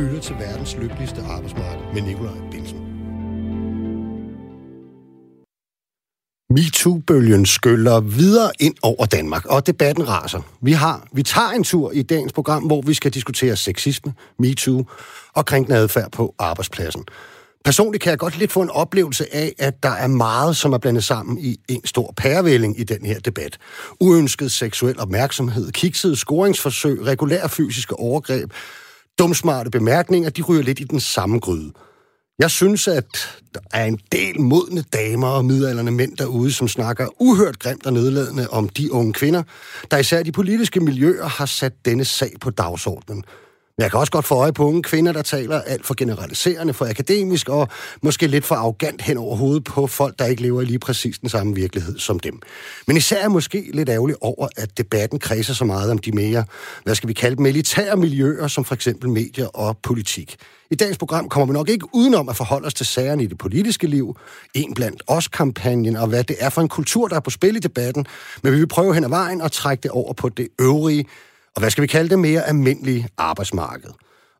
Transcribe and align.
lytter 0.00 0.20
til 0.20 0.34
verdens 0.38 0.76
lykkeligste 0.76 1.22
arbejdsmarked 1.22 1.82
med 1.94 2.02
Nikolaj 2.02 2.32
Bilsen. 2.50 2.78
MeToo-bølgen 6.50 7.46
skyller 7.46 8.00
videre 8.00 8.50
ind 8.60 8.74
over 8.82 9.06
Danmark, 9.06 9.44
og 9.44 9.66
debatten 9.66 10.08
raser. 10.08 10.40
Vi, 10.62 10.72
har, 10.72 11.08
vi 11.12 11.22
tager 11.22 11.48
en 11.50 11.64
tur 11.64 11.92
i 11.92 12.02
dagens 12.02 12.32
program, 12.32 12.62
hvor 12.62 12.82
vi 12.82 12.94
skal 12.94 13.14
diskutere 13.14 13.56
sexisme, 13.56 14.14
MeToo 14.38 14.84
og 15.34 15.46
krænkende 15.46 15.76
adfærd 15.76 16.12
på 16.12 16.34
arbejdspladsen. 16.38 17.04
Personligt 17.64 18.02
kan 18.02 18.10
jeg 18.10 18.18
godt 18.18 18.38
lidt 18.38 18.52
få 18.52 18.62
en 18.62 18.70
oplevelse 18.70 19.34
af, 19.34 19.52
at 19.58 19.82
der 19.82 19.90
er 19.90 20.06
meget, 20.06 20.56
som 20.56 20.72
er 20.72 20.78
blandet 20.78 21.04
sammen 21.04 21.38
i 21.38 21.56
en 21.68 21.86
stor 21.86 22.14
pærevælling 22.16 22.80
i 22.80 22.84
den 22.84 23.06
her 23.06 23.18
debat. 23.18 23.58
Uønsket 24.00 24.52
seksuel 24.52 25.00
opmærksomhed, 25.00 25.72
kiksede 25.72 26.16
scoringsforsøg, 26.16 27.06
regulære 27.06 27.48
fysiske 27.48 27.96
overgreb, 27.96 28.52
dumsmarte 29.20 29.70
bemærkninger, 29.70 30.30
de 30.30 30.42
ryger 30.42 30.62
lidt 30.62 30.80
i 30.80 30.84
den 30.84 31.00
samme 31.00 31.38
gryde. 31.38 31.72
Jeg 32.38 32.50
synes, 32.50 32.88
at 32.88 33.06
der 33.54 33.60
er 33.72 33.84
en 33.84 33.98
del 34.12 34.40
modne 34.40 34.84
damer 34.92 35.28
og 35.28 35.44
midalderne 35.44 35.90
mænd 35.90 36.16
derude, 36.16 36.52
som 36.52 36.68
snakker 36.68 37.22
uhørt 37.22 37.58
grimt 37.58 37.86
og 37.86 37.92
nedladende 37.92 38.46
om 38.50 38.68
de 38.68 38.92
unge 38.92 39.12
kvinder, 39.12 39.42
der 39.90 39.96
især 39.96 40.22
de 40.22 40.32
politiske 40.32 40.80
miljøer 40.80 41.26
har 41.28 41.46
sat 41.46 41.72
denne 41.84 42.04
sag 42.04 42.32
på 42.40 42.50
dagsordenen. 42.50 43.24
Men 43.80 43.82
jeg 43.82 43.90
kan 43.90 44.00
også 44.00 44.12
godt 44.12 44.24
få 44.24 44.34
øje 44.34 44.52
på 44.52 44.64
unge 44.64 44.82
kvinder, 44.82 45.12
der 45.12 45.22
taler 45.22 45.60
alt 45.60 45.86
for 45.86 45.94
generaliserende, 45.94 46.74
for 46.74 46.86
akademisk 46.86 47.48
og 47.48 47.68
måske 48.02 48.26
lidt 48.26 48.44
for 48.44 48.54
arrogant 48.54 49.02
hen 49.02 49.16
over 49.16 49.36
hovedet 49.36 49.64
på 49.64 49.86
folk, 49.86 50.18
der 50.18 50.26
ikke 50.26 50.42
lever 50.42 50.60
i 50.60 50.64
lige 50.64 50.78
præcis 50.78 51.18
den 51.18 51.28
samme 51.28 51.54
virkelighed 51.54 51.98
som 51.98 52.18
dem. 52.18 52.40
Men 52.86 52.96
især 52.96 53.16
er 53.16 53.20
jeg 53.20 53.30
måske 53.30 53.70
lidt 53.74 53.88
ærgerlig 53.88 54.16
over, 54.20 54.48
at 54.56 54.78
debatten 54.78 55.18
kredser 55.18 55.54
så 55.54 55.64
meget 55.64 55.90
om 55.90 55.98
de 55.98 56.12
mere, 56.12 56.44
hvad 56.84 56.94
skal 56.94 57.08
vi 57.08 57.12
kalde 57.12 57.36
dem, 57.36 57.42
militære 57.42 57.96
miljøer, 57.96 58.48
som 58.48 58.64
for 58.64 58.74
eksempel 58.74 59.10
medier 59.10 59.46
og 59.46 59.78
politik. 59.82 60.36
I 60.70 60.74
dagens 60.74 60.98
program 60.98 61.28
kommer 61.28 61.46
vi 61.46 61.52
nok 61.52 61.68
ikke 61.68 61.86
udenom 61.92 62.28
at 62.28 62.36
forholde 62.36 62.66
os 62.66 62.74
til 62.74 62.86
sagerne 62.86 63.22
i 63.22 63.26
det 63.26 63.38
politiske 63.38 63.86
liv, 63.86 64.16
en 64.54 64.74
blandt 64.74 65.02
os 65.06 65.28
kampagnen 65.28 65.96
og 65.96 66.08
hvad 66.08 66.24
det 66.24 66.36
er 66.40 66.50
for 66.50 66.60
en 66.60 66.68
kultur, 66.68 67.08
der 67.08 67.16
er 67.16 67.20
på 67.20 67.30
spil 67.30 67.56
i 67.56 67.58
debatten, 67.58 68.06
men 68.42 68.52
vi 68.52 68.58
vil 68.58 68.68
prøve 68.68 68.94
hen 68.94 69.04
ad 69.04 69.08
vejen 69.08 69.40
og 69.40 69.52
trække 69.52 69.82
det 69.82 69.90
over 69.90 70.12
på 70.12 70.28
det 70.28 70.48
øvrige, 70.60 71.04
og 71.56 71.60
hvad 71.60 71.70
skal 71.70 71.82
vi 71.82 71.86
kalde 71.86 72.10
det, 72.10 72.18
mere 72.18 72.48
almindelige 72.48 73.08
arbejdsmarked. 73.18 73.90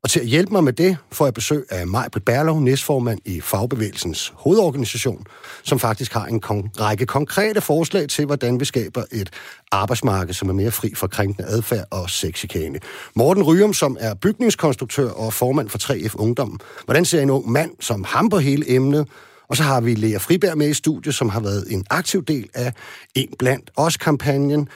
Og 0.02 0.10
til 0.10 0.20
at 0.20 0.26
hjælpe 0.26 0.52
mig 0.52 0.64
med 0.64 0.72
det, 0.72 0.96
får 1.12 1.26
jeg 1.26 1.34
besøg 1.34 1.64
af 1.70 1.86
Majbrit 1.86 2.24
Berlov, 2.24 2.60
næstformand 2.60 3.18
i 3.24 3.40
Fagbevægelsens 3.40 4.32
hovedorganisation, 4.36 5.26
som 5.62 5.78
faktisk 5.78 6.12
har 6.12 6.26
en 6.26 6.42
kon- 6.44 6.80
række 6.80 7.06
konkrete 7.06 7.60
forslag 7.60 8.08
til, 8.08 8.26
hvordan 8.26 8.60
vi 8.60 8.64
skaber 8.64 9.04
et 9.12 9.30
arbejdsmarked, 9.72 10.34
som 10.34 10.48
er 10.48 10.52
mere 10.52 10.70
fri 10.70 10.94
for 10.94 11.06
krænkende 11.06 11.48
adfærd 11.48 11.84
og 11.90 12.10
sexikane. 12.10 12.78
Morten 13.14 13.42
Ryum, 13.42 13.72
som 13.72 13.96
er 14.00 14.14
bygningskonstruktør 14.14 15.10
og 15.10 15.32
formand 15.32 15.68
for 15.68 15.78
3F 15.78 16.14
Ungdom. 16.16 16.60
Hvordan 16.84 17.04
ser 17.04 17.22
en 17.22 17.30
ung 17.30 17.50
mand 17.50 17.70
som 17.80 18.04
ham 18.04 18.28
på 18.28 18.38
hele 18.38 18.70
emnet? 18.74 19.08
Og 19.48 19.56
så 19.56 19.62
har 19.62 19.80
vi 19.80 19.94
Lea 19.94 20.18
Friberg 20.18 20.58
med 20.58 20.68
i 20.68 20.74
studiet, 20.74 21.14
som 21.14 21.28
har 21.28 21.40
været 21.40 21.64
en 21.70 21.86
aktiv 21.90 22.24
del 22.24 22.48
af 22.54 22.72
En 23.14 23.28
Blandt 23.38 23.70
Os-kampagnen, 23.76 24.68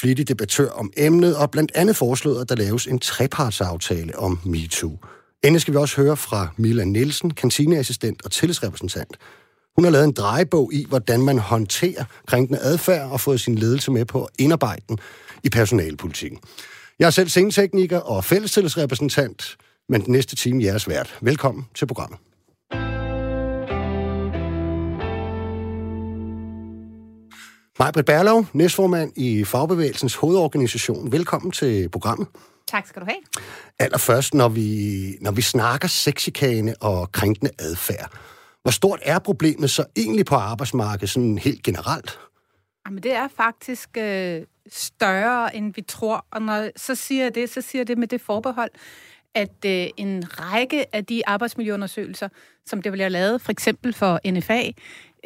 flittig 0.00 0.28
debattør 0.28 0.70
om 0.70 0.92
emnet, 0.96 1.36
og 1.36 1.50
blandt 1.50 1.72
andet 1.74 1.96
foreslået, 1.96 2.40
at 2.40 2.48
der 2.48 2.56
laves 2.56 2.86
en 2.86 2.98
trepartsaftale 2.98 4.18
om 4.18 4.38
MeToo. 4.44 4.98
Endelig 5.44 5.60
skal 5.60 5.74
vi 5.74 5.78
også 5.78 5.96
høre 5.96 6.16
fra 6.16 6.48
Mila 6.56 6.84
Nielsen, 6.84 7.30
kantineassistent 7.30 8.24
og 8.24 8.30
tillidsrepræsentant. 8.30 9.16
Hun 9.76 9.84
har 9.84 9.90
lavet 9.90 10.04
en 10.04 10.12
drejebog 10.12 10.74
i, 10.74 10.86
hvordan 10.88 11.22
man 11.22 11.38
håndterer 11.38 12.04
krænkende 12.26 12.58
adfærd 12.60 13.10
og 13.10 13.20
fået 13.20 13.40
sin 13.40 13.54
ledelse 13.54 13.90
med 13.90 14.04
på 14.04 14.24
at 14.24 14.30
indarbejde 14.38 14.82
den 14.88 14.98
i 15.44 15.48
personalpolitikken. 15.48 16.38
Jeg 16.98 17.06
er 17.06 17.10
selv 17.10 17.28
scenetekniker 17.28 17.98
og 17.98 18.24
fællestillidsrepræsentant, 18.24 19.56
men 19.88 20.04
den 20.04 20.12
næste 20.12 20.36
time 20.36 20.64
jeres 20.64 20.88
vært. 20.88 21.18
Velkommen 21.20 21.66
til 21.74 21.86
programmet. 21.86 22.18
Majbrit 27.78 28.04
Berlov, 28.04 28.46
næstformand 28.52 29.12
i 29.16 29.44
Fagbevægelsens 29.44 30.14
hovedorganisation. 30.14 31.12
Velkommen 31.12 31.52
til 31.52 31.88
programmet. 31.88 32.28
Tak 32.68 32.86
skal 32.86 33.02
du 33.02 33.06
have. 33.06 33.18
Allerførst, 33.78 34.34
når 34.34 34.48
vi, 34.48 35.18
når 35.20 35.30
vi 35.30 35.42
snakker 35.42 35.88
sexikane 35.88 36.74
og 36.80 37.12
krænkende 37.12 37.50
adfærd, 37.58 38.10
hvor 38.62 38.70
stort 38.70 39.00
er 39.02 39.18
problemet 39.18 39.70
så 39.70 39.84
egentlig 39.96 40.26
på 40.26 40.34
arbejdsmarkedet 40.34 41.10
sådan 41.10 41.38
helt 41.38 41.62
generelt? 41.62 42.18
Jamen, 42.86 43.02
det 43.02 43.12
er 43.12 43.28
faktisk 43.36 43.88
øh, 43.98 44.42
større, 44.68 45.56
end 45.56 45.74
vi 45.74 45.82
tror. 45.82 46.26
Og 46.32 46.42
når 46.42 46.70
så 46.76 46.94
siger 46.94 47.22
jeg 47.22 47.34
det, 47.34 47.50
så 47.50 47.60
siger 47.60 47.80
jeg 47.80 47.88
det 47.88 47.98
med 47.98 48.08
det 48.08 48.20
forbehold, 48.20 48.70
at 49.34 49.64
øh, 49.66 49.86
en 49.96 50.24
række 50.40 50.94
af 50.96 51.04
de 51.04 51.28
arbejdsmiljøundersøgelser, 51.28 52.28
som 52.66 52.82
det 52.82 52.92
bliver 52.92 53.08
lavet, 53.08 53.40
for 53.40 53.52
eksempel 53.52 53.92
for 53.92 54.20
NFA, 54.30 54.62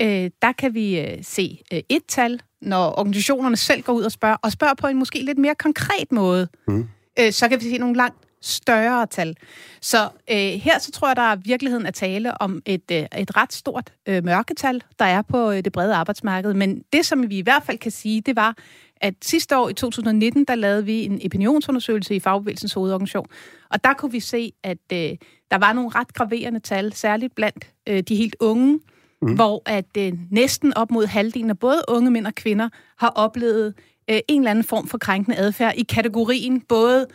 øh, 0.00 0.30
der 0.42 0.52
kan 0.58 0.74
vi 0.74 1.00
øh, 1.00 1.18
se 1.22 1.62
øh, 1.72 1.80
et 1.88 2.02
tal, 2.08 2.40
når 2.62 2.98
organisationerne 2.98 3.56
selv 3.56 3.82
går 3.82 3.92
ud 3.92 4.02
og 4.02 4.12
spørger, 4.12 4.36
og 4.42 4.52
spørger 4.52 4.74
på 4.74 4.86
en 4.86 4.98
måske 4.98 5.22
lidt 5.22 5.38
mere 5.38 5.54
konkret 5.54 6.12
måde, 6.12 6.48
mm. 6.68 6.88
øh, 7.20 7.32
så 7.32 7.48
kan 7.48 7.60
vi 7.60 7.64
se 7.64 7.78
nogle 7.78 7.96
langt 7.96 8.26
større 8.42 9.06
tal. 9.06 9.36
Så 9.80 10.08
øh, 10.30 10.36
her 10.36 10.78
så 10.78 10.90
tror 10.92 11.08
jeg, 11.08 11.16
der 11.16 11.22
er 11.22 11.36
virkeligheden 11.36 11.86
at 11.86 11.94
tale 11.94 12.40
om 12.40 12.62
et, 12.66 12.90
øh, 12.92 12.98
et 13.18 13.36
ret 13.36 13.52
stort 13.52 13.92
øh, 14.08 14.24
mørketal, 14.24 14.82
der 14.98 15.04
er 15.04 15.22
på 15.22 15.50
øh, 15.50 15.64
det 15.64 15.72
brede 15.72 15.94
arbejdsmarked. 15.94 16.54
Men 16.54 16.82
det, 16.92 17.06
som 17.06 17.30
vi 17.30 17.38
i 17.38 17.42
hvert 17.42 17.62
fald 17.62 17.78
kan 17.78 17.90
sige, 17.90 18.20
det 18.20 18.36
var, 18.36 18.56
at 18.96 19.14
sidste 19.22 19.58
år 19.58 19.68
i 19.68 19.74
2019, 19.74 20.44
der 20.44 20.54
lavede 20.54 20.84
vi 20.84 21.04
en 21.04 21.20
opinionsundersøgelse 21.24 22.14
i 22.14 22.20
Fagbevægelsens 22.20 22.72
hovedorganisation. 22.72 23.26
Og 23.70 23.84
der 23.84 23.94
kunne 23.94 24.12
vi 24.12 24.20
se, 24.20 24.52
at 24.62 24.78
øh, 24.92 25.16
der 25.50 25.58
var 25.58 25.72
nogle 25.72 25.90
ret 25.94 26.14
graverende 26.14 26.60
tal, 26.60 26.92
særligt 26.92 27.34
blandt 27.34 27.70
øh, 27.88 28.02
de 28.02 28.16
helt 28.16 28.36
unge, 28.40 28.80
mm. 29.22 29.34
hvor 29.34 29.62
at 29.66 29.96
øh, 29.98 30.12
næsten 30.30 30.74
op 30.76 30.90
mod 30.90 31.06
halvdelen 31.06 31.50
af 31.50 31.58
både 31.58 31.82
unge 31.88 32.10
mænd 32.10 32.26
og 32.26 32.34
kvinder 32.34 32.68
har 32.98 33.08
oplevet 33.08 33.74
øh, 34.10 34.18
en 34.28 34.40
eller 34.40 34.50
anden 34.50 34.64
form 34.64 34.88
for 34.88 34.98
krænkende 34.98 35.36
adfærd 35.36 35.74
i 35.76 35.82
kategorien 35.82 36.60
både 36.60 37.06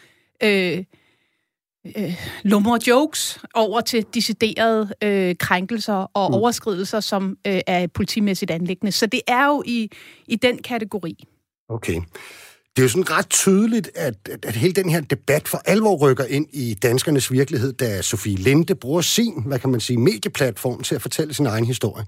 øh, 0.43 0.83
øh, 1.97 2.13
lummer 2.43 2.77
jokes 2.87 3.39
over 3.53 3.81
til 3.81 4.05
deciderede 4.13 4.93
øh, 5.03 5.35
krænkelser 5.39 5.93
og 5.93 6.29
mm. 6.31 6.35
overskridelser, 6.35 6.99
som 6.99 7.37
øh, 7.47 7.59
er 7.67 7.87
politimæssigt 7.87 8.51
anlæggende. 8.51 8.91
Så 8.91 9.05
det 9.05 9.21
er 9.27 9.45
jo 9.45 9.63
i, 9.65 9.89
i 10.27 10.35
den 10.35 10.57
kategori. 10.57 11.27
Okay. 11.69 12.01
Det 12.75 12.81
er 12.81 12.83
jo 12.83 12.89
sådan 12.89 13.11
ret 13.11 13.29
tydeligt, 13.29 13.91
at, 13.95 14.29
at 14.43 14.55
hele 14.55 14.73
den 14.73 14.89
her 14.89 15.01
debat 15.01 15.47
for 15.47 15.61
alvor 15.65 15.97
rykker 15.97 16.23
ind 16.23 16.47
i 16.53 16.73
danskernes 16.73 17.31
virkelighed, 17.31 17.73
da 17.73 18.01
Sofie 18.01 18.35
Linde 18.35 18.75
bruger 18.75 19.01
sin, 19.01 19.43
hvad 19.45 19.59
kan 19.59 19.69
man 19.69 19.79
sige, 19.79 19.97
medieplatform 19.97 20.83
til 20.83 20.95
at 20.95 21.01
fortælle 21.01 21.33
sin 21.33 21.45
egen 21.45 21.65
historie. 21.65 22.05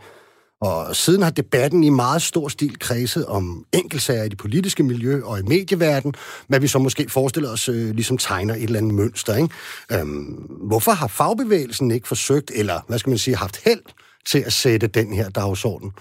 Og 0.61 0.95
siden 0.95 1.21
har 1.21 1.29
debatten 1.29 1.83
i 1.83 1.89
meget 1.89 2.21
stor 2.21 2.47
stil 2.47 2.79
kredset 2.79 3.25
om 3.25 3.65
enkeltsager 3.73 4.23
i 4.23 4.29
det 4.29 4.37
politiske 4.37 4.83
miljø 4.83 5.23
og 5.23 5.39
i 5.39 5.41
medieverden, 5.41 6.13
hvad 6.47 6.59
vi 6.59 6.67
så 6.67 6.79
måske 6.79 7.09
forestiller 7.09 7.51
os 7.51 7.69
øh, 7.69 7.95
ligesom 7.95 8.17
tegner 8.17 8.55
et 8.55 8.63
eller 8.63 8.79
andet 8.79 8.93
mønster. 8.93 9.35
Ikke? 9.35 9.49
Øhm, 9.91 10.25
hvorfor 10.67 10.91
har 10.91 11.07
fagbevægelsen 11.07 11.91
ikke 11.91 12.07
forsøgt, 12.07 12.51
eller 12.55 12.79
hvad 12.87 12.99
skal 12.99 13.09
man 13.09 13.17
sige, 13.17 13.35
haft 13.35 13.61
held 13.63 13.81
til 14.25 14.39
at 14.39 14.53
sætte 14.53 14.87
den 14.87 15.13
her 15.13 15.29
dagsorden? 15.29 15.91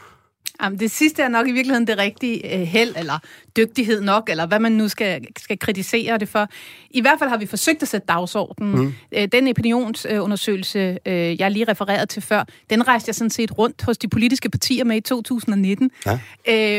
Jamen, 0.62 0.80
det 0.80 0.90
sidste 0.90 1.22
er 1.22 1.28
nok 1.28 1.48
i 1.48 1.52
virkeligheden 1.52 1.86
det 1.86 1.98
rigtige 1.98 2.54
øh, 2.54 2.60
held, 2.60 2.94
eller 2.96 3.18
dygtighed 3.56 4.00
nok, 4.00 4.30
eller 4.30 4.46
hvad 4.46 4.60
man 4.60 4.72
nu 4.72 4.88
skal, 4.88 5.26
skal 5.38 5.58
kritisere 5.58 6.18
det 6.18 6.28
for. 6.28 6.48
I 6.90 7.00
hvert 7.00 7.18
fald 7.18 7.30
har 7.30 7.36
vi 7.36 7.46
forsøgt 7.46 7.82
at 7.82 7.88
sætte 7.88 8.06
dagsordenen. 8.06 8.84
Mm. 8.84 8.94
Øh, 9.12 9.28
den 9.32 9.48
opinionsundersøgelse, 9.48 10.98
øh, 11.06 11.40
jeg 11.40 11.50
lige 11.50 11.64
refererede 11.64 12.06
til 12.06 12.22
før, 12.22 12.44
den 12.70 12.88
rejste 12.88 13.08
jeg 13.08 13.14
sådan 13.14 13.30
set 13.30 13.58
rundt 13.58 13.82
hos 13.82 13.98
de 13.98 14.08
politiske 14.08 14.50
partier 14.50 14.84
med 14.84 14.96
i 14.96 15.00
2019, 15.00 15.90
ja. 16.06 16.18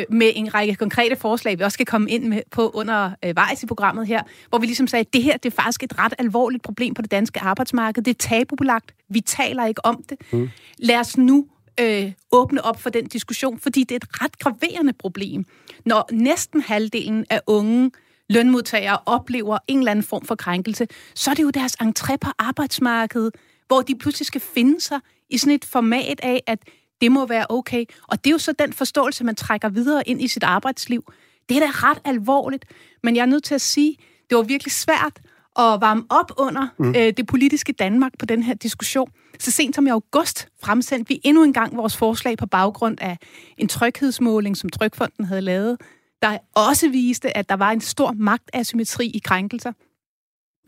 med 0.09 0.31
en 0.35 0.53
række 0.53 0.75
konkrete 0.75 1.15
forslag, 1.15 1.59
vi 1.59 1.63
også 1.63 1.75
skal 1.75 1.85
komme 1.85 2.09
ind 2.09 2.23
med 2.23 2.41
på 2.51 2.69
under 2.69 3.11
øh, 3.25 3.35
vejs 3.35 3.63
i 3.63 3.65
programmet 3.65 4.07
her, 4.07 4.21
hvor 4.49 4.57
vi 4.57 4.65
ligesom 4.65 4.87
sagde, 4.87 5.01
at 5.01 5.13
det 5.13 5.23
her 5.23 5.37
det 5.37 5.53
er 5.53 5.61
faktisk 5.61 5.83
et 5.83 5.99
ret 5.99 6.13
alvorligt 6.17 6.63
problem 6.63 6.93
på 6.93 7.01
det 7.01 7.11
danske 7.11 7.39
arbejdsmarked. 7.39 8.03
Det 8.03 8.11
er 8.11 8.27
tabubelagt. 8.29 8.93
Vi 9.09 9.21
taler 9.21 9.65
ikke 9.65 9.85
om 9.85 10.03
det. 10.09 10.17
Mm. 10.31 10.49
Lad 10.77 10.99
os 10.99 11.17
nu 11.17 11.45
øh, 11.79 12.11
åbne 12.31 12.65
op 12.65 12.81
for 12.81 12.89
den 12.89 13.05
diskussion, 13.05 13.59
fordi 13.59 13.83
det 13.83 13.91
er 13.91 13.95
et 13.95 14.23
ret 14.23 14.39
graverende 14.39 14.93
problem, 14.93 15.45
når 15.85 16.09
næsten 16.11 16.61
halvdelen 16.61 17.25
af 17.29 17.41
unge 17.47 17.91
lønmodtagere 18.29 18.99
oplever 19.05 19.57
en 19.67 19.79
eller 19.79 19.91
anden 19.91 20.05
form 20.05 20.25
for 20.25 20.35
krænkelse, 20.35 20.87
så 21.15 21.31
er 21.31 21.35
det 21.35 21.43
jo 21.43 21.49
deres 21.49 21.75
entré 21.81 22.15
på 22.21 22.29
arbejdsmarkedet, 22.39 23.35
hvor 23.67 23.81
de 23.81 23.95
pludselig 23.95 24.25
skal 24.25 24.41
finde 24.41 24.81
sig 24.81 24.99
i 25.29 25.37
sådan 25.37 25.53
et 25.53 25.65
format 25.65 26.19
af, 26.23 26.43
at 26.47 26.59
det 27.01 27.11
må 27.11 27.25
være 27.25 27.45
okay. 27.49 27.85
Og 28.07 28.23
det 28.23 28.29
er 28.29 28.31
jo 28.31 28.37
så 28.37 28.51
den 28.51 28.73
forståelse, 28.73 29.23
man 29.23 29.35
trækker 29.35 29.69
videre 29.69 30.09
ind 30.09 30.21
i 30.21 30.27
sit 30.27 30.43
arbejdsliv. 30.43 31.13
Det 31.49 31.57
er 31.57 31.61
da 31.61 31.69
ret 31.73 31.99
alvorligt, 32.05 32.65
men 33.03 33.15
jeg 33.15 33.21
er 33.21 33.25
nødt 33.25 33.43
til 33.43 33.55
at 33.55 33.61
sige, 33.61 33.97
det 34.29 34.37
var 34.37 34.43
virkelig 34.43 34.71
svært 34.71 35.21
at 35.59 35.81
varme 35.81 36.03
op 36.09 36.31
under 36.37 36.67
mm. 36.79 36.89
øh, 36.89 37.13
det 37.17 37.27
politiske 37.27 37.73
Danmark 37.73 38.11
på 38.19 38.25
den 38.25 38.43
her 38.43 38.53
diskussion. 38.53 39.11
Så 39.39 39.51
sent 39.51 39.75
som 39.75 39.87
i 39.87 39.89
august 39.89 40.47
fremsendte 40.63 41.09
vi 41.09 41.21
endnu 41.23 41.43
en 41.43 41.53
gang 41.53 41.77
vores 41.77 41.97
forslag 41.97 42.37
på 42.37 42.45
baggrund 42.45 42.97
af 43.01 43.17
en 43.57 43.67
tryghedsmåling, 43.67 44.57
som 44.57 44.69
Trykfonden 44.69 45.25
havde 45.25 45.41
lavet, 45.41 45.77
der 46.21 46.37
også 46.55 46.89
viste, 46.89 47.37
at 47.37 47.49
der 47.49 47.55
var 47.55 47.71
en 47.71 47.81
stor 47.81 48.11
magtasymmetri 48.11 49.07
i 49.07 49.19
krænkelser. 49.23 49.71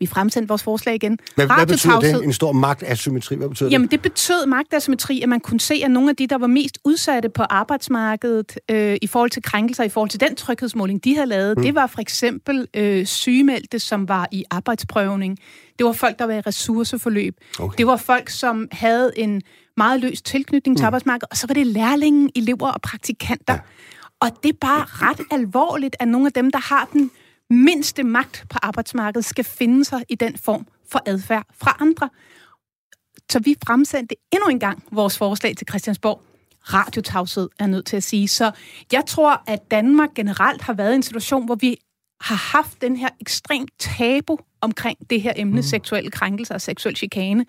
Vi 0.00 0.06
fremsendte 0.06 0.48
vores 0.48 0.62
forslag 0.62 0.94
igen. 0.94 1.18
Hvad, 1.34 1.46
hvad 1.46 1.66
betyder 1.66 2.00
det? 2.00 2.24
En 2.24 2.32
stor 2.32 2.52
magtasymmetri? 2.52 3.36
Hvad 3.36 3.48
betyder 3.48 3.70
Jamen, 3.70 3.88
det 3.88 4.02
betød 4.02 4.46
magtasymmetri, 4.46 5.22
at 5.22 5.28
man 5.28 5.40
kunne 5.40 5.60
se, 5.60 5.80
at 5.84 5.90
nogle 5.90 6.10
af 6.10 6.16
de, 6.16 6.26
der 6.26 6.38
var 6.38 6.46
mest 6.46 6.78
udsatte 6.84 7.28
på 7.28 7.42
arbejdsmarkedet 7.42 8.58
øh, 8.70 8.96
i 9.02 9.06
forhold 9.06 9.30
til 9.30 9.42
krænkelser, 9.42 9.84
i 9.84 9.88
forhold 9.88 10.10
til 10.10 10.20
den 10.20 10.36
tryghedsmåling, 10.36 11.04
de 11.04 11.14
havde 11.14 11.26
lavet, 11.26 11.56
mm. 11.56 11.64
det 11.64 11.74
var 11.74 11.86
for 11.86 12.00
eksempel 12.00 12.68
øh, 12.74 13.06
sygemeldte, 13.06 13.78
som 13.78 14.08
var 14.08 14.28
i 14.32 14.44
arbejdsprøvning. 14.50 15.38
Det 15.78 15.86
var 15.86 15.92
folk, 15.92 16.18
der 16.18 16.24
var 16.24 16.34
i 16.34 16.40
ressourceforløb. 16.40 17.36
Okay. 17.58 17.76
Det 17.78 17.86
var 17.86 17.96
folk, 17.96 18.28
som 18.28 18.68
havde 18.72 19.12
en 19.16 19.42
meget 19.76 20.00
løs 20.00 20.22
tilknytning 20.22 20.76
til 20.76 20.82
mm. 20.82 20.86
arbejdsmarkedet. 20.86 21.28
Og 21.30 21.36
så 21.36 21.46
var 21.46 21.54
det 21.54 21.66
lærlinge, 21.66 22.30
elever 22.36 22.68
og 22.68 22.82
praktikanter. 22.82 23.54
Ja. 23.54 23.60
Og 24.20 24.30
det 24.42 24.48
er 24.48 24.56
bare 24.60 24.84
ret 24.88 25.20
alvorligt, 25.30 25.96
at 26.00 26.08
nogle 26.08 26.26
af 26.26 26.32
dem, 26.32 26.50
der 26.50 26.58
har 26.58 26.88
den 26.92 27.10
mindste 27.50 28.02
magt 28.02 28.44
på 28.50 28.58
arbejdsmarkedet, 28.62 29.24
skal 29.24 29.44
finde 29.44 29.84
sig 29.84 30.04
i 30.08 30.14
den 30.14 30.38
form 30.38 30.66
for 30.90 31.02
adfærd 31.06 31.46
fra 31.54 31.76
andre. 31.80 32.08
Så 33.30 33.38
vi 33.38 33.54
fremsendte 33.66 34.14
endnu 34.32 34.48
en 34.48 34.60
gang 34.60 34.82
vores 34.92 35.18
forslag 35.18 35.56
til 35.56 35.66
Christiansborg. 35.70 36.22
Radiotavshed 36.74 37.48
er 37.58 37.66
nødt 37.66 37.86
til 37.86 37.96
at 37.96 38.02
sige. 38.02 38.28
Så 38.28 38.52
jeg 38.92 39.02
tror, 39.06 39.42
at 39.46 39.70
Danmark 39.70 40.14
generelt 40.14 40.62
har 40.62 40.72
været 40.72 40.92
i 40.92 40.96
en 40.96 41.02
situation, 41.02 41.46
hvor 41.46 41.54
vi 41.54 41.76
har 42.20 42.36
haft 42.36 42.80
den 42.80 42.96
her 42.96 43.08
ekstremt 43.20 43.70
tabu 43.78 44.38
omkring 44.60 45.10
det 45.10 45.22
her 45.22 45.32
emne, 45.36 45.56
mm. 45.56 45.62
seksuelle 45.62 46.10
krænkelser 46.10 46.54
og 46.54 46.60
seksuel 46.60 46.96
chikane. 46.96 47.46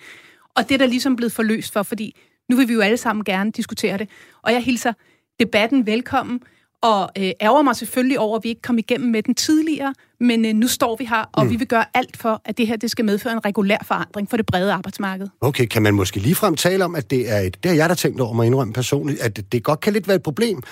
Og 0.56 0.70
det 0.70 0.74
er 0.74 0.78
der 0.78 0.86
ligesom 0.86 1.16
blevet 1.16 1.32
forløst 1.32 1.74
for, 1.74 1.84
fordi 1.84 2.16
nu 2.50 2.56
vil 2.56 2.68
vi 2.68 2.74
jo 2.74 2.82
alle 2.82 2.98
sammen 2.98 3.26
gerne 3.26 3.52
diskutere 3.52 3.98
det. 3.98 4.10
Og 4.42 4.54
jeg 4.54 4.64
hilser 4.64 4.94
debatten 5.40 5.86
velkommen, 5.86 6.42
og 6.82 7.10
øh, 7.18 7.32
ærger 7.42 7.62
mig 7.62 7.76
selvfølgelig 7.76 8.20
over, 8.20 8.38
at 8.38 8.44
vi 8.44 8.50
ikke 8.50 8.62
kom 8.62 8.78
igennem 8.78 9.12
med 9.12 9.24
den 9.24 9.36
tidligere, 9.36 9.94
men 10.20 10.46
øh, 10.46 10.54
nu 10.54 10.68
står 10.68 10.96
vi 10.96 11.06
her, 11.06 11.30
og 11.32 11.46
mm. 11.46 11.52
vi 11.52 11.56
vil 11.56 11.68
gøre 11.68 11.86
alt 11.94 12.18
for, 12.18 12.42
at 12.46 12.58
det 12.58 12.68
her 12.68 12.76
det 12.76 12.92
skal 12.92 13.06
medføre 13.06 13.34
en 13.34 13.46
regulær 13.46 13.78
forandring 13.88 14.30
for 14.30 14.38
det 14.38 14.46
brede 14.46 14.74
arbejdsmarked. 14.74 15.28
Okay, 15.42 15.66
kan 15.66 15.82
man 15.82 15.94
måske 15.94 16.20
ligefrem 16.20 16.56
tale 16.56 16.86
om, 16.86 16.96
at 16.96 17.12
det 17.12 17.32
er 17.32 17.40
et, 17.40 17.64
det 17.64 17.72
har 17.72 17.76
jeg 17.76 17.90
da 17.90 17.94
tænkt 17.94 18.22
over 18.22 18.34
mig 18.34 18.46
indrømme 18.46 18.74
personligt, 18.74 19.22
at 19.22 19.52
det 19.52 19.64
godt 19.64 19.80
kan 19.80 19.94
lidt 19.94 20.08
være 20.08 20.16
et 20.16 20.24
problem, 20.24 20.64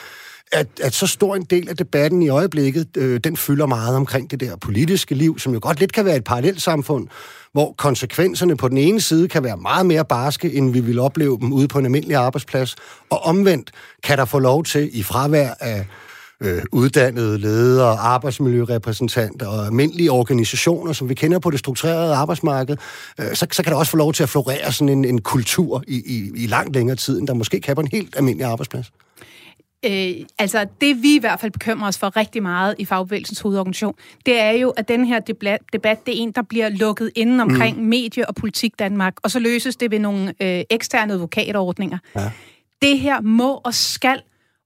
at, 0.52 0.68
at 0.82 0.94
så 0.94 1.08
stor 1.08 1.36
en 1.36 1.44
del 1.44 1.70
af 1.70 1.78
debatten 1.78 2.22
i 2.22 2.30
øjeblikket, 2.30 2.98
øh, 2.98 3.20
den 3.24 3.38
fylder 3.38 3.66
meget 3.66 3.96
omkring 3.96 4.32
det 4.32 4.40
der 4.40 4.56
politiske 4.56 5.16
liv, 5.16 5.40
som 5.40 5.54
jo 5.54 5.60
godt 5.62 5.80
lidt 5.80 5.94
kan 5.94 6.06
være 6.06 6.16
et 6.16 6.24
parallelt 6.24 6.62
samfund, 6.62 7.08
hvor 7.54 7.76
konsekvenserne 7.78 8.58
på 8.58 8.68
den 8.68 8.78
ene 8.78 9.02
side 9.02 9.28
kan 9.28 9.44
være 9.44 9.58
meget 9.58 9.86
mere 9.86 10.06
barske, 10.06 10.54
end 10.54 10.72
vi 10.72 10.80
vil 10.80 11.00
opleve 11.00 11.38
dem 11.42 11.54
ude 11.54 11.68
på 11.68 11.80
en 11.80 11.86
almindelig 11.86 12.18
arbejdsplads, 12.18 12.76
og 13.10 13.26
omvendt 13.26 13.72
kan 14.04 14.18
der 14.18 14.26
få 14.26 14.40
lov 14.40 14.64
til 14.64 14.90
i 14.94 15.04
fravær 15.04 15.54
af 15.60 15.86
øh, 16.42 16.62
uddannede 16.72 17.38
ledere, 17.38 17.98
arbejdsmiljørepræsentanter 17.98 19.48
og 19.48 19.66
almindelige 19.66 20.12
organisationer, 20.12 20.94
som 20.94 21.10
vi 21.10 21.14
kender 21.14 21.40
på 21.40 21.50
det 21.50 21.60
strukturerede 21.60 22.16
arbejdsmarked, 22.16 22.78
øh, 23.20 23.36
så, 23.36 23.48
så 23.52 23.64
kan 23.64 23.72
der 23.72 23.80
også 23.80 23.92
få 23.92 23.98
lov 23.98 24.14
til 24.14 24.24
at 24.24 24.30
florere 24.30 24.72
sådan 24.72 24.90
en, 24.90 25.06
en 25.06 25.22
kultur 25.22 25.84
i, 25.88 25.96
i, 26.06 26.44
i 26.44 26.48
langt 26.48 26.76
længere 26.76 26.96
tid, 26.96 27.20
end 27.20 27.28
der 27.28 27.34
måske 27.34 27.62
kan 27.62 27.76
på 27.76 27.82
en 27.82 27.90
helt 27.92 28.16
almindelig 28.18 28.48
arbejdsplads. 28.48 28.92
Øh, 29.86 30.26
altså, 30.40 30.68
det 30.82 31.04
vi 31.04 31.16
i 31.16 31.20
hvert 31.20 31.40
fald 31.40 31.52
bekymrer 31.52 31.88
os 31.88 31.98
for 31.98 32.18
rigtig 32.18 32.44
meget 32.44 32.76
i 32.78 32.86
Fagbevægelsens 32.86 33.40
hovedorganisation, 33.40 33.94
det 34.26 34.40
er 34.40 34.52
jo, 34.52 34.70
at 34.70 34.88
den 34.88 35.06
her 35.06 35.20
debat, 35.20 35.62
det 35.74 35.84
er 35.84 35.98
en, 36.08 36.32
der 36.32 36.42
bliver 36.42 36.70
lukket 36.70 37.12
inden 37.16 37.40
omkring 37.40 37.78
mm. 37.78 37.84
medie- 37.84 38.28
og 38.28 38.36
politik 38.36 38.80
Danmark, 38.80 39.14
og 39.24 39.32
så 39.32 39.40
løses 39.40 39.76
det 39.76 39.92
ved 39.92 40.00
nogle 40.00 40.34
øh, 40.42 40.64
eksterne 40.70 41.14
advokatordninger. 41.14 41.98
Ja. 42.16 42.32
Det 42.82 43.00
her 43.00 43.22
må 43.22 43.62
og 43.64 43.74
skal 43.74 44.22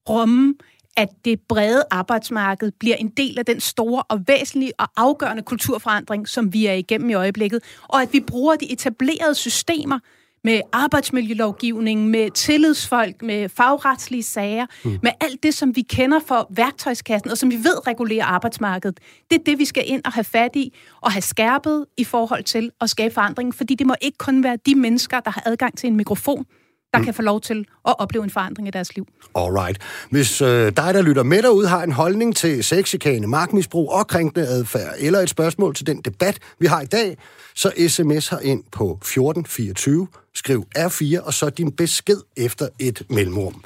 rumme 0.10 0.54
at 0.98 1.10
det 1.25 1.39
brede 1.42 1.83
arbejdsmarked 1.92 2.71
bliver 2.80 2.95
en 2.95 3.10
del 3.10 3.39
af 3.39 3.45
den 3.45 3.60
store 3.60 4.04
og 4.04 4.19
væsentlige 4.27 4.71
og 4.80 4.88
afgørende 4.98 5.44
kulturforandring, 5.44 6.27
som 6.27 6.54
vi 6.54 6.65
er 6.65 6.74
igennem 6.74 7.10
i 7.10 7.13
øjeblikket, 7.13 7.63
og 7.83 8.01
at 8.01 8.13
vi 8.13 8.19
bruger 8.19 8.56
de 8.56 8.71
etablerede 8.71 9.36
systemer, 9.36 10.00
med 10.44 10.62
arbejdsmiljølovgivning, 10.72 12.10
med 12.10 12.31
tillidsfolk, 12.31 13.22
med 13.22 13.50
fagretslige 13.50 14.24
sager, 14.24 14.66
mm. 14.86 15.00
med 15.04 15.12
alt 15.22 15.44
det, 15.44 15.54
som 15.54 15.75
vi 15.75 15.81
kender 15.81 16.19
for 16.28 16.48
værktøjskassen, 16.50 17.31
og 17.31 17.38
som 17.38 17.51
vi 17.51 17.56
ved 17.56 17.88
regulerer 17.88 18.25
arbejdsmarkedet. 18.25 19.00
Det 19.31 19.40
er 19.40 19.44
det, 19.44 19.60
vi 19.60 19.66
skal 19.66 19.84
ind 19.86 20.01
og 20.06 20.12
have 20.12 20.24
fat 20.24 20.56
i, 20.56 20.78
og 21.01 21.12
have 21.12 21.22
skærpet 21.22 21.86
i 21.98 22.04
forhold 22.04 22.44
til 22.44 22.72
at 22.81 22.90
skabe 22.90 23.13
forandring, 23.13 23.56
fordi 23.56 23.75
det 23.75 23.88
må 23.88 23.95
ikke 24.01 24.18
kun 24.18 24.44
være 24.44 24.57
de 24.66 24.75
mennesker, 24.75 25.19
der 25.19 25.31
har 25.31 25.44
adgang 25.45 25.78
til 25.78 25.88
en 25.88 25.95
mikrofon, 25.95 26.46
der 26.94 27.00
mm. 27.00 27.06
kan 27.06 27.13
få 27.13 27.22
lov 27.22 27.42
til 27.42 27.66
at 27.88 28.00
opleve 28.00 28.24
en 28.24 28.30
forandring 28.30 28.68
i 28.68 28.72
deres 28.72 28.95
liv. 28.95 29.07
Alright. 29.36 29.78
Hvis 30.10 30.42
øh, 30.42 30.72
dig, 30.78 30.94
der 30.94 31.01
lytter 31.01 31.24
med 31.24 31.42
derude, 31.42 31.68
har 31.68 31.84
en 31.84 31.92
holdning 31.92 32.36
til 32.36 32.63
sexikane, 32.63 33.28
magtmisbrug 33.28 33.92
og 33.92 34.07
krænkende 34.07 34.48
adfærd, 34.48 34.94
eller 34.98 35.19
et 35.19 35.30
spørgsmål 35.30 35.75
til 35.75 35.88
den 35.88 36.01
debat, 36.01 36.40
vi 36.60 36.66
har 36.66 36.81
i 36.81 36.86
dag, 36.86 37.18
så 37.56 37.72
sms 37.88 38.30
her 38.30 38.40
ind 38.40 38.63
på 38.72 38.92
1424, 38.92 40.07
skriv 40.36 40.66
R4, 40.78 41.25
og 41.25 41.34
så 41.34 41.50
din 41.50 41.72
besked 41.72 42.18
efter 42.38 42.68
et 42.80 43.04
mellemrum. 43.10 43.63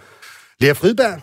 Lea 0.59 0.71
Fridberg, 0.71 1.21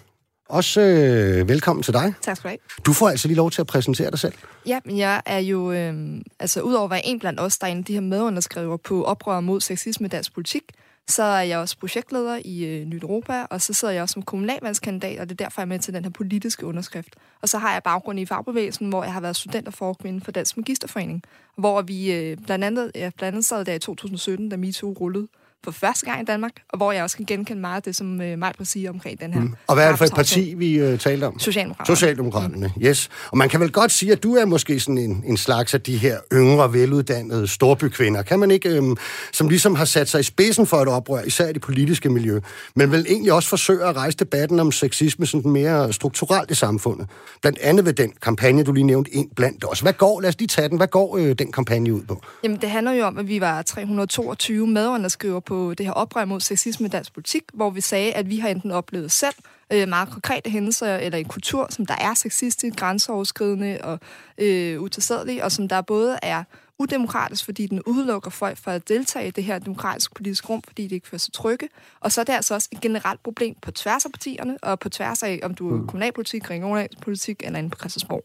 også 0.49 0.81
øh, 0.81 1.49
velkommen 1.49 1.83
til 1.83 1.93
dig. 1.93 2.15
Tak 2.23 2.37
skal 2.37 2.49
du 2.49 2.49
have. 2.49 2.59
Du 2.87 2.93
får 2.93 3.09
altså 3.09 3.29
lige 3.29 3.37
lov 3.37 3.51
til 3.51 3.61
at 3.61 3.67
præsentere 3.67 4.11
dig 4.11 4.19
selv. 4.19 4.33
Ja, 4.67 4.79
men 4.85 4.99
jeg 4.99 5.23
er 5.27 5.39
jo, 5.39 5.73
øh, 5.73 5.95
altså 6.39 6.61
udover 6.61 6.85
at 6.85 6.91
være 6.91 7.07
en 7.07 7.19
blandt 7.19 7.41
os, 7.41 7.59
der 7.59 7.67
er 7.67 7.71
en 7.71 7.79
af 7.79 7.85
de 7.85 7.93
her 7.93 8.01
medunderskriver 8.01 8.77
på 8.77 9.05
oprør 9.05 9.41
mod 9.41 9.61
sexisme 9.61 10.07
i 10.07 10.09
dansk 10.09 10.35
politik, 10.35 10.63
så 11.09 11.23
er 11.23 11.41
jeg 11.41 11.59
også 11.59 11.79
projektleder 11.79 12.41
i 12.45 12.65
øh, 12.65 12.87
Nyt 12.87 13.03
Europa, 13.03 13.47
og 13.51 13.61
så 13.61 13.73
sidder 13.73 13.95
jeg 13.95 14.03
også 14.03 14.13
som 14.13 14.23
kommunalvalgskandidat, 14.23 15.21
og 15.21 15.29
det 15.29 15.41
er 15.41 15.45
derfor, 15.45 15.61
jeg 15.61 15.65
er 15.65 15.69
med 15.69 15.79
til 15.79 15.95
den 15.95 16.05
her 16.05 16.11
politiske 16.11 16.67
underskrift. 16.67 17.17
Og 17.43 17.49
så 17.49 17.59
har 17.59 17.73
jeg 17.73 17.83
baggrund 17.83 18.21
i 18.21 18.27
fagbevægelsen, 18.27 18.89
hvor 18.89 19.05
jeg 19.05 19.13
har 19.13 19.21
været 19.21 19.37
student 19.37 19.69
og 19.69 19.75
forkvinde 19.75 20.21
for 20.21 20.33
Dansk 20.33 20.57
Magisterforening, 20.57 21.23
hvor 21.57 21.83
vi 21.83 22.13
øh, 22.13 22.37
blandt 22.37 22.65
andet, 22.65 22.93
ja, 22.95 23.11
blandt 23.17 23.35
andet 23.35 23.45
sad 23.45 23.65
der 23.65 23.75
i 23.75 23.79
2017, 23.79 24.49
da 24.49 24.57
MeToo 24.57 24.93
rullede 24.93 25.29
for 25.65 25.71
første 25.71 26.07
gang 26.07 26.23
i 26.23 26.25
Danmark, 26.25 26.53
og 26.69 26.77
hvor 26.77 26.93
jeg 26.93 27.03
også 27.03 27.17
kan 27.17 27.27
genkende 27.27 27.61
meget 27.61 27.77
af 27.77 27.83
det, 27.83 27.97
som 27.97 28.21
øh, 28.21 28.39
Majbrit 28.39 28.69
siger 28.69 28.91
omkring 28.91 29.21
den 29.21 29.33
her. 29.33 29.41
Mm. 29.41 29.55
Og 29.67 29.75
hvad 29.75 29.85
er 29.85 29.89
det 29.89 29.99
for 29.99 30.05
et 30.05 30.15
parti, 30.15 30.55
vi 30.57 30.79
øh, 30.79 30.99
talte 30.99 31.25
om? 31.25 31.39
Socialdemokraterne. 31.39 31.97
Socialdemokraterne, 31.97 32.73
mm. 32.77 32.83
yes. 32.83 33.09
Og 33.31 33.39
man 33.39 33.49
kan 33.49 33.61
vel 33.61 33.73
godt 33.73 33.93
sige, 33.93 34.13
at 34.13 34.23
du 34.23 34.35
er 34.35 34.45
måske 34.45 34.81
sådan 34.81 34.99
en, 34.99 35.25
en 35.27 35.37
slags 35.37 35.75
af 35.75 35.81
de 35.81 35.97
her 35.97 36.19
yngre, 36.33 36.73
veluddannede 36.73 37.49
storbykvinder, 37.49 38.23
kan 38.23 38.39
man 38.39 38.51
ikke, 38.51 38.69
øhm, 38.69 38.97
som 39.33 39.49
ligesom 39.49 39.75
har 39.75 39.85
sat 39.85 40.09
sig 40.09 40.21
i 40.21 40.23
spidsen 40.23 40.67
for 40.67 40.77
et 40.77 40.89
oprør, 40.89 41.23
især 41.23 41.49
i 41.49 41.53
det 41.53 41.63
politiske 41.63 42.09
miljø, 42.09 42.41
men 42.77 42.93
vel 42.93 43.07
egentlig 43.09 43.33
også 43.33 43.49
forsøger 43.49 43.87
at 43.87 43.97
rejse 43.97 44.17
debatten 44.17 44.61
om 44.61 44.73
sexisme 44.73 45.27
sådan 45.27 45.51
mere 45.51 45.93
strukturelt 45.93 46.51
i 46.51 46.55
samfundet. 46.55 47.09
Blandt 47.43 47.59
andet 47.59 47.85
ved 47.85 47.93
den 47.93 48.13
kampagne, 48.23 48.65
du 48.65 48.73
lige 48.73 48.85
nævnte, 48.85 49.15
ind 49.15 49.31
blandt 49.37 49.65
os. 49.69 49.81
Hvad 49.81 49.93
går, 49.93 50.21
lad 50.21 50.29
os 50.29 50.39
lige 50.39 50.49
tage 50.49 50.69
den, 50.69 50.77
hvad 50.77 50.87
går 50.87 51.17
øh, 51.17 51.35
den 51.39 51.53
kampagne 51.53 51.95
ud 51.95 52.03
på? 52.03 52.23
Jamen, 52.45 52.61
det 52.61 52.71
handler 52.71 52.93
jo 52.93 53.05
om, 53.05 53.19
at 53.19 53.29
vi 53.29 53.41
var 53.41 53.63
322 53.63 54.67
medunderskrivere 54.67 55.41
på 55.41 55.54
på 55.55 55.75
det 55.75 55.87
her 55.87 55.93
oprør 55.93 56.25
mod 56.25 56.41
sexisme 56.41 56.87
i 56.87 56.91
dansk 56.91 57.15
politik, 57.15 57.43
hvor 57.55 57.71
vi 57.71 57.81
sagde, 57.81 58.13
at 58.13 58.29
vi 58.29 58.39
har 58.39 58.49
enten 58.49 58.71
oplevet 58.71 59.13
selv 59.13 59.35
øh, 59.73 59.89
meget 59.89 60.09
konkrete 60.11 60.51
hændelser, 60.51 60.97
eller 60.97 61.19
en 61.19 61.25
kultur, 61.25 61.67
som 61.71 61.87
der 61.87 61.95
er 62.01 62.15
sexistisk, 62.15 62.77
grænseoverskridende 62.77 63.79
og 63.83 64.01
øh, 64.39 64.81
utilsædelig, 64.81 65.45
og 65.45 65.53
som 65.53 65.69
der 65.69 65.81
både 65.81 66.19
er 66.23 66.45
udemokratisk, 66.79 67.45
fordi 67.45 67.67
den 67.67 67.83
udelukker 67.87 68.31
folk 68.31 68.59
fra 68.59 68.75
at 68.75 68.89
deltage 68.89 69.29
i 69.29 69.31
det 69.31 69.45
her 69.45 69.59
demokratiske 69.59 70.15
politiske 70.15 70.49
rum, 70.49 70.63
fordi 70.63 70.87
de 70.87 70.95
ikke 70.95 71.09
føler 71.09 71.19
sig 71.19 71.33
trygge. 71.33 71.69
Og 72.01 72.13
så 72.13 72.21
er 72.21 72.25
det 72.25 72.33
altså 72.33 72.55
også 72.55 72.69
et 72.73 72.81
generelt 72.81 73.23
problem 73.23 73.55
på 73.63 73.71
tværs 73.71 74.05
af 74.05 74.13
partierne, 74.13 74.59
og 74.63 74.79
på 74.79 74.89
tværs 74.89 75.23
af, 75.23 75.41
om 75.43 75.55
du 75.55 75.71
er 75.71 75.77
mm. 75.77 75.87
kommunalpolitik, 75.87 76.51
regionalpolitik 76.51 77.43
eller 77.45 77.59
inde 77.59 77.71
på 77.71 77.79
Christiansborg. 77.79 78.25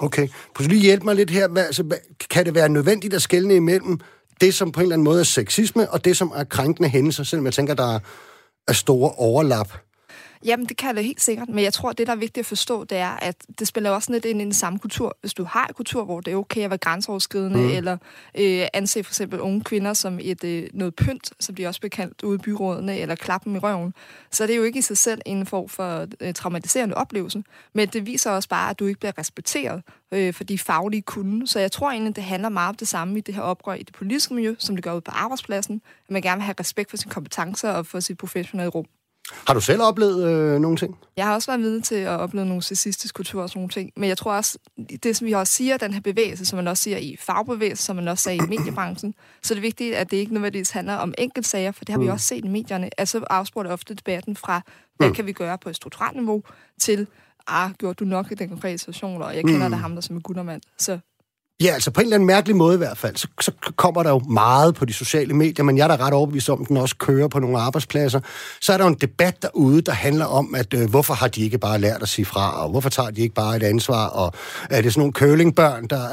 Okay. 0.00 0.28
Prøv 0.54 0.66
lige 0.66 0.80
hjælpe 0.80 1.04
mig 1.04 1.14
lidt 1.14 1.30
her. 1.30 1.48
Hvad, 1.48 1.66
altså, 1.66 1.84
kan 2.30 2.46
det 2.46 2.54
være 2.54 2.68
nødvendigt 2.68 3.14
at 3.14 3.22
skelne 3.22 3.54
imellem 3.54 4.00
det, 4.42 4.54
som 4.54 4.72
på 4.72 4.80
en 4.80 4.82
eller 4.82 4.94
anden 4.94 5.04
måde 5.04 5.20
er 5.20 5.24
sexisme, 5.24 5.90
og 5.90 6.04
det, 6.04 6.16
som 6.16 6.32
er 6.36 6.44
krænkende 6.44 6.88
hændelser, 6.88 7.24
selvom 7.24 7.46
jeg 7.46 7.54
tænker, 7.54 7.74
der 7.74 8.00
er 8.68 8.72
store 8.72 9.10
overlap. 9.16 9.72
Jamen, 10.44 10.66
det 10.66 10.76
kan 10.76 10.96
det 10.96 11.04
helt 11.04 11.20
sikkert, 11.20 11.48
men 11.48 11.64
jeg 11.64 11.72
tror, 11.72 11.92
det, 11.92 12.06
der 12.06 12.12
er 12.12 12.16
vigtigt 12.16 12.38
at 12.38 12.46
forstå, 12.46 12.84
det 12.84 12.98
er, 12.98 13.10
at 13.10 13.36
det 13.58 13.68
spiller 13.68 13.90
også 13.90 14.12
lidt 14.12 14.24
ind 14.24 14.40
i 14.40 14.44
den 14.44 14.52
samme 14.52 14.78
kultur. 14.78 15.16
Hvis 15.20 15.34
du 15.34 15.44
har 15.44 15.66
en 15.66 15.74
kultur, 15.74 16.04
hvor 16.04 16.20
det 16.20 16.32
er 16.32 16.36
okay 16.36 16.60
at 16.60 16.70
være 16.70 16.78
grænseoverskridende, 16.78 17.58
mm. 17.58 17.70
eller 17.70 17.96
øh, 18.38 18.66
anse 18.72 19.04
for 19.04 19.10
eksempel 19.10 19.40
unge 19.40 19.60
kvinder 19.60 19.92
som 19.92 20.18
et 20.22 20.44
øh, 20.44 20.68
noget 20.72 20.94
pynt, 20.94 21.32
som 21.40 21.54
de 21.54 21.66
også 21.66 21.80
bliver 21.80 21.90
kaldt 21.90 22.22
ude 22.22 22.34
i 22.34 22.38
byrådene, 22.38 22.98
eller 22.98 23.14
klappen 23.14 23.56
i 23.56 23.58
røven, 23.58 23.94
så 24.30 24.42
er 24.42 24.46
det 24.46 24.56
jo 24.56 24.62
ikke 24.62 24.78
i 24.78 24.82
sig 24.82 24.98
selv 24.98 25.20
en 25.26 25.46
form 25.46 25.68
for 25.68 26.06
øh, 26.20 26.34
traumatiserende 26.34 26.94
oplevelse, 26.94 27.44
men 27.72 27.88
det 27.88 28.06
viser 28.06 28.30
også 28.30 28.48
bare, 28.48 28.70
at 28.70 28.78
du 28.78 28.86
ikke 28.86 29.00
bliver 29.00 29.18
respekteret 29.18 29.82
øh, 30.12 30.34
for 30.34 30.44
de 30.44 30.58
faglige 30.58 31.02
kunde. 31.02 31.46
Så 31.46 31.60
jeg 31.60 31.72
tror 31.72 31.90
egentlig, 31.90 32.16
det 32.16 32.24
handler 32.24 32.48
meget 32.48 32.68
om 32.68 32.74
det 32.74 32.88
samme 32.88 33.18
i 33.18 33.20
det 33.20 33.34
her 33.34 33.42
oprør 33.42 33.74
i 33.74 33.82
det 33.82 33.94
politiske 33.94 34.34
miljø, 34.34 34.54
som 34.58 34.76
det 34.76 34.84
gør 34.84 34.94
ud 34.94 35.00
på 35.00 35.10
arbejdspladsen, 35.10 35.82
at 36.06 36.10
man 36.10 36.22
gerne 36.22 36.38
vil 36.38 36.44
have 36.44 36.54
respekt 36.60 36.90
for 36.90 36.96
sine 36.96 37.12
kompetencer 37.12 37.70
og 37.70 37.86
for 37.86 38.00
sit 38.00 38.18
professionelle 38.18 38.70
rum. 38.70 38.86
Har 39.30 39.54
du 39.54 39.60
selv 39.60 39.82
oplevet 39.82 40.28
øh, 40.28 40.60
nogle 40.60 40.76
ting? 40.76 40.98
Jeg 41.16 41.26
har 41.26 41.34
også 41.34 41.50
været 41.50 41.60
vidne 41.60 41.82
til 41.82 41.94
at 41.94 42.20
opleve 42.20 42.46
nogle 42.46 42.62
sexistisk 42.62 43.14
kultur 43.14 43.42
og 43.42 43.48
sådan 43.48 43.58
nogle 43.58 43.70
ting. 43.70 43.92
Men 43.96 44.08
jeg 44.08 44.18
tror 44.18 44.32
også, 44.32 44.58
det 45.02 45.16
som 45.16 45.26
vi 45.26 45.32
også 45.32 45.52
siger, 45.52 45.76
den 45.76 45.92
her 45.92 46.00
bevægelse, 46.00 46.46
som 46.46 46.56
man 46.56 46.68
også 46.68 46.82
siger 46.82 46.96
i 46.96 47.16
fagbevægelsen, 47.20 47.84
som 47.84 47.96
man 47.96 48.08
også 48.08 48.22
sagde 48.22 48.36
i 48.36 48.48
mediebranchen, 48.48 49.14
så 49.42 49.54
er 49.54 49.56
det 49.56 49.62
vigtigt, 49.62 49.94
at 49.94 50.10
det 50.10 50.16
ikke 50.16 50.32
nødvendigvis 50.32 50.70
handler 50.70 50.94
om 50.94 51.14
enkeltsager, 51.18 51.72
for 51.72 51.84
det 51.84 51.92
har 51.92 51.98
mm. 51.98 52.04
vi 52.04 52.10
også 52.10 52.26
set 52.26 52.44
i 52.44 52.48
medierne. 52.48 52.90
Altså 52.98 53.24
afspurgte 53.30 53.68
ofte 53.68 53.94
debatten 53.94 54.36
fra, 54.36 54.60
hvad 54.96 55.08
mm. 55.08 55.14
kan 55.14 55.26
vi 55.26 55.32
gøre 55.32 55.58
på 55.58 55.68
et 55.68 55.76
strukturelt 55.76 56.16
niveau, 56.16 56.42
til, 56.80 57.06
ah, 57.46 57.70
gjorde 57.72 57.94
du 57.94 58.04
nok 58.04 58.32
i 58.32 58.34
den 58.34 58.48
konkrete 58.48 58.78
situation, 58.78 59.22
og 59.22 59.36
jeg 59.36 59.44
kender 59.44 59.68
mm. 59.68 59.72
dig 59.72 59.80
ham 59.80 59.94
der 59.94 60.00
som 60.00 60.16
en 60.16 60.22
guttermand. 60.22 60.62
Så 60.78 60.98
Ja, 61.60 61.74
altså 61.74 61.90
på 61.90 62.00
en 62.00 62.04
eller 62.04 62.14
anden 62.14 62.26
mærkelig 62.26 62.56
måde 62.56 62.74
i 62.74 62.78
hvert 62.78 62.98
fald, 62.98 63.16
så, 63.16 63.28
så 63.40 63.52
kommer 63.76 64.02
der 64.02 64.10
jo 64.10 64.18
meget 64.18 64.74
på 64.74 64.84
de 64.84 64.92
sociale 64.92 65.34
medier, 65.34 65.64
men 65.64 65.78
jeg 65.78 65.84
er 65.84 65.96
da 65.96 66.04
ret 66.06 66.14
overbevist 66.14 66.50
om, 66.50 66.62
at 66.62 66.68
den 66.68 66.76
også 66.76 66.96
kører 66.96 67.28
på 67.28 67.38
nogle 67.38 67.58
arbejdspladser. 67.58 68.20
Så 68.60 68.72
er 68.72 68.76
der 68.76 68.84
jo 68.84 68.88
en 68.88 68.98
debat 69.00 69.42
derude, 69.42 69.82
der 69.82 69.92
handler 69.92 70.24
om, 70.24 70.54
at 70.54 70.74
øh, 70.74 70.90
hvorfor 70.90 71.14
har 71.14 71.28
de 71.28 71.42
ikke 71.42 71.58
bare 71.58 71.78
lært 71.78 72.02
at 72.02 72.08
sige 72.08 72.24
fra, 72.24 72.62
og 72.62 72.70
hvorfor 72.70 72.88
tager 72.88 73.10
de 73.10 73.20
ikke 73.20 73.34
bare 73.34 73.56
et 73.56 73.62
ansvar, 73.62 74.06
og 74.06 74.32
er 74.70 74.82
det 74.82 74.92
sådan 74.92 75.00
nogle 75.00 75.12
curlingbørn, 75.12 75.86
der 75.86 76.04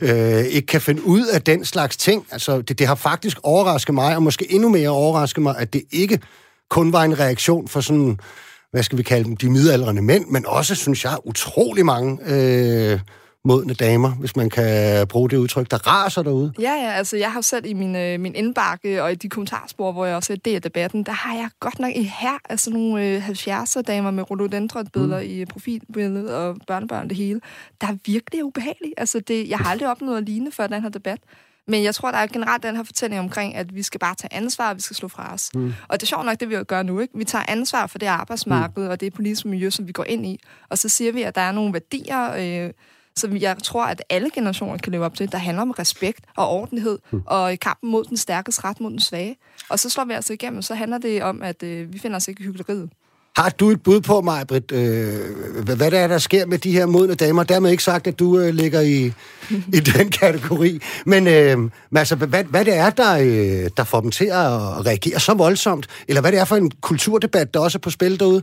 øh, 0.00 0.38
øh, 0.38 0.44
ikke 0.44 0.66
kan 0.66 0.80
finde 0.80 1.06
ud 1.06 1.26
af 1.26 1.42
den 1.42 1.64
slags 1.64 1.96
ting? 1.96 2.26
Altså, 2.30 2.62
det, 2.62 2.78
det 2.78 2.86
har 2.86 2.94
faktisk 2.94 3.38
overrasket 3.42 3.94
mig, 3.94 4.16
og 4.16 4.22
måske 4.22 4.52
endnu 4.52 4.68
mere 4.68 4.88
overrasket 4.88 5.42
mig, 5.42 5.54
at 5.58 5.72
det 5.72 5.82
ikke 5.90 6.20
kun 6.70 6.92
var 6.92 7.02
en 7.02 7.18
reaktion 7.18 7.68
for 7.68 7.80
sådan, 7.80 8.18
hvad 8.70 8.82
skal 8.82 8.98
vi 8.98 9.02
kalde 9.02 9.24
dem, 9.24 9.36
de 9.36 9.50
midaldrende 9.50 10.02
mænd, 10.02 10.26
men 10.26 10.46
også, 10.46 10.74
synes 10.74 11.04
jeg, 11.04 11.16
utrolig 11.24 11.86
mange... 11.86 12.18
Øh, 12.26 13.00
modne 13.44 13.74
damer, 13.74 14.10
hvis 14.10 14.36
man 14.36 14.50
kan 14.50 15.06
bruge 15.06 15.30
det 15.30 15.36
udtryk, 15.36 15.70
der 15.70 15.86
raser 15.86 16.22
derude. 16.22 16.52
Ja, 16.58 16.72
ja, 16.72 16.92
altså 16.92 17.16
jeg 17.16 17.32
har 17.32 17.40
selv 17.40 17.66
i 17.66 17.72
min, 17.72 17.96
øh, 17.96 18.20
min 18.20 18.34
indbakke 18.34 19.02
og 19.02 19.12
i 19.12 19.14
de 19.14 19.28
kommentarspor, 19.28 19.92
hvor 19.92 20.06
jeg 20.06 20.16
også 20.16 20.32
er 20.32 20.36
del 20.36 20.54
af 20.54 20.62
debatten, 20.62 21.02
der 21.02 21.12
har 21.12 21.36
jeg 21.36 21.48
godt 21.60 21.78
nok 21.78 21.92
i 21.96 22.02
her 22.02 22.38
altså 22.50 22.70
nogle 22.70 23.06
øh, 23.06 23.28
70'er 23.28 23.82
damer 23.82 24.10
med 24.10 24.30
rhododendron-billeder 24.30 25.20
mm. 25.20 25.28
i 25.28 25.44
profilbilledet 25.44 26.34
og 26.34 26.56
børnebørn 26.66 27.08
det 27.08 27.16
hele, 27.16 27.40
der 27.80 27.86
er 27.86 27.96
virkelig 28.06 28.44
ubehageligt. 28.44 28.94
Altså 28.96 29.20
det, 29.20 29.48
jeg 29.48 29.58
har 29.58 29.70
aldrig 29.70 29.88
opnået 29.88 30.16
at 30.16 30.24
ligne 30.24 30.52
før 30.52 30.66
den 30.66 30.82
her 30.82 30.88
debat. 30.88 31.18
Men 31.68 31.84
jeg 31.84 31.94
tror, 31.94 32.10
der 32.10 32.18
er 32.18 32.26
generelt 32.26 32.62
den 32.62 32.76
her 32.76 32.82
fortælling 32.82 33.20
omkring, 33.20 33.54
at 33.54 33.74
vi 33.74 33.82
skal 33.82 34.00
bare 34.00 34.14
tage 34.14 34.34
ansvar, 34.34 34.70
og 34.70 34.76
vi 34.76 34.80
skal 34.80 34.96
slå 34.96 35.08
fra 35.08 35.34
os. 35.34 35.50
Mm. 35.54 35.72
Og 35.88 36.00
det 36.00 36.02
er 36.02 36.06
sjovt 36.06 36.24
nok, 36.24 36.40
det 36.40 36.50
vi 36.50 36.64
gør 36.64 36.82
nu. 36.82 37.00
Ikke? 37.00 37.18
Vi 37.18 37.24
tager 37.24 37.44
ansvar 37.48 37.86
for 37.86 37.98
det 37.98 38.06
arbejdsmarked 38.06 38.82
mm. 38.82 38.90
og 38.90 39.00
det 39.00 39.14
politiske 39.14 39.48
miljø, 39.48 39.70
som 39.70 39.86
vi 39.86 39.92
går 39.92 40.04
ind 40.04 40.26
i. 40.26 40.40
Og 40.68 40.78
så 40.78 40.88
siger 40.88 41.12
vi, 41.12 41.22
at 41.22 41.34
der 41.34 41.40
er 41.40 41.52
nogle 41.52 41.72
værdier, 41.72 42.32
øh, 42.66 42.72
som 43.16 43.36
jeg 43.36 43.56
tror, 43.62 43.84
at 43.84 44.02
alle 44.10 44.30
generationer 44.30 44.78
kan 44.78 44.92
leve 44.92 45.04
op 45.04 45.14
til, 45.14 45.32
der 45.32 45.38
handler 45.38 45.62
om 45.62 45.70
respekt 45.70 46.24
og 46.36 46.48
ordentlighed, 46.48 46.98
mm. 47.10 47.22
og 47.26 47.58
kampen 47.62 47.90
mod 47.90 48.04
den 48.04 48.16
stærkes 48.16 48.64
ret 48.64 48.80
mod 48.80 48.90
den 48.90 49.00
svage. 49.00 49.36
Og 49.68 49.78
så 49.78 49.90
slår 49.90 50.04
vi 50.04 50.12
altså 50.12 50.32
igennem, 50.32 50.62
så 50.62 50.74
handler 50.74 50.98
det 50.98 51.22
om, 51.22 51.42
at 51.42 51.62
øh, 51.62 51.92
vi 51.92 51.98
finder 51.98 52.16
os 52.16 52.28
ikke 52.28 52.42
i 52.42 52.44
hyggeleriet. 52.44 52.90
Har 53.36 53.50
du 53.50 53.70
et 53.70 53.82
bud 53.82 54.00
på, 54.00 54.20
mig, 54.20 54.46
Britt, 54.46 54.72
øh, 54.72 55.64
hvad, 55.64 55.76
hvad 55.76 55.90
der 55.90 55.98
er, 55.98 56.08
der 56.08 56.18
sker 56.18 56.46
med 56.46 56.58
de 56.58 56.72
her 56.72 56.86
modne 56.86 57.14
damer? 57.14 57.42
Dermed 57.42 57.70
ikke 57.70 57.82
sagt, 57.82 58.06
at 58.06 58.18
du 58.18 58.38
øh, 58.38 58.54
ligger 58.54 58.80
i, 58.80 59.12
i 59.50 59.80
den 59.96 60.10
kategori. 60.10 60.80
Men 61.06 61.26
øh, 61.26 61.70
altså, 61.96 62.16
hvad, 62.16 62.44
hvad 62.44 62.64
det 62.64 62.76
er, 62.76 62.90
der, 62.90 63.18
øh, 63.18 63.70
der 63.76 63.84
får 63.84 64.00
dem 64.00 64.10
til 64.10 64.24
at 64.24 64.86
reagere 64.86 65.20
så 65.20 65.34
voldsomt? 65.34 65.86
Eller 66.08 66.20
hvad 66.20 66.32
det 66.32 66.40
er 66.40 66.44
for 66.44 66.56
en 66.56 66.70
kulturdebat, 66.80 67.54
der 67.54 67.60
også 67.60 67.78
er 67.78 67.80
på 67.80 67.90
spil 67.90 68.20
derude? 68.20 68.42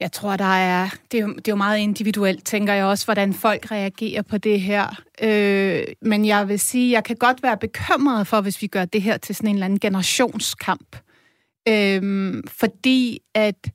Jeg 0.00 0.12
tror, 0.12 0.36
der 0.36 0.44
er, 0.44 0.88
det, 1.12 1.18
er 1.18 1.22
jo, 1.22 1.28
det 1.28 1.48
er 1.48 1.52
jo 1.52 1.56
meget 1.56 1.78
individuelt, 1.78 2.44
tænker 2.44 2.72
jeg 2.72 2.84
også, 2.84 3.04
hvordan 3.04 3.34
folk 3.34 3.70
reagerer 3.70 4.22
på 4.22 4.38
det 4.38 4.60
her. 4.60 5.02
Øh, 5.22 5.82
men 6.02 6.26
jeg 6.26 6.48
vil 6.48 6.60
sige, 6.60 6.92
jeg 6.92 7.04
kan 7.04 7.16
godt 7.16 7.42
være 7.42 7.56
bekymret 7.56 8.26
for, 8.26 8.40
hvis 8.40 8.62
vi 8.62 8.66
gør 8.66 8.84
det 8.84 9.02
her 9.02 9.16
til 9.16 9.34
sådan 9.34 9.48
en 9.48 9.56
eller 9.56 9.64
anden 9.64 9.78
generationskamp. 9.78 10.96
Øh, 11.68 12.34
fordi 12.46 13.20
at 13.34 13.70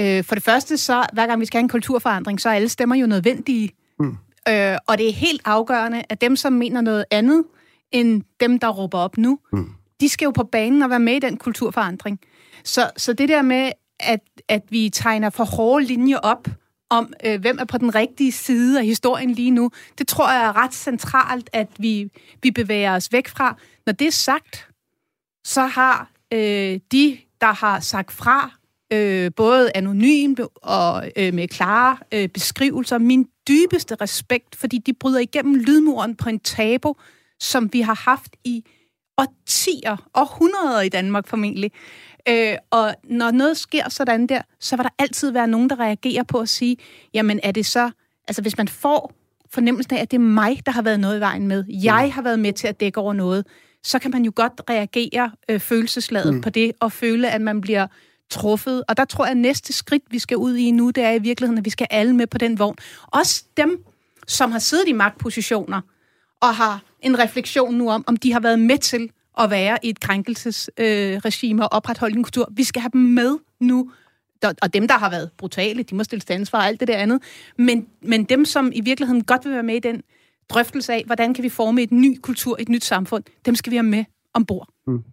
øh, 0.00 0.24
for 0.24 0.34
det 0.34 0.44
første, 0.44 0.76
så 0.76 1.06
hver 1.12 1.26
gang 1.26 1.40
vi 1.40 1.46
skal 1.46 1.58
have 1.58 1.62
en 1.62 1.68
kulturforandring, 1.68 2.40
så 2.40 2.48
er 2.48 2.54
alle 2.54 2.68
stemmer 2.68 2.96
jo 2.96 3.06
nødvendige. 3.06 3.70
Mm. 3.98 4.16
Øh, 4.48 4.78
og 4.86 4.98
det 4.98 5.08
er 5.08 5.12
helt 5.12 5.42
afgørende, 5.44 6.02
at 6.08 6.20
dem, 6.20 6.36
som 6.36 6.52
mener 6.52 6.80
noget 6.80 7.04
andet 7.10 7.44
end 7.92 8.22
dem, 8.40 8.58
der 8.58 8.68
råber 8.68 8.98
op 8.98 9.18
nu, 9.18 9.38
mm. 9.52 9.70
de 10.00 10.08
skal 10.08 10.24
jo 10.24 10.30
på 10.30 10.44
banen 10.44 10.82
og 10.82 10.90
være 10.90 11.00
med 11.00 11.14
i 11.14 11.18
den 11.18 11.36
kulturforandring. 11.36 12.20
Så, 12.64 12.90
så 12.96 13.12
det 13.12 13.28
der 13.28 13.42
med, 13.42 13.72
at, 14.00 14.20
at 14.48 14.62
vi 14.70 14.90
tegner 14.90 15.30
for 15.30 15.44
hårde 15.44 15.84
linjer 15.84 16.18
op 16.18 16.48
om, 16.90 17.12
øh, 17.24 17.40
hvem 17.40 17.58
er 17.58 17.64
på 17.64 17.78
den 17.78 17.94
rigtige 17.94 18.32
side 18.32 18.78
af 18.78 18.84
historien 18.84 19.30
lige 19.30 19.50
nu, 19.50 19.70
det 19.98 20.08
tror 20.08 20.32
jeg 20.32 20.44
er 20.44 20.56
ret 20.56 20.74
centralt, 20.74 21.50
at 21.52 21.68
vi, 21.78 22.10
vi 22.42 22.50
bevæger 22.50 22.94
os 22.94 23.12
væk 23.12 23.28
fra. 23.28 23.56
Når 23.86 23.92
det 23.92 24.06
er 24.06 24.12
sagt, 24.12 24.68
så 25.44 25.66
har 25.66 26.10
øh, 26.32 26.80
de, 26.92 27.18
der 27.40 27.52
har 27.52 27.80
sagt 27.80 28.12
fra, 28.12 28.50
øh, 28.92 29.30
både 29.36 29.70
anonymt 29.74 30.40
og 30.56 31.10
øh, 31.16 31.34
med 31.34 31.48
klare 31.48 31.98
øh, 32.12 32.28
beskrivelser, 32.28 32.98
min 32.98 33.28
dybeste 33.48 33.94
respekt, 33.94 34.56
fordi 34.56 34.78
de 34.78 34.92
bryder 34.92 35.18
igennem 35.18 35.54
lydmuren 35.54 36.14
på 36.14 36.28
en 36.28 36.40
tabu, 36.40 36.94
som 37.40 37.72
vi 37.72 37.80
har 37.80 37.94
haft 38.04 38.36
i 38.44 38.64
årtier, 39.18 40.08
og 40.12 40.38
hundreder 40.38 40.80
i 40.80 40.88
Danmark 40.88 41.26
formentlig. 41.26 41.72
Øh, 42.28 42.56
og 42.70 42.94
når 43.04 43.30
noget 43.30 43.56
sker 43.56 43.88
sådan 43.88 44.26
der, 44.26 44.42
så 44.60 44.76
vil 44.76 44.84
der 44.84 44.90
altid 44.98 45.30
være 45.30 45.48
nogen, 45.48 45.70
der 45.70 45.80
reagerer 45.80 46.22
på 46.22 46.38
at 46.38 46.48
sige, 46.48 46.76
jamen 47.14 47.40
er 47.42 47.52
det 47.52 47.66
så, 47.66 47.90
altså 48.28 48.42
hvis 48.42 48.56
man 48.56 48.68
får 48.68 49.12
fornemmelsen 49.50 49.96
af, 49.96 50.02
at 50.02 50.10
det 50.10 50.16
er 50.16 50.20
mig, 50.20 50.60
der 50.66 50.72
har 50.72 50.82
været 50.82 51.00
noget 51.00 51.16
i 51.16 51.20
vejen 51.20 51.48
med, 51.48 51.64
jeg 51.68 52.12
har 52.14 52.22
været 52.22 52.38
med 52.38 52.52
til 52.52 52.68
at 52.68 52.80
dække 52.80 53.00
over 53.00 53.12
noget, 53.12 53.46
så 53.82 53.98
kan 53.98 54.10
man 54.10 54.24
jo 54.24 54.32
godt 54.34 54.60
reagere 54.70 55.30
øh, 55.48 55.60
følelsesladet 55.60 56.34
mm. 56.34 56.40
på 56.40 56.50
det, 56.50 56.72
og 56.80 56.92
føle, 56.92 57.30
at 57.30 57.40
man 57.40 57.60
bliver 57.60 57.86
truffet. 58.30 58.84
Og 58.88 58.96
der 58.96 59.04
tror 59.04 59.24
jeg, 59.24 59.30
at 59.30 59.36
næste 59.36 59.72
skridt, 59.72 60.02
vi 60.10 60.18
skal 60.18 60.36
ud 60.36 60.56
i 60.56 60.70
nu, 60.70 60.90
det 60.90 61.04
er 61.04 61.12
i 61.12 61.18
virkeligheden, 61.18 61.58
at 61.58 61.64
vi 61.64 61.70
skal 61.70 61.86
alle 61.90 62.16
med 62.16 62.26
på 62.26 62.38
den 62.38 62.58
vogn. 62.58 62.76
Også 63.06 63.44
dem, 63.56 63.84
som 64.26 64.52
har 64.52 64.58
siddet 64.58 64.88
i 64.88 64.92
magtpositioner, 64.92 65.80
og 66.40 66.54
har 66.54 66.82
en 67.00 67.18
refleksion 67.18 67.74
nu 67.74 67.90
om, 67.90 68.04
om 68.06 68.16
de 68.16 68.32
har 68.32 68.40
været 68.40 68.58
med 68.58 68.78
til 68.78 69.10
at 69.40 69.50
være 69.50 69.78
i 69.82 69.88
et 69.88 70.00
krænkelsesregime 70.00 71.62
øh, 71.62 71.64
og 71.64 71.72
opretholde 71.72 72.16
en 72.16 72.22
kultur. 72.22 72.48
Vi 72.50 72.64
skal 72.64 72.82
have 72.82 72.90
dem 72.92 73.00
med 73.00 73.38
nu. 73.60 73.90
Og 74.62 74.74
dem, 74.74 74.88
der 74.88 74.98
har 74.98 75.10
været 75.10 75.30
brutale, 75.38 75.82
de 75.82 75.94
må 75.94 76.04
stille 76.04 76.20
til 76.20 76.32
ansvar 76.32 76.58
og 76.58 76.66
alt 76.66 76.80
det 76.80 76.88
der 76.88 76.96
andet. 76.96 77.22
Men, 77.58 77.86
men 78.02 78.24
dem, 78.24 78.44
som 78.44 78.72
i 78.74 78.80
virkeligheden 78.80 79.24
godt 79.24 79.44
vil 79.44 79.52
være 79.52 79.62
med 79.62 79.74
i 79.74 79.78
den 79.78 80.02
drøftelse 80.48 80.92
af, 80.92 81.02
hvordan 81.06 81.34
kan 81.34 81.44
vi 81.44 81.48
forme 81.48 81.82
et 81.82 81.92
ny 81.92 82.18
kultur, 82.22 82.56
et 82.58 82.68
nyt 82.68 82.84
samfund, 82.84 83.24
dem 83.46 83.54
skal 83.54 83.70
vi 83.70 83.76
have 83.76 83.82
med 83.82 84.04
ombord. 84.34 84.68
Mm. 84.86 85.04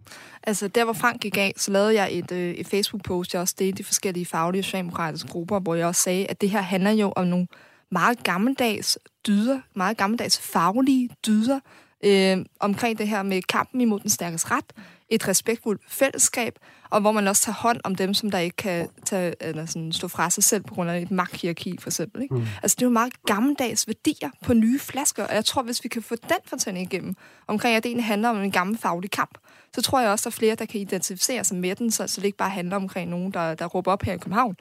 Altså, 0.42 0.68
der 0.68 0.84
hvor 0.84 0.92
Frank 0.92 1.20
gik 1.20 1.36
af, 1.36 1.52
så 1.56 1.70
lavede 1.70 1.94
jeg 1.94 2.18
et, 2.18 2.32
øh, 2.32 2.54
et 2.54 2.66
Facebook-post, 2.66 3.34
jeg 3.34 3.40
også 3.42 3.54
delte 3.58 3.78
de 3.78 3.84
forskellige 3.84 4.26
faglige 4.26 4.62
socialdemokratiske 4.62 5.28
grupper, 5.28 5.60
hvor 5.60 5.74
jeg 5.74 5.86
også 5.86 6.02
sagde, 6.02 6.26
at 6.26 6.40
det 6.40 6.50
her 6.50 6.60
handler 6.60 6.90
jo 6.90 7.12
om 7.16 7.26
nogle 7.26 7.46
meget 7.90 8.22
gammeldags 8.22 8.98
dyder, 9.26 9.60
meget 9.74 9.96
gammeldags 9.96 10.38
faglige 10.38 11.10
dyder, 11.26 11.60
øh, 12.04 12.44
omkring 12.60 12.98
det 12.98 13.08
her 13.08 13.22
med 13.22 13.42
kampen 13.42 13.80
imod 13.80 14.00
den 14.00 14.10
stærkes 14.10 14.50
ret, 14.50 14.64
et 15.08 15.28
respektfuldt 15.28 15.82
fællesskab, 15.88 16.58
og 16.90 17.00
hvor 17.00 17.12
man 17.12 17.28
også 17.28 17.42
tager 17.42 17.56
hånd 17.56 17.80
om 17.84 17.94
dem, 17.94 18.14
som 18.14 18.30
der 18.30 18.38
ikke 18.38 18.56
kan 18.56 18.88
tage, 19.06 19.34
eller 19.40 19.66
sådan, 19.66 19.92
stå 19.92 20.08
fra 20.08 20.30
sig 20.30 20.44
selv 20.44 20.62
på 20.62 20.74
grund 20.74 20.90
af 20.90 21.00
et 21.00 21.10
magthierarki, 21.10 21.76
for 21.80 21.88
eksempel. 21.88 22.22
Ikke? 22.22 22.34
Mm. 22.34 22.46
Altså, 22.62 22.74
det 22.74 22.82
er 22.82 22.86
jo 22.86 22.92
meget 22.92 23.24
gammeldags 23.26 23.88
værdier 23.88 24.30
på 24.42 24.54
nye 24.54 24.78
flasker, 24.78 25.26
og 25.26 25.34
jeg 25.34 25.44
tror, 25.44 25.62
hvis 25.62 25.84
vi 25.84 25.88
kan 25.88 26.02
få 26.02 26.14
den 26.14 26.38
fortælling 26.46 26.92
igennem, 26.92 27.14
omkring 27.46 27.76
at 27.76 27.82
det 27.82 27.88
egentlig 27.88 28.04
handler 28.04 28.28
om 28.28 28.36
en 28.36 28.50
gammel 28.50 28.78
faglig 28.78 29.10
kamp, 29.10 29.38
så 29.74 29.82
tror 29.82 30.00
jeg 30.00 30.10
også, 30.10 30.28
at 30.28 30.32
der 30.32 30.36
er 30.36 30.38
flere, 30.38 30.54
der 30.54 30.64
kan 30.64 30.80
identificere 30.80 31.44
sig 31.44 31.56
med 31.56 31.74
den, 31.76 31.90
så, 31.90 32.06
så 32.06 32.20
det 32.20 32.26
ikke 32.26 32.38
bare 32.38 32.50
handler 32.50 32.76
omkring 32.76 33.10
nogen, 33.10 33.30
der, 33.30 33.54
der 33.54 33.66
råber 33.66 33.92
op 33.92 34.02
her 34.02 34.12
i 34.12 34.18
København, 34.18 34.56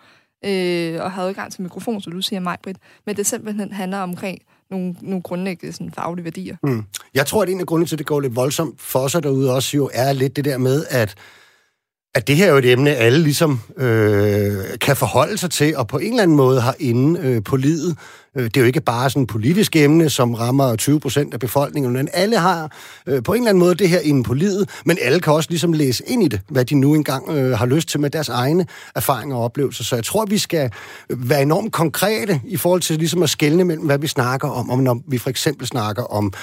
øh, 0.45 1.03
og 1.03 1.11
har 1.11 1.23
adgang 1.23 1.51
til 1.51 1.61
mikrofon, 1.61 2.01
så 2.01 2.09
du 2.09 2.21
siger 2.21 2.39
mig, 2.39 2.57
Britt, 2.63 2.79
men 3.05 3.15
det 3.15 3.25
simpelthen 3.25 3.73
handler 3.73 3.97
omkring 3.97 4.41
nogle, 4.73 4.95
nogle 5.01 5.21
grundlæggende 5.21 5.73
sådan, 5.73 5.91
faglige 5.91 6.23
værdier. 6.23 6.55
Mm. 6.63 6.83
Jeg 7.13 7.25
tror, 7.25 7.43
at 7.43 7.49
en 7.49 7.59
af 7.59 7.65
grundene 7.65 7.87
til, 7.87 7.95
at 7.95 7.99
det 7.99 8.07
går 8.07 8.19
lidt 8.19 8.35
voldsomt 8.35 8.81
for 8.81 9.07
sig 9.07 9.23
derude 9.23 9.53
også 9.53 9.77
jo, 9.77 9.89
er 9.93 10.13
lidt 10.13 10.35
det 10.35 10.45
der 10.45 10.57
med, 10.57 10.85
at 10.89 11.15
at 12.15 12.27
det 12.27 12.35
her 12.35 12.45
er 12.45 12.51
jo 12.51 12.57
et 12.57 12.71
emne, 12.71 12.95
alle 12.95 13.19
ligesom 13.19 13.59
øh, 13.77 14.79
kan 14.81 14.95
forholde 14.95 15.37
sig 15.37 15.51
til, 15.51 15.77
og 15.77 15.87
på 15.87 15.97
en 15.97 16.09
eller 16.09 16.23
anden 16.23 16.37
måde 16.37 16.61
har 16.61 16.75
inde 16.79 17.19
øh, 17.19 17.43
på 17.43 17.55
livet. 17.55 17.97
Øh, 18.37 18.43
det 18.43 18.57
er 18.57 18.61
jo 18.61 18.67
ikke 18.67 18.81
bare 18.81 19.09
sådan 19.09 19.23
et 19.23 19.29
politisk 19.29 19.75
emne, 19.75 20.09
som 20.09 20.33
rammer 20.33 20.75
20 20.75 20.99
procent 20.99 21.33
af 21.33 21.39
befolkningen, 21.39 21.93
men 21.93 22.09
alle 22.13 22.37
har 22.37 22.71
øh, 23.07 23.23
på 23.23 23.33
en 23.33 23.37
eller 23.37 23.49
anden 23.49 23.59
måde 23.59 23.75
det 23.75 23.89
her 23.89 23.99
inde 23.99 24.23
på 24.23 24.33
livet, 24.33 24.69
men 24.85 24.97
alle 25.01 25.19
kan 25.19 25.33
også 25.33 25.49
ligesom 25.49 25.73
læse 25.73 26.03
ind 26.07 26.23
i 26.23 26.27
det, 26.27 26.41
hvad 26.49 26.65
de 26.65 26.75
nu 26.75 26.93
engang 26.93 27.29
øh, 27.29 27.57
har 27.57 27.65
lyst 27.65 27.89
til 27.89 27.99
med 27.99 28.09
deres 28.09 28.29
egne 28.29 28.65
erfaringer 28.95 29.35
og 29.35 29.43
oplevelser. 29.43 29.83
Så 29.83 29.95
jeg 29.95 30.03
tror, 30.03 30.25
vi 30.25 30.37
skal 30.37 30.71
være 31.09 31.41
enormt 31.41 31.73
konkrete 31.73 32.41
i 32.45 32.57
forhold 32.57 32.81
til 32.81 32.97
ligesom 32.97 33.23
at 33.23 33.29
skelne 33.29 33.63
mellem, 33.63 33.85
hvad 33.85 33.99
vi 33.99 34.07
snakker 34.07 34.49
om, 34.49 34.69
om 34.69 34.79
når 34.79 35.01
vi 35.07 35.17
for 35.17 35.29
eksempel 35.29 35.67
snakker 35.67 36.03
om 36.03 36.33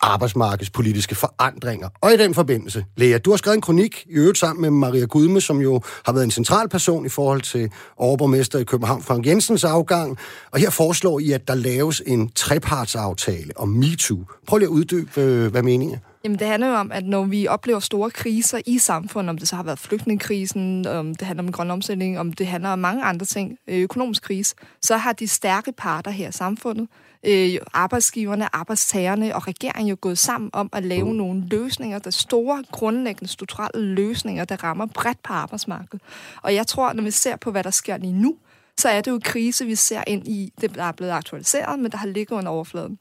arbejdsmarkedspolitiske 0.00 1.14
forandringer. 1.14 1.88
Og 2.00 2.12
i 2.12 2.16
den 2.16 2.34
forbindelse, 2.34 2.84
Lea, 2.96 3.18
du 3.18 3.30
har 3.30 3.36
skrevet 3.36 3.56
en 3.56 3.60
kronik 3.60 4.04
i 4.10 4.14
øvrigt 4.14 4.38
sammen 4.38 4.62
med 4.62 4.70
Maria 4.70 5.04
Gudme, 5.04 5.40
som 5.40 5.60
jo 5.60 5.80
har 6.04 6.12
været 6.12 6.24
en 6.24 6.30
central 6.30 6.68
person 6.68 7.06
i 7.06 7.08
forhold 7.08 7.40
til 7.40 7.70
overborgmester 7.96 8.58
i 8.58 8.64
København, 8.64 9.02
Frank 9.02 9.26
Jensens 9.26 9.64
afgang, 9.64 10.18
og 10.50 10.58
her 10.58 10.70
foreslår 10.70 11.18
I, 11.20 11.37
at 11.38 11.48
der 11.48 11.54
laves 11.54 12.02
en 12.06 12.28
trepartsaftale 12.28 13.52
om 13.56 13.68
MeToo. 13.68 14.24
Prøv 14.46 14.58
lige 14.58 14.66
at 14.66 14.70
uddybe, 14.70 15.20
øh, 15.20 15.50
hvad 15.50 15.62
meningen 15.62 15.94
er. 15.94 16.00
Jamen, 16.24 16.38
det 16.38 16.46
handler 16.46 16.68
jo 16.68 16.74
om, 16.74 16.92
at 16.92 17.04
når 17.04 17.24
vi 17.24 17.46
oplever 17.46 17.80
store 17.80 18.10
kriser 18.10 18.60
i 18.66 18.78
samfundet, 18.78 19.30
om 19.30 19.38
det 19.38 19.48
så 19.48 19.56
har 19.56 19.62
været 19.62 19.78
flygtningekrisen, 19.78 20.86
om 20.86 21.14
det 21.14 21.26
handler 21.26 21.44
om 21.44 21.52
grøn 21.52 21.70
omstilling, 21.70 22.18
om 22.18 22.32
det 22.32 22.46
handler 22.46 22.70
om 22.70 22.78
mange 22.78 23.04
andre 23.04 23.26
ting, 23.26 23.58
øh, 23.68 23.78
økonomisk 23.78 24.22
krise, 24.22 24.54
så 24.82 24.96
har 24.96 25.12
de 25.12 25.28
stærke 25.28 25.72
parter 25.72 26.10
her 26.10 26.28
i 26.28 26.32
samfundet, 26.32 26.88
øh, 27.26 27.54
arbejdsgiverne, 27.72 28.56
arbejdstagerne 28.56 29.34
og 29.34 29.48
regeringen 29.48 29.88
jo 29.88 29.96
gået 30.00 30.18
sammen 30.18 30.50
om 30.52 30.68
at 30.72 30.84
lave 30.84 31.10
mm. 31.10 31.16
nogle 31.16 31.48
løsninger, 31.50 31.98
der 31.98 32.10
store, 32.10 32.64
grundlæggende, 32.72 33.32
strukturelle 33.32 33.94
løsninger, 33.94 34.44
der 34.44 34.64
rammer 34.64 34.86
bredt 34.86 35.22
på 35.22 35.32
arbejdsmarkedet. 35.32 36.00
Og 36.42 36.54
jeg 36.54 36.66
tror, 36.66 36.92
når 36.92 37.02
vi 37.02 37.10
ser 37.10 37.36
på, 37.36 37.50
hvad 37.50 37.64
der 37.64 37.70
sker 37.70 37.96
lige 37.96 38.12
nu, 38.12 38.36
så 38.78 38.88
er 38.88 39.00
det 39.00 39.10
jo 39.10 39.20
krise, 39.24 39.66
vi 39.66 39.74
ser 39.74 40.02
ind 40.06 40.28
i. 40.28 40.52
Det 40.60 40.74
der 40.74 40.84
er 40.84 40.92
blevet 40.92 41.12
aktualiseret, 41.12 41.78
men 41.78 41.92
der 41.92 41.98
har 41.98 42.06
ligget 42.06 42.36
under 42.36 42.50
overfladen. 42.50 42.98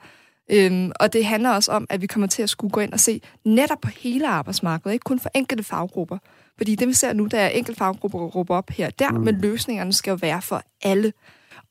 Øhm, 0.51 0.91
og 0.99 1.13
det 1.13 1.25
handler 1.25 1.49
også 1.49 1.71
om, 1.71 1.87
at 1.89 2.01
vi 2.01 2.07
kommer 2.07 2.27
til 2.27 2.43
at 2.43 2.49
skulle 2.49 2.71
gå 2.71 2.79
ind 2.79 2.93
og 2.93 2.99
se 2.99 3.21
netop 3.45 3.81
på 3.81 3.89
hele 3.89 4.27
arbejdsmarkedet, 4.27 4.93
ikke 4.93 5.03
kun 5.03 5.19
for 5.19 5.29
enkelte 5.35 5.63
faggrupper. 5.63 6.17
Fordi 6.57 6.75
det 6.75 6.87
vi 6.87 6.93
ser 6.93 7.13
nu, 7.13 7.25
der 7.25 7.39
er 7.39 7.49
enkelte 7.49 7.77
faggrupper, 7.77 8.19
der 8.19 8.25
råber 8.25 8.55
op 8.55 8.69
her 8.69 8.87
og 8.87 8.99
der, 8.99 9.11
mm. 9.11 9.19
men 9.19 9.41
løsningerne 9.41 9.93
skal 9.93 10.11
jo 10.11 10.17
være 10.21 10.41
for 10.41 10.61
alle. 10.83 11.13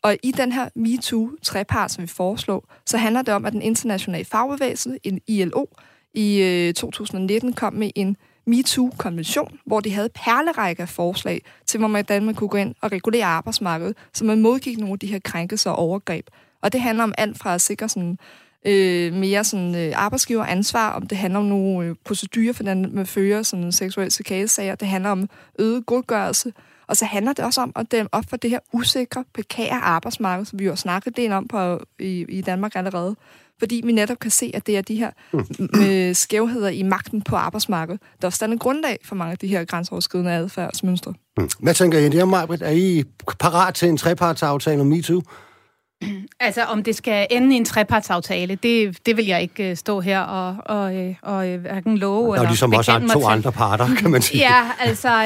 Og 0.03 0.17
i 0.23 0.33
den 0.33 0.53
her 0.53 0.69
MeToo-trepart, 0.75 1.93
som 1.93 2.03
vi 2.03 2.07
foreslår, 2.07 2.73
så 2.87 2.97
handler 2.99 3.23
det 3.23 3.35
om, 3.35 3.45
at 3.45 3.53
den 3.53 3.63
internationale 3.63 4.25
fagbevægelse, 4.25 4.99
en 5.03 5.21
ILO, 5.27 5.67
i 6.15 6.43
øh, 6.43 6.75
2019 6.75 7.53
kom 7.53 7.73
med 7.75 7.91
en 7.95 8.17
MeToo-konvention, 8.47 9.59
hvor 9.65 9.81
de 9.81 9.91
havde 9.91 10.09
perlerække 10.09 10.83
af 10.83 10.89
forslag 10.89 11.43
til, 11.67 11.79
hvor 11.79 11.89
man 11.89 12.01
i 12.01 12.03
Danmark 12.03 12.35
kunne 12.35 12.49
gå 12.49 12.57
ind 12.57 12.75
og 12.81 12.93
regulere 12.93 13.25
arbejdsmarkedet, 13.25 13.97
så 14.13 14.25
man 14.25 14.41
modgik 14.41 14.79
nogle 14.79 14.93
af 14.93 14.99
de 14.99 15.07
her 15.07 15.19
krænkelser 15.19 15.71
og 15.71 15.77
overgreb. 15.77 16.27
Og 16.63 16.73
det 16.73 16.81
handler 16.81 17.05
om 17.05 17.15
alt 17.19 17.39
fra 17.39 17.55
at 17.55 17.61
sikre 17.61 17.89
sådan, 17.89 18.19
øh, 18.67 19.13
mere 19.13 19.45
sådan, 19.45 19.75
øh, 19.75 19.93
arbejdsgiveransvar, 19.97 20.93
om 20.93 21.07
det 21.07 21.19
handler 21.19 21.41
om 21.41 21.47
nogle 21.47 21.89
øh, 21.89 21.95
procedurer, 22.05 22.53
for 22.53 22.63
den 22.63 22.95
man 22.95 23.07
fører 23.07 23.43
sådan 23.43 23.73
seksuelle 23.73 24.11
chikanesager, 24.11 24.75
det 24.75 24.89
handler 24.89 25.11
om 25.11 25.29
øget 25.59 25.87
godgørelse, 25.87 26.53
og 26.87 26.97
så 26.97 27.05
handler 27.05 27.33
det 27.33 27.45
også 27.45 27.61
om 27.61 27.73
at 27.77 27.93
dæmme 27.93 28.09
op 28.13 28.25
for 28.29 28.37
det 28.37 28.51
her 28.51 28.59
usikre, 28.73 29.25
prekære 29.35 29.81
arbejdsmarked, 29.81 30.45
som 30.45 30.59
vi 30.59 30.65
jo 30.65 30.71
har 30.71 30.77
snakket 30.77 31.17
det 31.17 31.33
om 31.33 31.49
på, 31.49 31.81
i, 31.99 32.25
i 32.29 32.41
Danmark 32.41 32.77
allerede. 32.77 33.17
Fordi 33.59 33.83
vi 33.85 33.93
netop 33.93 34.19
kan 34.19 34.31
se, 34.31 34.51
at 34.55 34.67
det 34.67 34.77
er 34.77 34.83
de 34.83 34.95
her 34.95 35.11
mm. 35.33 36.15
skævheder 36.15 36.69
i 36.69 36.83
magten 36.83 37.23
på 37.23 37.37
arbejdsmarkedet, 37.37 38.01
der 38.23 38.29
også 38.29 38.39
danner 38.41 38.57
grundlag 38.57 38.99
for 39.05 39.15
mange 39.15 39.33
af 39.33 39.39
de 39.39 39.47
her 39.47 39.65
grænseoverskridende 39.65 40.33
adfærdsmønstre. 40.33 41.15
Mm. 41.37 41.49
Hvad 41.59 41.75
tænker 41.75 41.99
I, 41.99 42.09
det 42.09 42.21
er, 42.21 42.25
Marbet? 42.25 42.63
Er 42.63 42.71
I 42.71 43.05
parat 43.41 43.75
til 43.75 43.89
en 43.89 43.97
trepartsaftale 43.97 44.81
om 44.81 44.87
MeToo? 44.87 45.23
Altså, 46.41 46.65
om 46.65 46.83
det 46.83 46.97
skal 46.97 47.27
ende 47.31 47.55
i 47.55 47.57
en 47.57 47.65
trepartsaftale, 47.65 48.55
det, 48.55 49.07
det 49.07 49.17
vil 49.17 49.27
jeg 49.27 49.43
ikke 49.43 49.71
uh, 49.71 49.77
stå 49.77 50.01
her 50.01 50.21
og, 50.21 50.57
og, 50.67 50.97
øh, 50.97 51.15
og, 51.23 51.35
og 51.35 51.49
øh, 51.49 51.61
hverken 51.61 51.99
love 51.99 52.27
eller 52.27 52.35
Der 52.35 52.43
er 52.43 52.49
ligesom 52.49 52.73
også 52.73 52.99
to 53.13 53.21
til. 53.21 53.27
andre 53.27 53.53
parter, 53.53 53.95
kan 53.97 54.11
man 54.11 54.23
sige. 54.23 54.41
ja, 54.51 54.71
altså, 54.81 55.25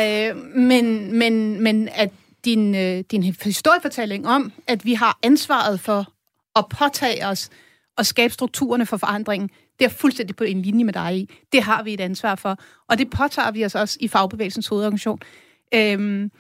men, 0.55 1.15
men, 1.19 1.63
men 1.63 1.89
at 1.95 2.11
din, 2.45 2.73
din 3.03 3.23
historiefortælling 3.23 4.29
om, 4.29 4.53
at 4.67 4.85
vi 4.85 4.95
har 4.95 5.19
ansvaret 5.23 5.81
for 5.81 6.13
at 6.57 6.65
påtage 6.79 7.27
os 7.27 7.51
og 7.97 8.07
skabe 8.07 8.35
strukturerne 8.35 8.87
for 8.87 8.97
forandringen, 8.97 9.51
det 9.79 9.85
er 9.85 9.89
fuldstændig 9.89 10.37
på 10.37 10.45
en 10.45 10.63
linje 10.63 10.85
med 10.85 10.93
dig 10.93 11.17
i. 11.17 11.31
Det 11.53 11.63
har 11.63 11.83
vi 11.83 11.95
et 11.95 12.01
ansvar 12.01 12.35
for, 12.35 12.59
og 12.89 12.99
det 12.99 13.11
påtager 13.11 13.51
vi 13.51 13.65
os 13.65 13.75
også 13.75 13.97
i 14.01 14.09
Fagbevægelsens 14.09 14.67
hovedorganisation. 14.67 15.21
Øhm, 15.75 16.31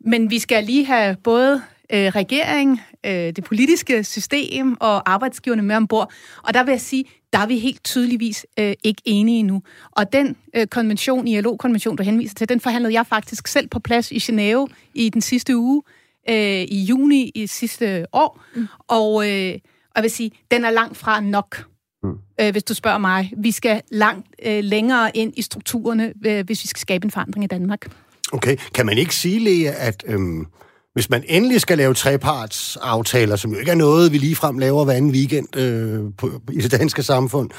men 0.00 0.30
vi 0.30 0.38
skal 0.38 0.64
lige 0.64 0.84
have 0.84 1.16
både 1.24 1.62
øh, 1.92 2.06
regering, 2.06 2.82
øh, 3.06 3.12
det 3.12 3.44
politiske 3.44 4.04
system 4.04 4.76
og 4.80 5.12
arbejdsgiverne 5.12 5.62
med 5.62 5.76
ombord. 5.76 6.12
Og 6.42 6.54
der 6.54 6.64
vil 6.64 6.72
jeg 6.72 6.80
sige, 6.80 7.04
der 7.32 7.38
er 7.38 7.46
vi 7.46 7.58
helt 7.58 7.84
tydeligvis 7.84 8.46
øh, 8.58 8.74
ikke 8.84 9.02
enige 9.04 9.42
nu. 9.42 9.62
Og 9.90 10.12
den 10.12 10.36
øh, 10.56 10.66
konvention, 10.66 11.28
ILO-konvention, 11.28 11.96
du 11.96 12.02
henviser 12.02 12.34
til, 12.34 12.48
den 12.48 12.60
forhandlede 12.60 12.94
jeg 12.94 13.06
faktisk 13.06 13.46
selv 13.46 13.68
på 13.68 13.78
plads 13.78 14.12
i 14.12 14.18
Genève 14.18 14.66
i 14.94 15.08
den 15.08 15.20
sidste 15.20 15.56
uge, 15.56 15.82
øh, 16.28 16.62
i 16.62 16.84
juni 16.88 17.30
i 17.34 17.46
sidste 17.46 18.06
år. 18.12 18.42
Mm. 18.54 18.66
Og, 18.88 19.30
øh, 19.30 19.58
og 19.96 19.98
jeg 19.98 20.02
vil 20.02 20.10
sige, 20.10 20.30
den 20.50 20.64
er 20.64 20.70
langt 20.70 20.96
fra 20.96 21.20
nok. 21.20 21.64
Mm. 22.02 22.14
Øh, 22.40 22.52
hvis 22.52 22.64
du 22.64 22.74
spørger 22.74 22.98
mig. 22.98 23.32
Vi 23.36 23.50
skal 23.50 23.82
langt 23.90 24.26
øh, 24.46 24.64
længere 24.64 25.16
ind 25.16 25.32
i 25.36 25.42
strukturerne, 25.42 26.12
øh, 26.26 26.46
hvis 26.46 26.64
vi 26.64 26.68
skal 26.68 26.80
skabe 26.80 27.04
en 27.04 27.10
forandring 27.10 27.44
i 27.44 27.46
Danmark. 27.46 27.86
Okay. 28.32 28.56
Kan 28.74 28.86
man 28.86 28.98
ikke 28.98 29.14
sige, 29.14 29.38
Lea, 29.38 29.72
at 29.76 30.04
øhm, 30.06 30.46
hvis 30.94 31.10
man 31.10 31.24
endelig 31.26 31.60
skal 31.60 31.78
lave 31.78 31.94
trepartsaftaler, 31.94 33.36
som 33.36 33.52
jo 33.52 33.58
ikke 33.58 33.70
er 33.70 33.74
noget, 33.74 34.12
vi 34.12 34.18
ligefrem 34.18 34.58
laver 34.58 34.84
hver 34.84 34.94
anden 34.94 35.10
weekend 35.10 35.56
øh, 35.56 36.00
på, 36.18 36.30
i 36.52 36.60
det 36.60 36.70
danske 36.70 37.02
samfund, 37.02 37.50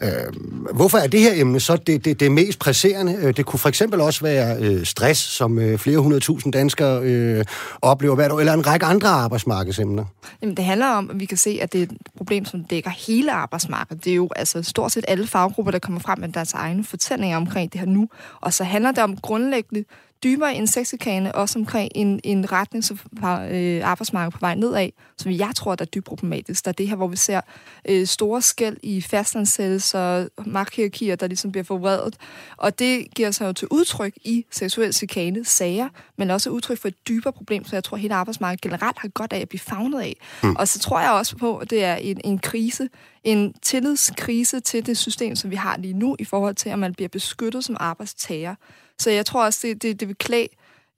øh, 0.00 0.74
hvorfor 0.74 0.98
er 0.98 1.06
det 1.06 1.20
her 1.20 1.32
emne 1.34 1.60
så 1.60 1.76
det, 1.76 2.04
det, 2.04 2.20
det 2.20 2.32
mest 2.32 2.58
presserende? 2.58 3.14
Øh, 3.22 3.36
det 3.36 3.46
kunne 3.46 3.58
for 3.58 3.68
eksempel 3.68 4.00
også 4.00 4.20
være 4.22 4.56
øh, 4.60 4.84
stress, 4.84 5.20
som 5.20 5.58
øh, 5.58 5.78
flere 5.78 5.98
hundredtusind 5.98 6.52
danskere 6.52 7.02
øh, 7.02 7.44
oplever 7.82 8.14
hvert 8.14 8.32
år, 8.32 8.40
eller 8.40 8.52
en 8.52 8.66
række 8.66 8.86
andre 8.86 9.08
arbejdsmarkedsemner. 9.08 10.04
Jamen, 10.42 10.56
det 10.56 10.64
handler 10.64 10.86
om, 10.86 11.10
at 11.10 11.20
vi 11.20 11.24
kan 11.24 11.38
se, 11.38 11.58
at 11.62 11.72
det 11.72 11.78
er 11.78 11.82
et 11.82 11.96
problem, 12.16 12.44
som 12.44 12.64
dækker 12.64 12.90
hele 12.90 13.32
arbejdsmarkedet. 13.32 14.04
Det 14.04 14.10
er 14.10 14.16
jo 14.16 14.28
altså 14.36 14.62
stort 14.62 14.92
set 14.92 15.04
alle 15.08 15.26
faggrupper, 15.26 15.72
der 15.72 15.78
kommer 15.78 16.00
frem 16.00 16.18
med 16.18 16.28
deres 16.28 16.52
egne 16.52 16.84
fortællinger 16.84 17.36
omkring 17.36 17.72
det 17.72 17.80
her 17.80 17.88
nu. 17.88 18.08
Og 18.40 18.52
så 18.52 18.64
handler 18.64 18.92
det 18.92 19.02
om 19.02 19.16
grundlæggende 19.16 19.84
dybere 20.22 20.54
end 20.54 20.66
sexikane, 20.66 21.34
også 21.34 21.58
omkring 21.58 21.92
en, 21.94 22.20
en 22.24 22.52
retning 22.52 22.84
som 22.84 22.98
øh, 23.50 23.88
arbejdsmarkedet 23.88 24.32
på 24.32 24.38
vej 24.40 24.54
nedad, 24.54 24.88
som 25.18 25.32
jeg 25.32 25.50
tror, 25.56 25.74
der 25.74 25.84
er 25.84 25.86
dybt 25.86 26.04
problematisk. 26.04 26.64
Der 26.64 26.68
er 26.68 26.72
det 26.72 26.88
her, 26.88 26.96
hvor 26.96 27.08
vi 27.08 27.16
ser 27.16 27.40
øh, 27.88 28.06
store 28.06 28.42
skæld 28.42 28.76
i 28.82 29.00
fastansættelser, 29.00 30.28
magthierarkier, 30.46 31.16
der 31.16 31.26
ligesom 31.26 31.52
bliver 31.52 31.64
forvredet. 31.64 32.16
Og 32.56 32.78
det 32.78 33.14
giver 33.14 33.30
sig 33.30 33.46
jo 33.46 33.52
til 33.52 33.68
udtryk 33.70 34.12
i 34.24 34.44
seksuel 34.50 34.94
chikane 34.94 35.44
sager, 35.44 35.88
men 36.16 36.30
også 36.30 36.50
udtryk 36.50 36.78
for 36.78 36.88
et 36.88 37.08
dybere 37.08 37.32
problem, 37.32 37.64
så 37.64 37.76
jeg 37.76 37.84
tror, 37.84 37.96
hele 37.96 38.14
arbejdsmarkedet 38.14 38.60
generelt 38.60 38.98
har 38.98 39.08
godt 39.08 39.32
af 39.32 39.40
at 39.40 39.48
blive 39.48 39.60
fagnet 39.60 40.00
af. 40.00 40.16
Mm. 40.42 40.56
Og 40.56 40.68
så 40.68 40.78
tror 40.78 41.00
jeg 41.00 41.10
også 41.10 41.36
på, 41.36 41.56
at 41.56 41.70
det 41.70 41.84
er 41.84 41.94
en, 41.94 42.20
en 42.24 42.38
krise, 42.38 42.88
en 43.24 43.54
tillidskrise 43.62 44.60
til 44.60 44.86
det 44.86 44.98
system, 44.98 45.36
som 45.36 45.50
vi 45.50 45.56
har 45.56 45.76
lige 45.76 45.94
nu, 45.94 46.16
i 46.18 46.24
forhold 46.24 46.54
til, 46.54 46.68
at 46.68 46.78
man 46.78 46.94
bliver 46.94 47.08
beskyttet 47.08 47.64
som 47.64 47.76
arbejdstager. 47.80 48.54
Så 48.98 49.10
jeg 49.10 49.26
tror 49.26 49.44
også, 49.44 49.66
det, 49.66 49.82
det, 49.82 50.00
det 50.00 50.08
vil 50.08 50.16
klæde 50.16 50.48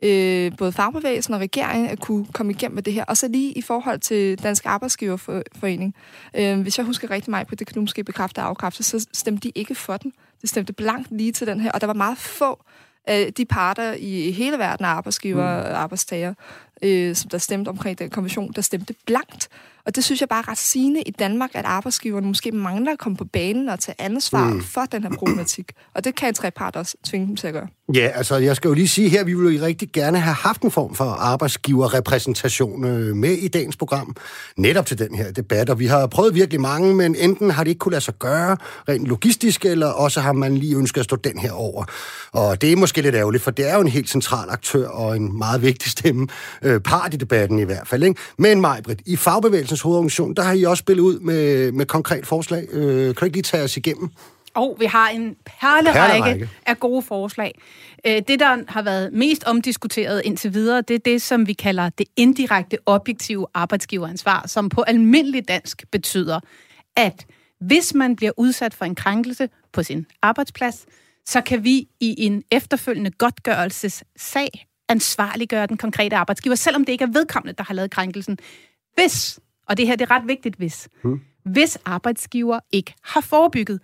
øh, 0.03 0.53
både 0.57 0.73
fagbevægelsen 0.73 1.35
og 1.35 1.41
regeringen 1.41 1.91
at 1.91 2.01
kunne 2.01 2.27
komme 2.33 2.53
igennem 2.53 2.75
med 2.75 2.83
det 2.83 2.93
her. 2.93 3.05
Og 3.05 3.17
så 3.17 3.29
lige 3.29 3.53
i 3.53 3.63
forhold 3.63 3.99
til 3.99 4.43
Dansk 4.43 4.67
Arbejdsgiverforening. 4.67 5.95
Øh, 6.35 6.61
hvis 6.61 6.79
jeg 6.79 6.87
husker 6.87 7.11
rigtig 7.11 7.31
meget 7.31 7.47
på 7.47 7.55
det, 7.55 7.67
kan 7.67 7.75
du 7.75 7.81
måske 7.81 8.05
bekræfte 8.05 8.39
og 8.39 8.47
afkræfte, 8.47 8.83
så 8.83 9.07
stemte 9.13 9.49
de 9.49 9.53
ikke 9.55 9.75
for 9.75 9.97
den. 9.97 10.13
De 10.43 10.47
stemte 10.47 10.73
blankt 10.73 11.09
lige 11.11 11.33
til 11.33 11.47
den 11.47 11.61
her, 11.61 11.73
og 11.73 11.81
der 11.81 11.87
var 11.87 11.95
meget 11.95 12.19
få 12.19 12.65
af 13.07 13.33
de 13.35 13.45
parter 13.45 13.93
i 13.93 14.31
hele 14.31 14.59
verden 14.59 14.85
af 14.85 14.89
arbejdsgiver 14.89 15.45
og 15.45 15.69
mm. 15.69 15.75
arbejdstager, 15.75 16.35
øh, 16.83 17.17
som 17.17 17.31
der 17.31 17.39
stemte 17.39 17.69
omkring 17.69 17.99
den 17.99 18.11
konvention, 18.11 18.53
der 18.53 18.63
stemte 18.63 18.95
blankt. 19.07 19.49
Og 19.87 19.97
det 19.97 20.05
synes 20.05 20.21
jeg 20.21 20.29
bare 20.29 20.39
er 20.39 20.49
ret 20.49 20.59
sigende 20.59 21.03
i 21.03 21.11
Danmark, 21.11 21.51
at 21.55 21.65
arbejdsgiverne 21.65 22.27
måske 22.27 22.53
mangler 22.53 22.93
at 22.93 22.99
komme 22.99 23.17
på 23.17 23.25
banen 23.25 23.69
og 23.69 23.81
tage 23.81 23.95
ansvar 23.99 24.51
mm. 24.51 24.63
for 24.63 24.81
den 24.81 25.03
her 25.03 25.11
problematik. 25.11 25.73
Og 25.95 26.05
det 26.05 26.15
kan 26.15 26.29
en 26.29 26.35
trepart 26.35 26.77
også 26.77 26.97
tvinge 27.07 27.27
dem 27.27 27.37
til 27.37 27.47
at 27.47 27.53
gøre. 27.53 27.67
Ja, 27.95 28.11
altså 28.15 28.37
jeg 28.37 28.57
skal 28.57 28.69
jo 28.69 28.75
lige 28.75 28.89
sige 28.89 29.09
her, 29.09 29.25
vi 29.25 29.35
ville 29.35 29.59
jo 29.59 29.65
rigtig 29.65 29.89
gerne 29.93 30.19
have 30.19 30.35
haft 30.35 30.63
en 30.63 30.71
form 30.71 30.95
for 30.95 31.05
arbejdsgiverrepræsentation 31.05 32.85
øh, 32.85 33.17
med 33.17 33.31
i 33.31 33.49
dagens 33.49 33.77
program, 33.77 34.17
netop 34.57 34.87
til 34.87 34.99
den 34.99 35.15
her 35.15 35.33
debat. 35.33 35.71
Og 35.71 35.79
vi 35.79 35.87
har 35.87 36.07
prøvet 36.07 36.35
virkelig 36.35 36.61
mange, 36.61 36.95
men 36.95 37.15
enten 37.15 37.51
har 37.51 37.65
det 37.65 37.71
ikke 37.71 37.79
kunne 37.79 37.93
lade 37.93 38.05
sig 38.05 38.15
gøre 38.19 38.57
rent 38.89 39.07
logistisk, 39.07 39.65
eller 39.65 39.87
også 39.87 40.21
har 40.21 40.33
man 40.33 40.57
lige 40.57 40.77
ønsket 40.77 41.01
at 41.01 41.05
stå 41.05 41.17
den 41.17 41.39
her 41.39 41.53
over. 41.53 41.85
Og 42.33 42.61
det 42.61 42.73
er 42.73 42.77
måske 42.77 43.03
lidt 43.03 43.15
ærgerligt, 43.15 43.43
for 43.43 43.51
det 43.51 43.71
er 43.71 43.75
jo 43.75 43.81
en 43.81 43.89
helt 43.89 44.11
central 44.11 44.51
aktør 44.51 44.89
og 44.89 45.17
en 45.17 45.39
meget 45.39 45.63
vigtig 45.63 45.91
stemme, 45.91 46.27
øh, 46.63 46.81
part 46.81 47.15
i 47.15 47.17
debatten 47.17 47.59
i 47.59 47.63
hvert 47.65 47.89
fald. 47.89 48.03
Ikke? 48.03 48.21
Men 48.39 48.61
Majbrit, 48.61 49.01
i 49.07 49.17
Fagbevægelsens 49.71 49.83
hovedorganisation, 49.83 50.35
der 50.35 50.43
har 50.43 50.53
I 50.53 50.63
også 50.63 50.81
spillet 50.81 51.03
ud 51.03 51.19
med, 51.21 51.73
med 51.73 51.87
konkret 51.87 52.27
forslag. 52.27 52.67
Øh, 52.73 53.05
kan 53.07 53.15
du 53.15 53.25
ikke 53.25 53.37
lige 53.37 53.43
tage 53.43 53.65
os 53.65 53.77
igennem? 53.77 54.11
Og 54.55 54.77
vi 54.79 54.85
har 54.85 55.09
en 55.09 55.37
perlerække, 55.45 55.93
perlerække 55.93 56.49
af 56.67 56.81
gode 56.81 57.03
forslag. 57.03 57.61
Øh, 58.07 58.23
det, 58.29 58.41
der 58.41 58.65
har 58.69 58.83
været 58.83 59.13
mest 59.13 59.45
omdiskuteret 59.45 60.23
indtil 60.25 60.55
videre, 60.55 60.81
det 60.81 60.95
er 60.95 60.99
det, 60.99 61.23
som 61.23 61.47
vi 61.47 61.53
kalder 61.53 61.89
det 61.89 62.07
indirekte 62.17 62.79
objektive 62.87 63.47
arbejdsgiveransvar, 63.55 64.47
som 64.47 64.69
på 64.69 64.83
almindelig 64.83 65.49
dansk 65.49 65.85
betyder, 65.93 66.41
at 66.97 67.27
hvis 67.61 67.95
man 67.95 68.17
bliver 68.17 68.33
udsat 68.37 68.75
for 68.75 68.85
en 68.85 68.95
krænkelse 68.95 69.49
på 69.73 69.83
sin 69.83 70.07
arbejdsplads, 70.23 70.87
så 71.27 71.41
kan 71.41 71.65
vi 71.65 71.89
i 72.01 72.15
en 72.19 72.43
efterfølgende 72.51 73.11
godtgørelsessag 73.11 74.49
ansvarliggøre 74.89 75.67
den 75.67 75.77
konkrete 75.77 76.17
arbejdsgiver, 76.17 76.55
selvom 76.57 76.85
det 76.85 76.93
ikke 76.93 77.05
er 77.05 77.13
vedkommende, 77.13 77.55
der 77.59 77.65
har 77.65 77.75
lavet 77.75 77.91
krænkelsen. 77.91 78.39
Hvis, 78.95 79.41
og 79.71 79.77
det 79.77 79.87
her 79.87 79.97
det 79.97 80.11
er 80.11 80.15
ret 80.15 80.29
vigtigt 80.29 80.57
hvis, 80.57 80.89
hmm. 81.03 81.21
hvis 81.45 81.79
arbejdsgiver 81.85 82.61
ikke 82.73 82.95
har 83.03 83.21
forebygget, 83.21 83.81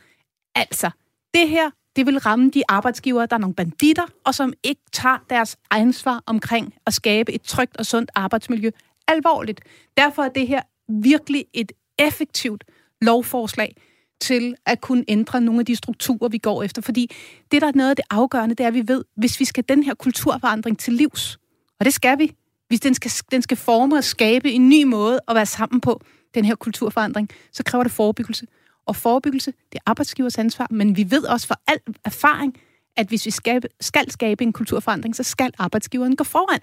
Altså, 0.57 0.91
det 1.35 1.49
her, 1.49 1.71
det 1.97 2.07
vil 2.07 2.19
ramme 2.19 2.51
de 2.51 2.63
arbejdsgivere, 2.69 3.27
der 3.27 3.37
er 3.37 3.41
nogle 3.41 3.55
banditter, 3.55 4.07
og 4.25 4.35
som 4.35 4.53
ikke 4.63 4.81
tager 4.93 5.19
deres 5.31 5.57
ansvar 5.71 6.23
omkring 6.27 6.75
at 6.87 6.95
skabe 6.95 7.33
et 7.33 7.43
trygt 7.43 7.77
og 7.77 7.87
sundt 7.87 8.11
arbejdsmiljø 8.15 8.71
alvorligt. 9.09 9.61
Derfor 9.97 10.23
er 10.23 10.29
det 10.29 10.49
her 10.49 10.63
virkelig 10.89 11.45
et 11.53 11.73
effektivt 11.99 12.65
lovforslag 13.01 13.77
til 14.21 14.55
at 14.67 14.81
kunne 14.81 15.05
ændre 15.09 15.41
nogle 15.41 15.61
af 15.61 15.67
de 15.67 15.77
strukturer, 15.77 16.29
vi 16.29 16.39
går 16.39 16.63
efter. 16.63 16.83
Fordi 16.83 17.11
det, 17.53 17.63
der 17.63 17.69
er 17.69 17.73
noget 17.75 17.91
af 17.91 17.97
det 17.97 18.05
afgørende, 18.11 18.55
det 18.55 18.65
er, 18.65 18.69
at 18.69 18.75
vi 18.75 18.89
ved, 18.89 19.05
hvis 19.17 19.41
vi 19.41 19.45
skal 19.45 19.65
den 19.69 19.83
her 19.83 19.95
kulturforandring 19.95 20.79
til 20.79 20.93
livs, 20.93 21.39
og 21.81 21.85
det 21.85 21.95
skal 21.95 22.19
vi, 22.19 22.33
hvis 22.69 22.81
den 22.81 22.95
skal, 22.95 23.11
den 23.31 23.43
skal 23.43 23.57
forme 23.57 23.97
og 23.97 24.05
skabe 24.05 24.53
en 24.53 24.69
ny 24.69 24.85
måde 24.85 25.21
at 25.29 25.35
være 25.35 25.47
sammen 25.47 25.81
på, 25.81 26.01
den 26.35 26.45
her 26.45 26.55
kulturforandring, 26.55 27.29
så 27.53 27.65
kræver 27.65 27.83
det 27.83 27.93
forebyggelse. 27.93 28.47
Og 28.87 28.97
forebyggelse, 28.97 29.53
det 29.73 29.79
er 29.79 29.91
arbejdsgivers 29.91 30.39
ansvar, 30.39 30.67
men 30.71 30.97
vi 30.97 31.11
ved 31.11 31.25
også 31.25 31.47
fra 31.47 31.57
al 31.67 31.79
erfaring, 32.05 32.57
at 32.97 33.09
hvis 33.09 33.27
vi 33.27 33.31
skal, 33.31 33.63
skal 33.81 34.11
skabe 34.11 34.45
en 34.45 34.53
kulturforandring, 34.53 35.17
så 35.17 35.23
skal 35.23 35.51
arbejdsgiveren 35.59 36.17
gå 36.17 36.25
foran. 36.25 36.61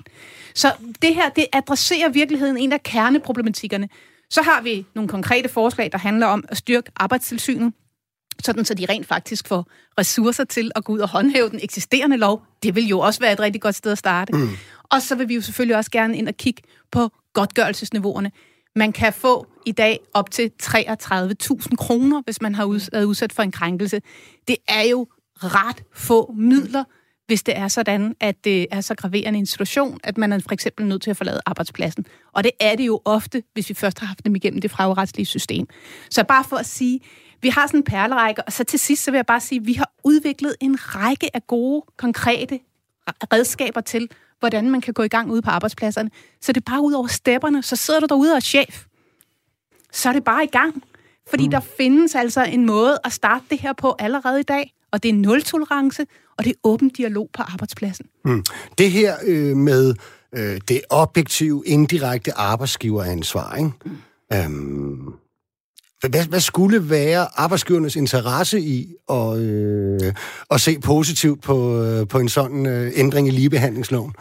Så 0.56 0.74
det 1.02 1.16
her, 1.16 1.30
det 1.30 1.46
adresserer 1.54 2.10
virkeligheden 2.10 2.58
en 2.58 2.72
af 2.72 2.84
kerneproblematikkerne, 2.84 3.90
Så 4.30 4.42
har 4.42 4.62
vi 4.62 4.86
nogle 4.96 5.10
konkrete 5.10 5.50
forslag, 5.50 5.92
der 5.92 5.98
handler 5.98 6.28
om 6.28 6.44
at 6.50 6.58
styrke 6.58 6.92
arbejdstilsynet, 6.96 7.74
sådan 8.44 8.66
så 8.66 8.74
de 8.74 8.86
rent 8.90 9.08
faktisk 9.08 9.48
får 9.48 9.68
ressourcer 10.00 10.44
til 10.44 10.72
at 10.76 10.84
gå 10.84 10.94
ud 10.94 11.00
og 11.00 11.10
håndhæve 11.10 11.50
den 11.50 11.60
eksisterende 11.64 12.18
lov. 12.18 12.44
Det 12.64 12.76
vil 12.76 12.88
jo 12.88 13.00
også 13.00 13.20
være 13.20 13.34
et 13.34 13.40
rigtig 13.40 13.62
godt 13.62 13.76
sted 13.76 13.92
at 13.92 13.98
starte. 13.98 14.34
Mm. 14.34 14.50
Og 14.84 15.02
så 15.02 15.16
vil 15.16 15.30
vi 15.30 15.36
jo 15.36 15.42
selvfølgelig 15.42 15.78
også 15.78 15.92
gerne 15.92 16.18
ind 16.18 16.28
og 16.28 16.38
kigge 16.38 16.62
på 16.92 17.10
godtgørelsesniveauerne. 17.34 18.32
Man 18.76 18.92
kan 18.92 19.14
få 19.14 19.48
i 19.66 19.72
dag 19.72 20.00
op 20.14 20.32
til 20.32 20.52
33.000 20.64 21.76
kroner, 21.78 22.22
hvis 22.26 22.42
man 22.42 22.56
har 22.56 22.90
været 22.92 23.04
udsat 23.04 23.34
for 23.34 23.44
en 23.44 23.52
krænkelse. 23.52 24.02
Det 24.48 24.58
er 24.68 24.82
jo 24.82 25.08
ret 25.38 25.84
få 25.94 26.34
midler, 26.38 26.84
hvis 27.28 27.44
det 27.44 27.58
er 27.58 27.68
sådan, 27.68 28.16
at 28.20 28.44
det 28.44 28.68
er 28.72 28.82
så 28.82 28.96
graverende 28.96 29.40
en 29.40 29.46
situation, 29.46 30.00
at 30.04 30.18
man 30.18 30.34
er 30.34 30.40
for 30.40 30.54
eksempel 30.54 30.86
nødt 30.86 31.02
til 31.02 31.10
at 31.10 31.18
forlade 31.18 31.42
arbejdspladsen. 31.46 32.06
Og 32.34 32.44
det 32.44 32.52
er 32.60 32.76
det 32.76 32.88
jo 32.88 33.02
ofte, 33.06 33.44
hvis 33.54 33.70
vi 33.70 33.74
først 33.74 34.00
har 34.00 34.08
haft 34.08 34.26
dem 34.26 34.36
igennem 34.36 34.62
det 34.62 34.72
fragretslige 34.72 35.26
system. 35.26 35.68
Så 36.10 36.24
bare 36.24 36.44
for 36.44 36.58
at 36.58 36.66
sige, 36.66 37.00
vi 37.42 37.50
har 37.50 37.68
sådan 37.68 37.80
en 37.80 37.84
perlerække, 37.84 38.44
og 38.44 38.54
så 38.54 38.64
til 38.64 38.80
sidst 38.80 39.04
så 39.04 39.12
vil 39.12 39.18
jeg 39.18 39.26
bare 39.26 39.40
sige, 39.40 39.60
at 39.60 39.68
vi 39.68 39.74
har 39.74 39.92
udviklet 40.04 40.56
en 40.62 40.78
række 40.80 41.36
af 41.36 41.48
gode, 41.48 41.86
konkrete 41.98 42.60
redskaber 43.08 43.82
til, 43.82 44.10
hvordan 44.40 44.70
man 44.70 44.82
kan 44.82 44.94
gå 44.94 45.04
i 45.04 45.08
gang 45.08 45.32
ude 45.32 45.42
på 45.42 45.50
arbejdspladserne. 45.50 46.10
Så 46.42 46.52
det 46.52 46.62
er 46.62 46.72
bare 46.72 46.82
ud 46.82 46.94
over 46.94 47.08
stepperne, 47.08 47.64
så 47.64 47.76
sidder 47.76 48.00
du 48.00 48.06
derude 48.06 48.32
og 48.32 48.36
er 48.36 48.40
chef. 48.40 48.86
Så 49.92 50.10
er 50.10 50.14
det 50.14 50.24
bare 50.24 50.44
i 50.44 50.48
gang. 50.48 50.84
Fordi 51.30 51.46
mm. 51.46 51.52
der 51.52 51.60
findes 51.60 52.16
altså 52.16 52.44
en 52.44 52.66
måde 52.66 53.00
at 53.04 53.14
starte 53.14 53.46
det 53.50 53.60
her 53.60 53.74
på 53.74 53.96
allerede 54.00 54.40
i 54.40 54.44
dag, 54.44 54.74
og 54.94 55.04
det 55.04 55.10
er 55.10 55.14
nul-tolerance, 55.14 56.06
og 56.38 56.44
det 56.44 56.50
er 56.50 56.56
åben 56.64 56.90
dialog 56.90 57.30
på 57.34 57.42
arbejdspladsen. 57.42 58.06
Mm. 58.26 58.44
Det 58.78 58.92
her 58.92 59.16
øh, 59.26 59.58
med 59.58 59.96
øh, 60.36 60.62
det 60.68 60.82
objektive, 60.90 61.64
indirekte 61.66 62.38
arbejdsgiveransvar, 62.38 63.56
ikke? 63.56 63.72
Mm. 63.86 63.92
Øhm, 64.34 65.14
hvad, 66.10 66.28
hvad 66.28 66.40
skulle 66.40 66.90
være 66.90 67.28
arbejdsgivernes 67.36 67.96
interesse 67.96 68.60
i 68.60 68.96
at, 69.10 69.38
øh, 69.38 70.14
at 70.52 70.62
se 70.62 70.80
positivt 70.80 71.42
på, 71.42 71.84
øh, 71.84 72.08
på 72.08 72.20
en 72.20 72.30
sådan 72.30 72.66
øh, 72.66 72.92
ændring 72.96 73.28
i 73.28 73.32
ligebehandlingsloven? 73.32 74.14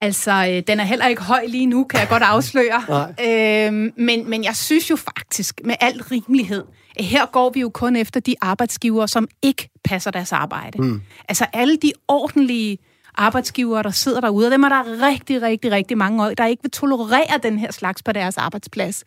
Altså, 0.00 0.32
øh, 0.50 0.62
den 0.66 0.80
er 0.80 0.84
heller 0.84 1.06
ikke 1.06 1.22
høj 1.22 1.44
lige 1.48 1.66
nu, 1.66 1.84
kan 1.84 2.00
jeg 2.00 2.08
godt 2.08 2.22
afsløre. 2.22 2.82
øhm, 3.66 3.92
men, 3.96 4.30
men 4.30 4.44
jeg 4.44 4.56
synes 4.56 4.90
jo 4.90 4.96
faktisk, 4.96 5.60
med 5.64 5.74
al 5.80 6.02
rimelighed, 6.02 6.64
at 6.96 7.04
her 7.04 7.26
går 7.26 7.50
vi 7.50 7.60
jo 7.60 7.68
kun 7.68 7.96
efter 7.96 8.20
de 8.20 8.34
arbejdsgivere, 8.40 9.08
som 9.08 9.28
ikke 9.42 9.68
passer 9.84 10.10
deres 10.10 10.32
arbejde. 10.32 10.82
Mm. 10.82 11.02
Altså 11.28 11.46
alle 11.52 11.76
de 11.76 11.92
ordentlige 12.08 12.78
arbejdsgivere, 13.14 13.82
der 13.82 13.90
sidder 13.90 14.20
derude, 14.20 14.46
og 14.46 14.50
dem 14.50 14.62
er 14.62 14.68
der 14.68 15.06
rigtig, 15.06 15.42
rigtig, 15.42 15.70
rigtig 15.70 15.98
mange 15.98 16.24
af, 16.24 16.36
der 16.36 16.46
ikke 16.46 16.62
vil 16.62 16.70
tolerere 16.70 17.38
den 17.42 17.58
her 17.58 17.72
slags 17.72 18.02
på 18.02 18.12
deres 18.12 18.38
arbejdsplads. 18.38 19.04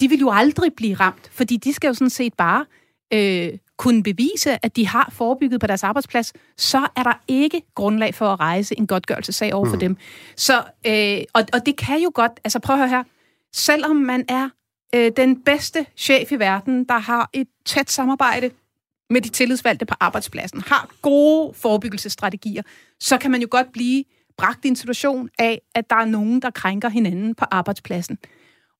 De 0.00 0.08
vil 0.08 0.18
jo 0.20 0.30
aldrig 0.32 0.72
blive 0.76 0.94
ramt, 0.94 1.30
fordi 1.32 1.56
de 1.56 1.72
skal 1.72 1.88
jo 1.88 1.94
sådan 1.94 2.10
set 2.10 2.34
bare 2.34 2.64
øh, 3.12 3.52
kunne 3.78 4.02
bevise, 4.02 4.64
at 4.64 4.76
de 4.76 4.86
har 4.86 5.08
forebygget 5.12 5.60
på 5.60 5.66
deres 5.66 5.84
arbejdsplads, 5.84 6.32
så 6.56 6.88
er 6.96 7.02
der 7.02 7.22
ikke 7.28 7.62
grundlag 7.74 8.14
for 8.14 8.26
at 8.26 8.40
rejse 8.40 8.78
en 8.78 8.86
godtgørelsesag 8.86 9.54
over 9.54 9.66
for 9.66 9.74
mm. 9.74 9.80
dem. 9.80 9.96
Så, 10.36 10.62
øh, 10.86 11.24
og, 11.32 11.42
og 11.52 11.66
det 11.66 11.76
kan 11.76 12.00
jo 12.00 12.10
godt, 12.14 12.32
altså 12.44 12.58
prøv 12.58 12.74
at 12.74 12.80
høre 12.80 12.88
her, 12.88 13.02
selvom 13.54 13.96
man 13.96 14.24
er 14.28 14.48
øh, 14.94 15.12
den 15.16 15.42
bedste 15.42 15.86
chef 15.96 16.32
i 16.32 16.36
verden, 16.36 16.84
der 16.84 16.98
har 16.98 17.30
et 17.32 17.48
tæt 17.64 17.90
samarbejde 17.90 18.50
med 19.10 19.20
de 19.20 19.28
tillidsvalgte 19.28 19.86
på 19.86 19.94
arbejdspladsen, 20.00 20.60
har 20.66 20.90
gode 21.02 21.54
forebyggelsesstrategier, 21.54 22.62
så 23.00 23.18
kan 23.18 23.30
man 23.30 23.40
jo 23.40 23.48
godt 23.50 23.72
blive 23.72 24.04
bragt 24.38 24.64
i 24.64 24.68
en 24.68 24.76
situation 24.76 25.28
af, 25.38 25.60
at 25.74 25.90
der 25.90 25.96
er 25.96 26.04
nogen, 26.04 26.42
der 26.42 26.50
krænker 26.50 26.88
hinanden 26.88 27.34
på 27.34 27.44
arbejdspladsen. 27.50 28.18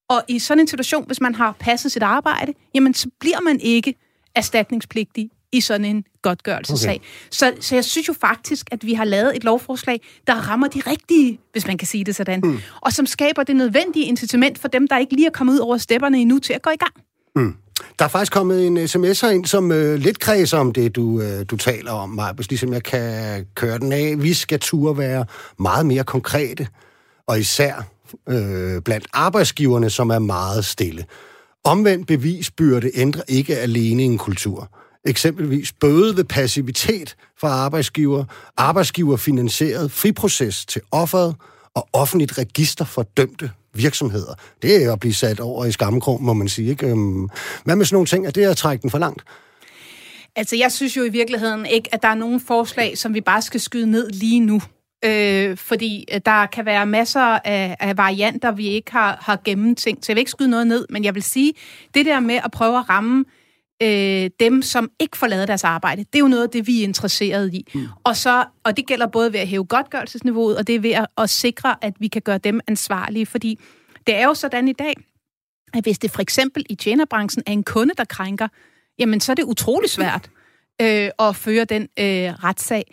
Og 0.09 0.23
i 0.29 0.39
sådan 0.39 0.61
en 0.61 0.67
situation, 0.67 1.07
hvis 1.07 1.21
man 1.21 1.35
har 1.35 1.57
passet 1.59 1.93
sit 1.93 2.03
arbejde, 2.03 2.53
jamen 2.75 2.95
så 2.95 3.11
bliver 3.21 3.41
man 3.41 3.61
ikke 3.61 3.95
erstatningspligtig 4.37 5.31
i 5.53 5.61
sådan 5.61 5.85
en 5.85 6.05
godtgørelsesag. 6.23 6.95
Okay. 6.95 7.05
Så, 7.31 7.53
så 7.61 7.75
jeg 7.75 7.85
synes 7.85 8.09
jo 8.09 8.15
faktisk, 8.21 8.67
at 8.71 8.87
vi 8.87 8.95
har 8.95 9.05
lavet 9.05 9.37
et 9.37 9.45
lovforslag, 9.45 10.01
der 10.27 10.35
rammer 10.35 10.69
de 10.69 10.83
rigtige, 10.87 11.41
hvis 11.53 11.67
man 11.67 11.79
kan 11.79 11.89
sige 11.89 12.05
det 12.05 12.17
sådan, 12.17 12.41
mm. 12.45 12.59
og 12.81 12.93
som 12.93 13.07
skaber 13.07 13.43
det 13.43 13.57
nødvendige 13.57 14.07
incitament 14.07 14.59
for 14.59 14.69
dem, 14.69 14.89
der 14.89 14.99
ikke 14.99 15.15
lige 15.15 15.27
er 15.27 15.31
kommet 15.31 15.55
ud 15.55 15.59
over 15.59 15.77
stepperne 15.77 16.19
endnu, 16.19 16.39
til 16.39 16.53
at 16.53 16.63
gå 16.63 16.71
i 16.71 16.77
gang. 16.77 16.93
Mm. 17.37 17.55
Der 17.99 18.05
er 18.05 18.09
faktisk 18.09 18.33
kommet 18.33 18.67
en 18.67 18.89
sms 18.89 19.23
ind, 19.23 19.47
som 19.47 19.73
øh, 19.73 19.99
lidt 19.99 20.19
kredser 20.19 20.59
om 20.59 20.73
det, 20.73 20.97
du, 20.97 21.21
øh, 21.21 21.45
du 21.51 21.57
taler 21.57 21.93
om, 21.93 22.09
Marcus, 22.09 22.49
ligesom 22.49 22.73
jeg 22.73 22.83
kan 22.83 23.47
køre 23.55 23.79
den 23.79 23.93
af. 23.93 24.15
Vi 24.19 24.35
skal 24.35 24.61
turde 24.61 24.99
være 24.99 25.25
meget 25.59 25.87
mere 25.87 26.05
konkrete, 26.05 26.69
og 27.27 27.41
især 27.41 27.75
øh, 28.29 28.83
blandt 28.83 29.07
arbejdsgiverne, 29.13 29.91
som 29.91 30.11
er 30.11 30.19
meget 30.19 30.65
stille. 30.65 31.05
Omvendt 31.67 32.07
bevisbyrde 32.07 32.91
ændrer 32.95 33.23
ikke 33.29 33.57
alene 33.57 34.03
en 34.03 34.19
kultur. 34.19 34.71
Eksempelvis 35.05 35.73
bøde 35.73 36.17
ved 36.17 36.25
passivitet 36.25 37.17
fra 37.41 37.49
arbejdsgiver, 37.49 38.25
arbejdsgiverfinansieret 38.57 39.93
friproces 39.93 40.67
til 40.67 40.83
offeret 40.91 41.35
og 41.75 41.89
offentligt 41.93 42.39
register 42.39 42.85
for 42.85 43.03
dømte 43.03 43.51
virksomheder. 43.75 44.35
Det 44.63 44.85
er 44.85 44.93
at 44.93 45.01
blive 45.01 45.15
sat 45.15 45.41
over 45.41 45.65
i 45.65 45.73
skammekrog, 45.73 46.23
må 46.23 46.33
man 46.33 46.49
sige. 46.49 46.71
Ikke? 46.71 46.87
Øhm, 46.87 47.29
hvad 47.65 47.77
med 47.77 47.85
sådan 47.85 47.95
nogle 47.95 48.07
ting? 48.07 48.27
Er 48.27 48.31
det 48.31 48.45
at 48.45 48.57
trække 48.57 48.83
den 48.83 48.91
for 48.91 48.99
langt? 48.99 49.23
Altså, 50.37 50.57
jeg 50.57 50.73
synes 50.73 50.97
jo 50.97 51.03
i 51.03 51.09
virkeligheden 51.09 51.67
ikke, 51.67 51.89
at 51.95 52.03
der 52.03 52.09
er 52.09 52.15
nogen 52.15 52.41
forslag, 52.41 52.99
som 52.99 53.15
vi 53.15 53.21
bare 53.21 53.43
skal 53.43 53.61
skyde 53.61 53.91
ned 53.91 54.11
lige 54.11 54.41
nu. 54.41 54.61
Øh, 55.07 55.57
fordi 55.57 56.05
øh, 56.15 56.21
der 56.27 56.47
kan 56.47 56.67
være 56.67 56.87
masser 56.87 57.21
af, 57.21 57.77
af 57.81 57.97
varianter, 57.97 58.51
vi 58.51 58.67
ikke 58.67 58.93
har, 58.93 59.19
har 59.21 59.39
gennemtænkt. 59.45 60.07
Så 60.07 60.13
jeg 60.13 60.17
vil 60.17 60.21
ikke 60.21 60.31
skyde 60.31 60.51
noget 60.51 60.67
ned, 60.67 60.87
men 60.91 61.05
jeg 61.05 61.15
vil 61.15 61.23
sige, 61.23 61.53
det 61.95 62.07
der 62.07 62.21
med 62.21 62.41
at 62.45 62.51
prøve 62.51 62.79
at 62.79 62.89
ramme 62.89 63.25
øh, 63.83 64.31
dem, 64.41 64.63
som 64.63 64.91
ikke 65.01 65.17
får 65.17 65.27
lavet 65.27 65.49
deres 65.49 65.65
arbejde, 65.65 66.05
det 66.05 66.15
er 66.15 66.19
jo 66.19 66.29
noget 66.29 66.43
af 66.43 66.51
det, 66.51 66.67
vi 66.67 66.81
er 66.81 66.85
interesseret 66.85 67.55
i. 67.55 67.67
Mm. 67.75 67.87
Og, 68.05 68.17
så, 68.17 68.45
og 68.65 68.77
det 68.77 68.87
gælder 68.87 69.07
både 69.07 69.33
ved 69.33 69.41
at 69.41 69.49
hæve 69.49 69.65
godtgørelsesniveauet, 69.65 70.59
og 70.59 70.67
det 70.67 70.75
er 70.75 70.81
ved 70.81 70.91
at, 70.91 71.07
at 71.19 71.31
sikre, 71.31 71.77
at 71.83 71.95
vi 71.99 72.09
kan 72.09 72.23
gøre 72.23 72.39
dem 72.39 72.61
ansvarlige. 72.69 73.27
Fordi 73.27 73.59
det 74.07 74.15
er 74.15 74.25
jo 74.25 74.35
sådan 74.35 74.69
i 74.69 74.73
dag, 74.73 74.95
at 75.75 75.85
hvis 75.85 75.99
det 75.99 76.11
for 76.11 76.23
eksempel 76.23 76.67
i 76.71 76.75
tjenerbranchen 76.75 77.43
er 77.47 77.53
en 77.53 77.65
kunde, 77.65 77.95
der 77.99 78.05
krænker, 78.05 78.49
jamen 78.99 79.21
så 79.21 79.33
er 79.33 79.35
det 79.35 79.45
utrolig 79.45 79.91
svært 79.91 80.31
øh, 80.83 81.11
at 81.19 81.37
føre 81.37 81.65
den 81.65 81.83
øh, 81.83 82.45
retssag. 82.45 82.85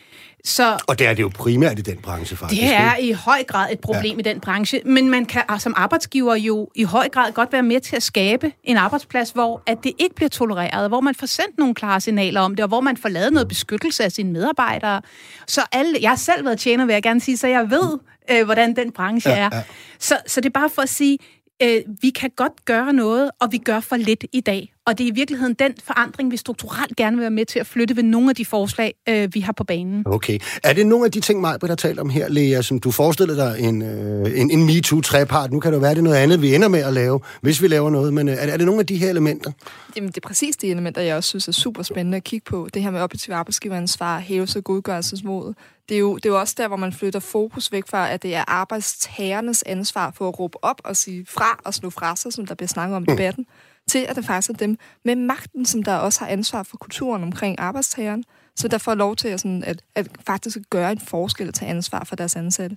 Så, 0.45 0.77
og 0.87 0.99
det 0.99 1.07
er 1.07 1.13
det 1.13 1.23
jo 1.23 1.31
primært 1.35 1.79
i 1.79 1.81
den 1.81 1.97
branche, 1.97 2.37
faktisk. 2.37 2.61
Det 2.61 2.73
er 2.73 2.97
i 2.97 3.11
høj 3.11 3.43
grad 3.43 3.71
et 3.71 3.79
problem 3.79 4.13
ja. 4.13 4.19
i 4.19 4.21
den 4.21 4.39
branche, 4.39 4.81
men 4.85 5.09
man 5.09 5.25
kan 5.25 5.41
altså, 5.49 5.63
som 5.63 5.73
arbejdsgiver 5.77 6.35
jo 6.35 6.69
i 6.75 6.83
høj 6.83 7.09
grad 7.09 7.31
godt 7.31 7.51
være 7.51 7.63
med 7.63 7.79
til 7.79 7.95
at 7.95 8.03
skabe 8.03 8.51
en 8.63 8.77
arbejdsplads, 8.77 9.31
hvor 9.31 9.63
at 9.67 9.77
det 9.83 9.91
ikke 9.99 10.15
bliver 10.15 10.29
tolereret, 10.29 10.89
hvor 10.89 11.01
man 11.01 11.15
får 11.15 11.27
sendt 11.27 11.57
nogle 11.57 11.75
klare 11.75 12.01
signaler 12.01 12.41
om 12.41 12.55
det, 12.55 12.63
og 12.63 12.67
hvor 12.67 12.81
man 12.81 12.97
får 12.97 13.09
lavet 13.09 13.33
noget 13.33 13.47
beskyttelse 13.47 14.03
af 14.03 14.11
sine 14.11 14.31
medarbejdere. 14.31 15.01
Så 15.47 15.61
alle, 15.71 15.97
jeg 16.01 16.09
har 16.09 16.15
selv 16.15 16.45
været 16.45 16.59
tjener, 16.59 16.85
vil 16.85 16.93
jeg 16.93 17.03
gerne 17.03 17.21
sige, 17.21 17.37
så 17.37 17.47
jeg 17.47 17.69
ved, 17.69 17.99
øh, 18.31 18.45
hvordan 18.45 18.75
den 18.75 18.91
branche 18.91 19.31
ja, 19.31 19.37
er. 19.37 19.49
Ja. 19.53 19.63
Så, 19.99 20.17
så 20.27 20.41
det 20.41 20.49
er 20.49 20.59
bare 20.59 20.69
for 20.69 20.81
at 20.81 20.89
sige, 20.89 21.17
øh, 21.63 21.81
vi 22.01 22.09
kan 22.09 22.29
godt 22.35 22.65
gøre 22.65 22.93
noget, 22.93 23.31
og 23.39 23.51
vi 23.51 23.57
gør 23.57 23.79
for 23.79 23.95
lidt 23.95 24.25
i 24.33 24.39
dag. 24.39 24.73
Og 24.85 24.97
det 24.97 25.03
er 25.03 25.07
i 25.07 25.13
virkeligheden 25.13 25.53
den 25.53 25.73
forandring, 25.83 26.31
vi 26.31 26.37
strukturelt 26.37 26.95
gerne 26.95 27.15
vil 27.15 27.21
være 27.21 27.31
med 27.31 27.45
til 27.45 27.59
at 27.59 27.67
flytte 27.67 27.95
ved 27.95 28.03
nogle 28.03 28.29
af 28.29 28.35
de 28.35 28.45
forslag, 28.45 28.93
øh, 29.09 29.29
vi 29.33 29.39
har 29.39 29.51
på 29.51 29.63
banen. 29.63 30.03
Okay. 30.05 30.39
Er 30.63 30.73
det 30.73 30.87
nogle 30.87 31.05
af 31.05 31.11
de 31.11 31.19
ting, 31.19 31.41
Majbrit 31.41 31.69
har 31.69 31.75
talt 31.75 31.99
om 31.99 32.09
her, 32.09 32.29
Lea, 32.29 32.61
som 32.61 32.79
du 32.79 32.91
forestiller 32.91 33.35
dig 33.35 33.59
en, 33.59 33.81
øh, 33.81 34.39
en, 34.39 34.51
en 34.51 34.65
MeToo-trepart? 34.65 35.51
Nu 35.51 35.59
kan 35.59 35.73
det 35.73 35.81
være, 35.81 35.91
det 35.91 35.97
er 35.97 36.03
noget 36.03 36.17
andet, 36.17 36.41
vi 36.41 36.55
ender 36.55 36.67
med 36.67 36.79
at 36.79 36.93
lave, 36.93 37.19
hvis 37.41 37.61
vi 37.61 37.67
laver 37.67 37.89
noget. 37.89 38.13
Men 38.13 38.29
øh, 38.29 38.35
er, 38.35 38.45
det, 38.45 38.53
er 38.53 38.57
det 38.57 38.65
nogle 38.65 38.79
af 38.79 38.85
de 38.85 38.97
her 38.97 39.09
elementer? 39.09 39.51
Jamen, 39.95 40.07
det 40.07 40.17
er 40.17 40.27
præcis 40.27 40.57
de 40.57 40.71
elementer, 40.71 41.01
jeg 41.01 41.15
også 41.15 41.29
synes 41.29 41.47
er 41.47 41.51
super 41.51 41.83
spændende 41.83 42.15
at 42.15 42.23
kigge 42.23 42.45
på. 42.49 42.67
Det 42.73 42.81
her 42.81 42.91
med 42.91 43.01
objektiv 43.01 43.33
arbejdsgiveransvar, 43.33 44.19
hævelse 44.19 44.59
og 44.59 44.63
godgørelsesmod. 44.63 45.53
Det 45.89 45.95
er, 45.95 45.99
jo, 45.99 46.15
det 46.15 46.25
er 46.25 46.29
jo 46.29 46.39
også 46.39 46.55
der, 46.57 46.67
hvor 46.67 46.77
man 46.77 46.93
flytter 46.93 47.19
fokus 47.19 47.71
væk 47.71 47.83
fra, 47.89 48.11
at 48.11 48.23
det 48.23 48.35
er 48.35 48.43
arbejdstagernes 48.47 49.63
ansvar 49.65 50.11
for 50.15 50.27
at 50.27 50.39
råbe 50.39 50.63
op 50.63 50.81
og 50.83 50.97
sige 50.97 51.25
fra 51.29 51.59
og 51.65 51.73
slå 51.73 51.89
fra 51.89 52.15
sig, 52.15 52.33
som 52.33 52.45
der 52.45 52.55
bliver 52.55 52.67
snakket 52.67 52.95
om 52.95 53.03
i 53.03 53.05
mm. 53.09 53.17
debatten. 53.17 53.45
Mm 53.47 53.72
til 53.89 53.99
at 53.99 54.15
det 54.15 54.25
faktisk 54.25 54.49
er 54.49 54.53
dem 54.53 54.77
med 55.05 55.15
magten, 55.15 55.65
som 55.65 55.83
der 55.83 55.95
også 55.95 56.19
har 56.19 56.27
ansvar 56.27 56.63
for 56.63 56.77
kulturen 56.77 57.23
omkring 57.23 57.59
arbejdstageren, 57.59 58.23
så 58.55 58.67
der 58.67 58.77
får 58.77 58.95
lov 58.95 59.15
til 59.15 59.27
at, 59.27 59.39
sådan, 59.39 59.63
at, 59.63 59.83
at 59.95 60.07
faktisk 60.27 60.57
gøre 60.69 60.91
en 60.91 60.99
forskel 60.99 61.47
og 61.47 61.53
tage 61.53 61.69
ansvar 61.69 62.03
for 62.03 62.15
deres 62.15 62.35
ansatte. 62.35 62.75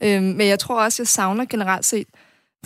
Øhm, 0.00 0.24
men 0.24 0.48
jeg 0.48 0.58
tror 0.58 0.82
også, 0.84 1.02
jeg 1.02 1.08
savner 1.08 1.44
generelt 1.44 1.84
set 1.84 2.06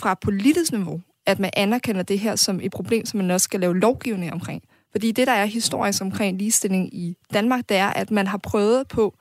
fra 0.01 0.13
politisk 0.13 0.71
niveau, 0.71 1.01
at 1.25 1.39
man 1.39 1.49
anerkender 1.53 2.03
det 2.03 2.19
her 2.19 2.35
som 2.35 2.59
et 2.63 2.71
problem, 2.71 3.05
som 3.05 3.17
man 3.17 3.31
også 3.31 3.43
skal 3.43 3.59
lave 3.59 3.79
lovgivning 3.79 4.33
omkring. 4.33 4.63
Fordi 4.91 5.11
det, 5.11 5.27
der 5.27 5.33
er 5.33 5.45
historisk 5.45 6.01
omkring 6.01 6.37
ligestilling 6.37 6.93
i 6.93 7.17
Danmark, 7.33 7.69
det 7.69 7.77
er, 7.77 7.87
at 7.87 8.11
man 8.11 8.27
har 8.27 8.37
prøvet 8.37 8.87
på, 8.87 9.15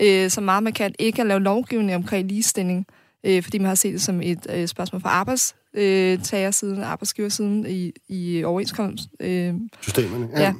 øh, 0.00 0.30
så 0.30 0.40
meget 0.40 0.62
man 0.62 0.72
kan, 0.72 0.94
ikke 0.98 1.20
at 1.20 1.26
lave 1.26 1.40
lovgivning 1.40 1.94
omkring 1.94 2.28
ligestilling, 2.28 2.86
øh, 3.24 3.42
fordi 3.42 3.58
man 3.58 3.66
har 3.66 3.74
set 3.74 3.92
det 3.92 4.02
som 4.02 4.20
et 4.22 4.46
øh, 4.50 4.68
spørgsmål 4.68 5.02
for 5.02 5.08
arbejds 5.08 5.54
arbejdstagersiden, 5.76 6.82
arbejdsgiversiden 6.82 7.66
i, 7.66 7.92
i 8.08 8.44
overenskomst. 8.44 9.08
Øh, 9.20 9.54
Systemerne, 9.80 10.28
ja. 10.36 10.54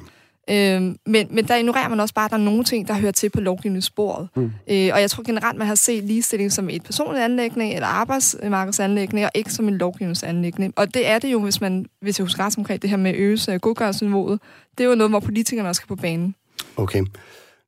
Øhm, 0.49 0.97
men, 1.05 1.27
men 1.29 1.47
der 1.47 1.55
ignorerer 1.55 1.89
man 1.89 1.99
også 1.99 2.13
bare, 2.13 2.25
at 2.25 2.31
der 2.31 2.37
er 2.37 2.41
nogle 2.41 2.63
ting, 2.63 2.87
der 2.87 2.93
hører 2.93 3.11
til 3.11 3.29
på 3.29 3.41
lovgivningssporet. 3.41 4.27
Mm. 4.35 4.43
Øh, 4.43 4.89
og 4.93 5.01
jeg 5.01 5.11
tror 5.11 5.23
generelt, 5.23 5.57
man 5.57 5.67
har 5.67 5.75
set 5.75 6.03
ligestilling 6.03 6.51
som 6.51 6.69
et 6.69 6.83
personligt 6.83 7.23
anlæggende 7.23 7.73
eller 7.73 7.87
arbejdsmarkedsanlæggende, 7.87 9.23
og 9.23 9.31
ikke 9.35 9.53
som 9.53 9.67
en 9.67 9.77
lovgivningsanlæggende. 9.77 10.73
Og 10.75 10.93
det 10.93 11.07
er 11.07 11.19
det 11.19 11.31
jo, 11.31 11.39
hvis 11.39 11.61
man, 11.61 11.85
hvis 12.01 12.19
jeg 12.19 12.23
husker 12.23 12.45
ret 12.45 12.57
omkring 12.57 12.81
det 12.81 12.89
her 12.89 12.97
med 12.97 13.13
øvelse 13.15 13.53
af 13.53 13.61
godgørelsesniveauet, 13.61 14.39
det 14.77 14.83
er 14.83 14.89
jo 14.89 14.95
noget, 14.95 15.11
hvor 15.11 15.19
politikerne 15.19 15.69
også 15.69 15.79
skal 15.79 15.87
på 15.87 15.95
banen. 15.95 16.35
Okay. 16.77 17.03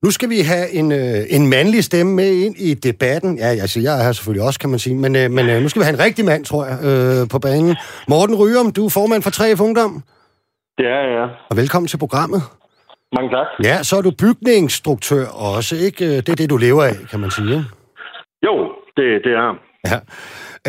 Nu 0.03 0.12
skal 0.12 0.29
vi 0.29 0.39
have 0.51 0.65
en, 0.79 0.91
øh, 0.91 1.19
en 1.38 1.49
mandlig 1.49 1.83
stemme 1.83 2.15
med 2.15 2.31
ind 2.45 2.55
i 2.57 2.73
debatten. 2.73 3.38
Ja, 3.38 3.49
altså, 3.65 3.79
jeg 3.79 3.99
er 3.99 4.03
her 4.03 4.12
selvfølgelig 4.12 4.45
også, 4.47 4.59
kan 4.59 4.69
man 4.69 4.79
sige. 4.79 4.95
Men, 4.95 5.15
øh, 5.15 5.31
men 5.31 5.49
øh, 5.49 5.62
nu 5.62 5.69
skal 5.69 5.79
vi 5.79 5.83
have 5.83 5.93
en 5.93 6.03
rigtig 6.07 6.25
mand, 6.25 6.45
tror 6.45 6.65
jeg, 6.65 6.77
øh, 6.89 7.29
på 7.33 7.39
banen. 7.39 7.75
Morten 8.07 8.35
Ryum, 8.35 8.71
du 8.71 8.85
er 8.85 8.89
formand 8.89 9.21
for 9.23 9.31
3F 9.38 9.62
Ungdom. 9.67 10.03
Det 10.77 10.85
er 10.85 10.99
jeg, 11.05 11.12
ja. 11.19 11.25
Og 11.49 11.57
velkommen 11.57 11.88
til 11.88 11.97
programmet. 11.97 12.41
Mange 13.15 13.29
tak. 13.29 13.47
Ja, 13.63 13.83
så 13.83 13.93
er 13.97 14.01
du 14.01 14.12
bygningsstruktør 14.23 15.25
også, 15.55 15.75
ikke? 15.88 16.05
Det 16.17 16.29
er 16.29 16.35
det, 16.35 16.49
du 16.49 16.57
lever 16.57 16.83
af, 16.83 16.95
kan 17.12 17.19
man 17.19 17.31
sige. 17.31 17.57
Jo, 18.45 18.53
det, 18.97 19.05
det 19.25 19.33
er. 19.43 19.49
Ja. 19.89 19.97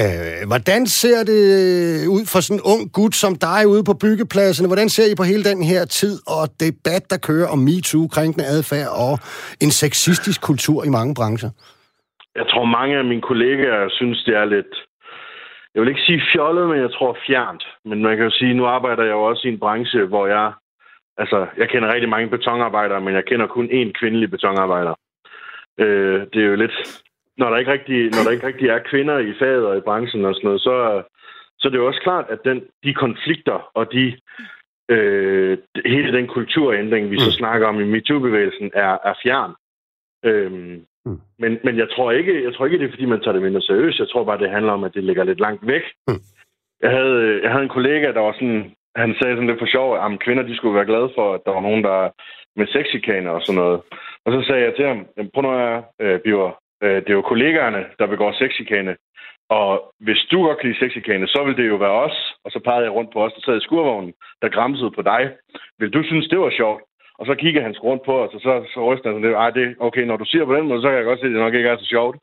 Øh, 0.02 0.42
hvordan 0.50 0.82
ser 0.86 1.20
det 1.32 1.42
øh, 1.60 2.02
ud 2.16 2.24
for 2.32 2.40
sådan 2.40 2.58
en 2.60 2.66
ung 2.72 2.82
gut 2.98 3.14
som 3.22 3.34
dig 3.48 3.62
ude 3.72 3.84
på 3.90 3.94
byggepladserne? 4.04 4.68
Hvordan 4.72 4.88
ser 4.88 5.06
I 5.12 5.14
på 5.20 5.26
hele 5.30 5.44
den 5.50 5.60
her 5.70 5.82
tid 5.84 6.14
og 6.36 6.42
debat, 6.64 7.04
der 7.12 7.18
kører 7.28 7.48
om 7.54 7.60
MeToo, 7.68 8.04
krænkende 8.16 8.46
adfærd 8.56 8.90
og 9.04 9.14
en 9.64 9.72
sexistisk 9.82 10.40
kultur 10.48 10.78
i 10.88 10.90
mange 10.98 11.14
brancher? 11.18 11.50
Jeg 12.38 12.46
tror, 12.50 12.64
mange 12.64 12.94
af 12.98 13.04
mine 13.04 13.26
kollegaer 13.30 13.88
synes, 13.98 14.18
det 14.26 14.34
er 14.36 14.44
lidt... 14.44 14.72
Jeg 15.74 15.80
vil 15.80 15.88
ikke 15.88 16.06
sige 16.06 16.22
fjollet, 16.32 16.68
men 16.68 16.78
jeg 16.80 16.92
tror 16.92 17.18
fjernt. 17.26 17.64
Men 17.84 18.02
man 18.02 18.16
kan 18.16 18.24
jo 18.24 18.30
sige, 18.30 18.54
nu 18.54 18.64
arbejder 18.66 19.02
jeg 19.04 19.12
jo 19.12 19.22
også 19.22 19.42
i 19.48 19.52
en 19.52 19.58
branche, 19.58 20.04
hvor 20.04 20.26
jeg... 20.26 20.52
Altså, 21.18 21.46
jeg 21.56 21.68
kender 21.68 21.94
rigtig 21.94 22.08
mange 22.08 22.30
betonarbejdere, 22.30 23.00
men 23.00 23.14
jeg 23.14 23.24
kender 23.24 23.46
kun 23.46 23.66
én 23.66 23.90
kvindelig 23.98 24.30
betonarbejder. 24.30 24.94
Øh, 25.80 26.20
det 26.32 26.40
er 26.42 26.48
jo 26.52 26.56
lidt 26.56 26.76
når 27.40 27.50
der 27.50 27.58
ikke 27.58 27.72
rigtig, 27.72 28.00
når 28.14 28.22
der 28.24 28.30
ikke 28.30 28.46
rigtig 28.46 28.68
er 28.68 28.88
kvinder 28.90 29.18
i 29.18 29.32
faget 29.40 29.64
og 29.66 29.76
i 29.76 29.86
branchen 29.88 30.24
og 30.24 30.34
sådan 30.34 30.46
noget, 30.48 30.60
så, 30.60 31.02
så 31.60 31.68
det 31.68 31.74
er 31.74 31.82
jo 31.84 31.86
også 31.86 32.04
klart, 32.08 32.26
at 32.28 32.40
den, 32.44 32.58
de 32.84 32.94
konflikter 32.94 33.58
og 33.74 33.92
de 33.92 34.04
øh, 34.94 35.58
hele 35.86 36.12
den 36.18 36.26
kulturændring, 36.26 37.10
vi 37.10 37.18
så 37.18 37.30
mm. 37.30 37.38
snakker 37.40 37.66
om 37.66 37.80
i 37.80 37.84
MeToo-bevægelsen, 37.84 38.70
er, 38.74 38.94
er 39.08 39.14
fjern. 39.22 39.52
Øhm, 40.24 40.84
mm. 41.04 41.20
men, 41.38 41.58
men 41.64 41.78
jeg 41.78 41.88
tror 41.90 42.10
ikke, 42.10 42.44
jeg 42.44 42.54
tror 42.54 42.66
ikke, 42.66 42.78
det 42.78 42.86
er 42.86 42.92
fordi, 42.92 43.04
man 43.04 43.20
tager 43.20 43.32
det 43.32 43.42
mindre 43.42 43.60
seriøst. 43.60 43.98
Jeg 43.98 44.08
tror 44.08 44.24
bare, 44.24 44.38
det 44.38 44.50
handler 44.50 44.72
om, 44.72 44.84
at 44.84 44.94
det 44.94 45.04
ligger 45.04 45.24
lidt 45.24 45.40
langt 45.40 45.66
væk. 45.66 45.82
Mm. 46.08 46.22
Jeg, 46.82 46.90
havde, 46.90 47.40
jeg 47.42 47.50
havde 47.50 47.62
en 47.62 47.76
kollega, 47.76 48.06
der 48.12 48.20
var 48.20 48.32
sådan, 48.32 48.72
han 48.96 49.14
sagde 49.18 49.36
sådan 49.36 49.46
lidt 49.46 49.58
for 49.58 49.72
sjov, 49.76 49.88
at 49.96 50.20
kvinder 50.20 50.42
de 50.42 50.56
skulle 50.56 50.74
være 50.74 50.90
glade 50.92 51.10
for, 51.14 51.34
at 51.34 51.40
der 51.46 51.52
var 51.52 51.60
nogen, 51.60 51.84
der 51.84 52.10
med 52.56 52.66
sexikaner 52.66 53.30
og 53.30 53.42
sådan 53.42 53.60
noget. 53.62 53.80
Og 54.24 54.32
så 54.32 54.38
sagde 54.46 54.64
jeg 54.64 54.74
til 54.76 54.86
ham, 54.86 55.06
prøv 55.34 55.42
nu 55.42 55.50
at 55.52 55.84
øh, 56.00 56.20
Biver, 56.20 56.50
det 56.82 57.08
er 57.08 57.18
jo 57.20 57.22
kollegaerne, 57.22 57.84
der 57.98 58.06
begår 58.06 58.32
sexikane. 58.32 58.96
Og 59.58 59.70
hvis 60.00 60.20
du 60.30 60.42
godt 60.42 60.58
kan 60.58 60.68
lide 60.68 60.80
sexikane, 60.84 61.26
så 61.26 61.40
vil 61.46 61.56
det 61.56 61.68
jo 61.68 61.76
være 61.76 62.00
os. 62.06 62.16
Og 62.44 62.50
så 62.50 62.58
pegede 62.64 62.86
jeg 62.86 62.92
rundt 62.92 63.12
på 63.12 63.24
os, 63.24 63.32
der 63.32 63.42
sad 63.44 63.56
i 63.58 63.66
skurvognen, 63.66 64.12
der 64.42 64.48
græmsede 64.56 64.90
på 64.90 65.02
dig. 65.02 65.22
Vil 65.78 65.90
du 65.90 66.02
synes, 66.02 66.28
det 66.28 66.38
var 66.38 66.52
sjovt? 66.60 66.82
Og 67.18 67.26
så 67.26 67.34
kigger 67.34 67.62
han 67.62 67.74
rundt 67.88 68.02
på 68.04 68.14
os, 68.24 68.34
og 68.34 68.40
så, 68.40 68.52
så 68.74 68.78
ryster 68.88 69.08
han 69.10 69.22
sådan 69.22 69.54
det, 69.54 69.76
okay, 69.80 70.04
når 70.10 70.16
du 70.16 70.24
siger 70.24 70.44
på 70.44 70.54
den 70.54 70.68
måde, 70.68 70.82
så 70.82 70.88
kan 70.88 70.96
jeg 70.96 71.04
godt 71.04 71.20
se, 71.20 71.26
at 71.26 71.32
det 71.32 71.44
nok 71.44 71.54
ikke 71.54 71.68
er 71.68 71.78
så 71.78 71.88
sjovt. 71.94 72.16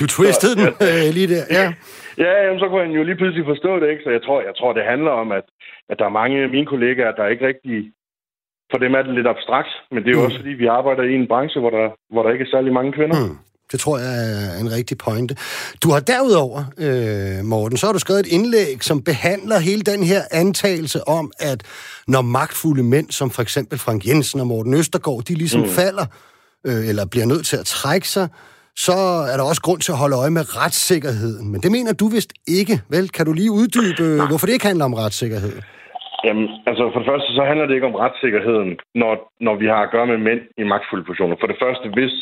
Du 0.00 0.06
twistede 0.06 0.54
så, 0.54 0.58
den 0.60 0.68
øh, 0.88 1.06
lige 1.16 1.28
der, 1.34 1.44
ja. 1.58 1.66
ja, 2.24 2.30
jamen, 2.44 2.60
så 2.60 2.68
kunne 2.68 2.84
han 2.86 2.96
jo 2.98 3.02
lige 3.02 3.20
pludselig 3.20 3.44
forstå 3.52 3.80
det, 3.80 3.88
ikke? 3.90 4.04
Så 4.04 4.10
jeg 4.10 4.22
tror, 4.22 4.38
jeg 4.48 4.54
tror 4.58 4.72
det 4.72 4.90
handler 4.92 5.10
om, 5.10 5.32
at, 5.32 5.46
at 5.90 5.98
der 5.98 6.04
er 6.04 6.18
mange 6.20 6.42
af 6.42 6.48
mine 6.48 6.66
kollegaer, 6.66 7.12
der 7.12 7.26
ikke 7.26 7.46
rigtig 7.46 7.92
for 8.70 8.78
dem 8.84 8.92
er 8.98 9.02
det 9.02 9.14
lidt 9.14 9.26
abstrakt, 9.34 9.72
men 9.92 9.98
det 10.02 10.08
er 10.08 10.16
jo 10.18 10.22
mm. 10.22 10.28
også 10.28 10.38
fordi, 10.42 10.52
vi 10.62 10.66
arbejder 10.66 11.02
i 11.02 11.14
en 11.14 11.28
branche, 11.32 11.60
hvor 11.60 11.70
der, 11.70 11.86
hvor 12.12 12.22
der 12.22 12.30
ikke 12.34 12.44
er 12.48 12.52
særlig 12.54 12.72
mange 12.72 12.92
kvinder. 12.92 13.16
Mm. 13.26 13.36
Det 13.72 13.80
tror 13.80 13.98
jeg 13.98 14.14
er 14.56 14.60
en 14.60 14.72
rigtig 14.72 14.98
pointe. 14.98 15.36
Du 15.82 15.90
har 15.90 16.00
derudover, 16.00 16.64
øh, 16.78 17.44
Morten, 17.44 17.76
så 17.76 17.86
har 17.86 17.92
du 17.92 17.98
skrevet 17.98 18.20
et 18.20 18.26
indlæg, 18.26 18.84
som 18.84 19.02
behandler 19.02 19.58
hele 19.58 19.82
den 19.82 20.02
her 20.02 20.22
antagelse 20.30 21.08
om, 21.08 21.32
at 21.38 21.62
når 22.08 22.22
magtfulde 22.22 22.82
mænd, 22.82 23.10
som 23.10 23.30
for 23.30 23.42
eksempel 23.42 23.78
Frank 23.78 24.06
Jensen 24.06 24.40
og 24.40 24.46
Morten 24.46 24.74
Østergaard, 24.74 25.22
de 25.22 25.34
ligesom 25.34 25.60
mm. 25.60 25.68
falder, 25.68 26.06
øh, 26.66 26.88
eller 26.88 27.06
bliver 27.06 27.26
nødt 27.26 27.46
til 27.46 27.56
at 27.56 27.66
trække 27.66 28.08
sig, 28.08 28.28
så 28.76 28.92
er 29.32 29.36
der 29.36 29.44
også 29.44 29.62
grund 29.62 29.80
til 29.80 29.92
at 29.92 29.98
holde 29.98 30.16
øje 30.16 30.30
med 30.30 30.56
retssikkerheden. 30.56 31.52
Men 31.52 31.60
det 31.60 31.72
mener 31.72 31.92
du 31.92 32.08
vist 32.08 32.32
ikke, 32.48 32.80
vel? 32.88 33.08
Kan 33.08 33.26
du 33.26 33.32
lige 33.32 33.50
uddybe, 33.50 34.16
Nej. 34.16 34.26
hvorfor 34.26 34.46
det 34.46 34.52
ikke 34.52 34.66
handler 34.66 34.84
om 34.84 34.94
retssikkerhed? 34.94 35.52
Jamen, 36.26 36.48
altså 36.66 36.90
for 36.92 36.98
det 37.00 37.08
første, 37.12 37.30
så 37.34 37.42
handler 37.44 37.66
det 37.66 37.74
ikke 37.74 37.86
om 37.86 38.00
retssikkerheden, 38.04 38.78
når, 38.94 39.32
når 39.40 39.54
vi 39.54 39.66
har 39.66 39.82
at 39.82 39.90
gøre 39.90 40.06
med 40.06 40.18
mænd 40.18 40.40
i 40.58 40.62
magtfulde 40.62 41.04
positioner. 41.04 41.36
For 41.40 41.46
det 41.46 41.58
første, 41.62 41.88
hvis 41.96 42.14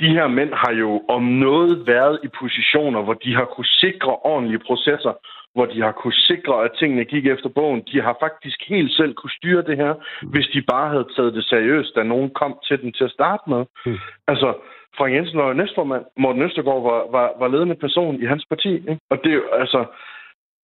de 0.00 0.08
her 0.16 0.28
mænd 0.28 0.52
har 0.52 0.72
jo 0.72 0.90
om 1.08 1.22
noget 1.22 1.86
været 1.86 2.20
i 2.24 2.28
positioner, 2.40 3.02
hvor 3.02 3.14
de 3.14 3.34
har 3.34 3.44
kunne 3.44 3.72
sikre 3.84 4.12
ordentlige 4.32 4.64
processer, 4.68 5.12
hvor 5.54 5.66
de 5.66 5.80
har 5.82 5.92
kunne 5.92 6.20
sikre, 6.30 6.64
at 6.64 6.70
tingene 6.78 7.04
gik 7.04 7.26
efter 7.26 7.48
bogen. 7.48 7.82
De 7.92 8.00
har 8.00 8.16
faktisk 8.20 8.58
helt 8.68 8.92
selv 8.92 9.14
kunne 9.14 9.36
styre 9.38 9.62
det 9.62 9.76
her, 9.76 9.94
hvis 10.32 10.46
de 10.54 10.62
bare 10.62 10.88
havde 10.90 11.08
taget 11.16 11.34
det 11.34 11.44
seriøst, 11.44 11.94
da 11.96 12.02
nogen 12.02 12.30
kom 12.30 12.58
til 12.68 12.82
den 12.82 12.92
til 12.92 13.04
at 13.04 13.10
starte 13.10 13.42
med. 13.50 13.64
Mm. 13.86 13.98
Altså, 14.28 14.54
Frank 14.96 15.14
Jensen 15.14 15.38
var 15.38 15.48
jo 15.48 15.52
næstformand. 15.52 16.04
Morten 16.16 16.42
Østergaard 16.42 16.82
var, 16.82 17.00
var, 17.16 17.32
var 17.38 17.48
ledende 17.48 17.74
person 17.74 18.22
i 18.22 18.26
hans 18.26 18.44
parti. 18.50 18.72
Ikke? 18.74 18.98
Og 19.10 19.18
det 19.24 19.30
er 19.30 19.34
jo, 19.34 19.46
altså, 19.52 19.84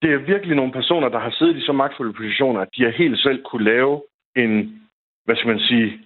det 0.02 0.12
er 0.12 0.26
virkelig 0.32 0.56
nogle 0.56 0.72
personer, 0.72 1.08
der 1.08 1.18
har 1.18 1.30
siddet 1.30 1.56
i 1.56 1.66
så 1.66 1.72
magtfulde 1.72 2.12
positioner, 2.12 2.60
at 2.60 2.68
de 2.76 2.84
har 2.84 2.90
helt 2.90 3.18
selv 3.18 3.42
kunne 3.42 3.64
lave 3.64 4.02
en, 4.36 4.82
hvad 5.24 5.36
skal 5.36 5.48
man 5.48 5.60
sige, 5.60 6.00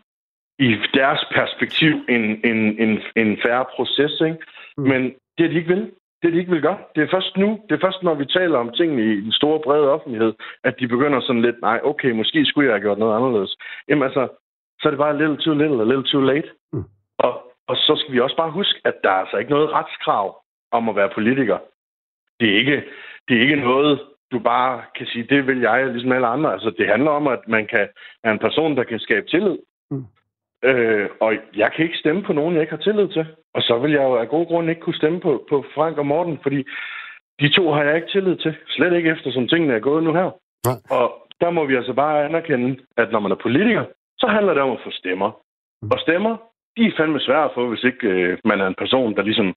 i 0.59 0.77
deres 0.95 1.25
perspektiv 1.35 1.93
en, 2.09 2.25
en, 2.51 2.59
en, 2.85 3.03
en 3.17 3.39
færre 3.45 3.65
proces. 3.75 4.21
Ikke? 4.21 4.39
Mm. 4.77 4.83
Men 4.83 5.03
det 5.39 5.45
er 5.45 5.49
de 5.49 5.55
ikke 5.55 5.75
vil. 5.75 5.91
Det 6.23 6.29
er 6.29 6.33
de 6.33 6.39
ikke 6.39 6.51
vil 6.51 6.63
gøre. 6.63 6.79
Det 6.95 7.03
er 7.03 7.11
først 7.11 7.37
nu, 7.37 7.61
det 7.69 7.75
er 7.75 7.87
først 7.87 8.03
når 8.03 8.15
vi 8.15 8.25
taler 8.25 8.59
om 8.59 8.73
tingene 8.73 9.03
i 9.03 9.21
den 9.21 9.33
store 9.33 9.61
brede 9.61 9.93
offentlighed, 9.93 10.33
at 10.65 10.75
de 10.81 10.89
begynder 10.89 11.21
sådan 11.21 11.43
lidt, 11.43 11.61
nej, 11.61 11.81
okay, 11.85 12.11
måske 12.11 12.45
skulle 12.45 12.67
jeg 12.69 12.75
have 12.75 12.81
gjort 12.81 12.99
noget 12.99 13.17
anderledes. 13.17 13.57
Jamen 13.89 14.03
altså, 14.03 14.29
så 14.81 14.89
er 14.89 14.91
det 14.91 14.99
bare 14.99 15.19
little 15.19 15.37
too 15.37 15.55
little 15.55 15.81
og 15.81 15.87
little 15.87 16.11
too 16.13 16.21
late. 16.21 16.49
Mm. 16.73 16.85
Og, 17.19 17.33
og 17.69 17.77
så 17.77 17.97
skal 18.01 18.15
vi 18.15 18.21
også 18.21 18.37
bare 18.37 18.51
huske, 18.51 18.81
at 18.85 18.95
der 19.05 19.11
er 19.11 19.21
altså 19.25 19.37
ikke 19.37 19.51
noget 19.51 19.73
retskrav 19.73 20.43
om 20.73 20.89
at 20.89 20.97
være 20.97 21.11
politiker. 21.15 21.59
Det 22.41 22.51
er 22.51 22.57
ikke, 22.57 22.83
det 23.29 23.37
er 23.37 23.41
ikke 23.41 23.57
noget, 23.57 24.01
du 24.33 24.39
bare 24.39 24.83
kan 24.97 25.07
sige, 25.07 25.27
det 25.31 25.47
vil 25.47 25.61
jeg, 25.61 25.87
ligesom 25.87 26.13
alle 26.13 26.27
andre. 26.27 26.53
Altså, 26.53 26.71
det 26.79 26.87
handler 26.89 27.11
om, 27.11 27.27
at 27.27 27.41
man 27.49 27.67
kan 27.67 27.89
er 28.25 28.33
en 28.33 28.39
person, 28.39 28.77
der 28.77 28.85
kan 28.85 28.99
skabe 28.99 29.27
tillid. 29.27 29.59
Mm. 29.91 30.05
Øh, 30.65 31.09
og 31.21 31.35
jeg 31.57 31.73
kan 31.73 31.85
ikke 31.85 31.99
stemme 31.99 32.23
på 32.23 32.33
nogen, 32.33 32.55
jeg 32.55 32.63
ikke 32.63 32.77
har 32.77 32.83
tillid 32.83 33.09
til. 33.09 33.27
Og 33.55 33.63
så 33.63 33.79
vil 33.79 33.93
jeg 33.93 34.03
jo 34.03 34.15
af 34.15 34.29
god 34.29 34.47
grund 34.47 34.71
ikke 34.71 34.81
kunne 34.81 35.01
stemme 35.03 35.21
på, 35.21 35.47
på 35.49 35.65
Frank 35.75 35.99
og 35.99 36.07
Morten, 36.07 36.39
fordi 36.43 36.65
de 37.41 37.49
to 37.49 37.73
har 37.73 37.85
jeg 37.85 37.97
ikke 37.97 38.13
tillid 38.13 38.37
til. 38.37 38.55
Slet 38.69 38.97
ikke 38.97 39.11
efter, 39.11 39.33
som 39.33 39.49
tingene 39.49 39.75
er 39.75 39.81
gået 39.81 40.05
nu 40.05 40.13
her. 40.13 40.31
Nej. 40.67 40.79
Og 40.91 41.07
der 41.41 41.51
må 41.51 41.65
vi 41.65 41.75
altså 41.75 41.93
bare 41.93 42.25
anerkende, 42.25 42.79
at 42.97 43.13
når 43.13 43.21
man 43.21 43.33
er 43.33 43.37
politiker, 43.43 43.85
så 44.19 44.27
handler 44.27 44.55
det 44.55 44.63
om 44.63 44.71
at 44.71 44.85
få 44.85 44.91
stemmer. 44.91 45.31
Mm. 45.83 45.91
Og 45.93 45.99
stemmer, 45.99 46.37
de 46.77 46.87
er 46.87 46.93
fandme 46.97 47.21
svære 47.21 47.45
at 47.45 47.55
få, 47.55 47.69
hvis 47.69 47.85
ikke 47.85 48.09
øh, 48.09 48.39
man 48.45 48.61
er 48.61 48.67
en 48.67 48.81
person, 48.83 49.17
der 49.17 49.23
ligesom 49.23 49.55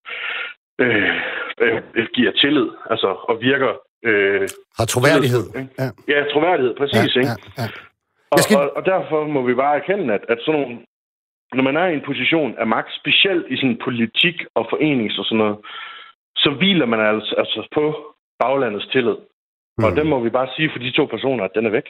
øh, 0.83 1.81
øh, 1.95 2.07
giver 2.13 2.31
tillid, 2.31 2.69
altså 2.91 3.09
og 3.29 3.35
virker... 3.41 3.71
Øh, 4.09 4.47
Har 4.77 4.85
troværdighed. 4.85 5.45
Tillid, 5.51 5.69
ja. 5.79 5.87
ja, 6.13 6.19
troværdighed, 6.33 6.75
præcis. 6.75 7.15
Ja, 7.15 7.19
ikke? 7.21 7.33
Ja, 7.57 7.63
ja. 7.63 7.67
Og, 8.33 8.39
skal... 8.39 8.57
og, 8.57 8.77
og 8.77 8.85
derfor 8.85 9.27
må 9.27 9.41
vi 9.49 9.53
bare 9.53 9.75
erkende, 9.75 10.13
at, 10.13 10.23
at 10.29 10.39
sådan 10.45 10.59
nogle, 10.59 10.75
når 11.53 11.63
man 11.63 11.77
er 11.77 11.87
i 11.87 11.93
en 11.93 12.07
position 12.09 12.51
af 12.57 12.67
magt, 12.67 12.91
specielt 13.01 13.45
i 13.53 13.55
sådan 13.55 13.79
politik 13.87 14.37
og 14.55 14.63
forenings 14.69 15.17
og 15.19 15.25
sådan 15.25 15.37
noget, 15.37 15.57
så 16.35 16.49
hviler 16.59 16.85
man 16.85 16.99
altså, 16.99 17.35
altså 17.37 17.67
på 17.77 17.83
baglandets 18.39 18.87
tillid. 18.93 19.17
Mm. 19.77 19.83
Og 19.83 19.89
hmm. 19.89 19.95
det 19.97 20.05
må 20.05 20.19
vi 20.19 20.29
bare 20.29 20.49
sige 20.55 20.69
for 20.71 20.79
de 20.79 20.91
to 20.91 21.05
personer, 21.05 21.43
at 21.43 21.55
den 21.55 21.65
er 21.65 21.69
væk. 21.69 21.87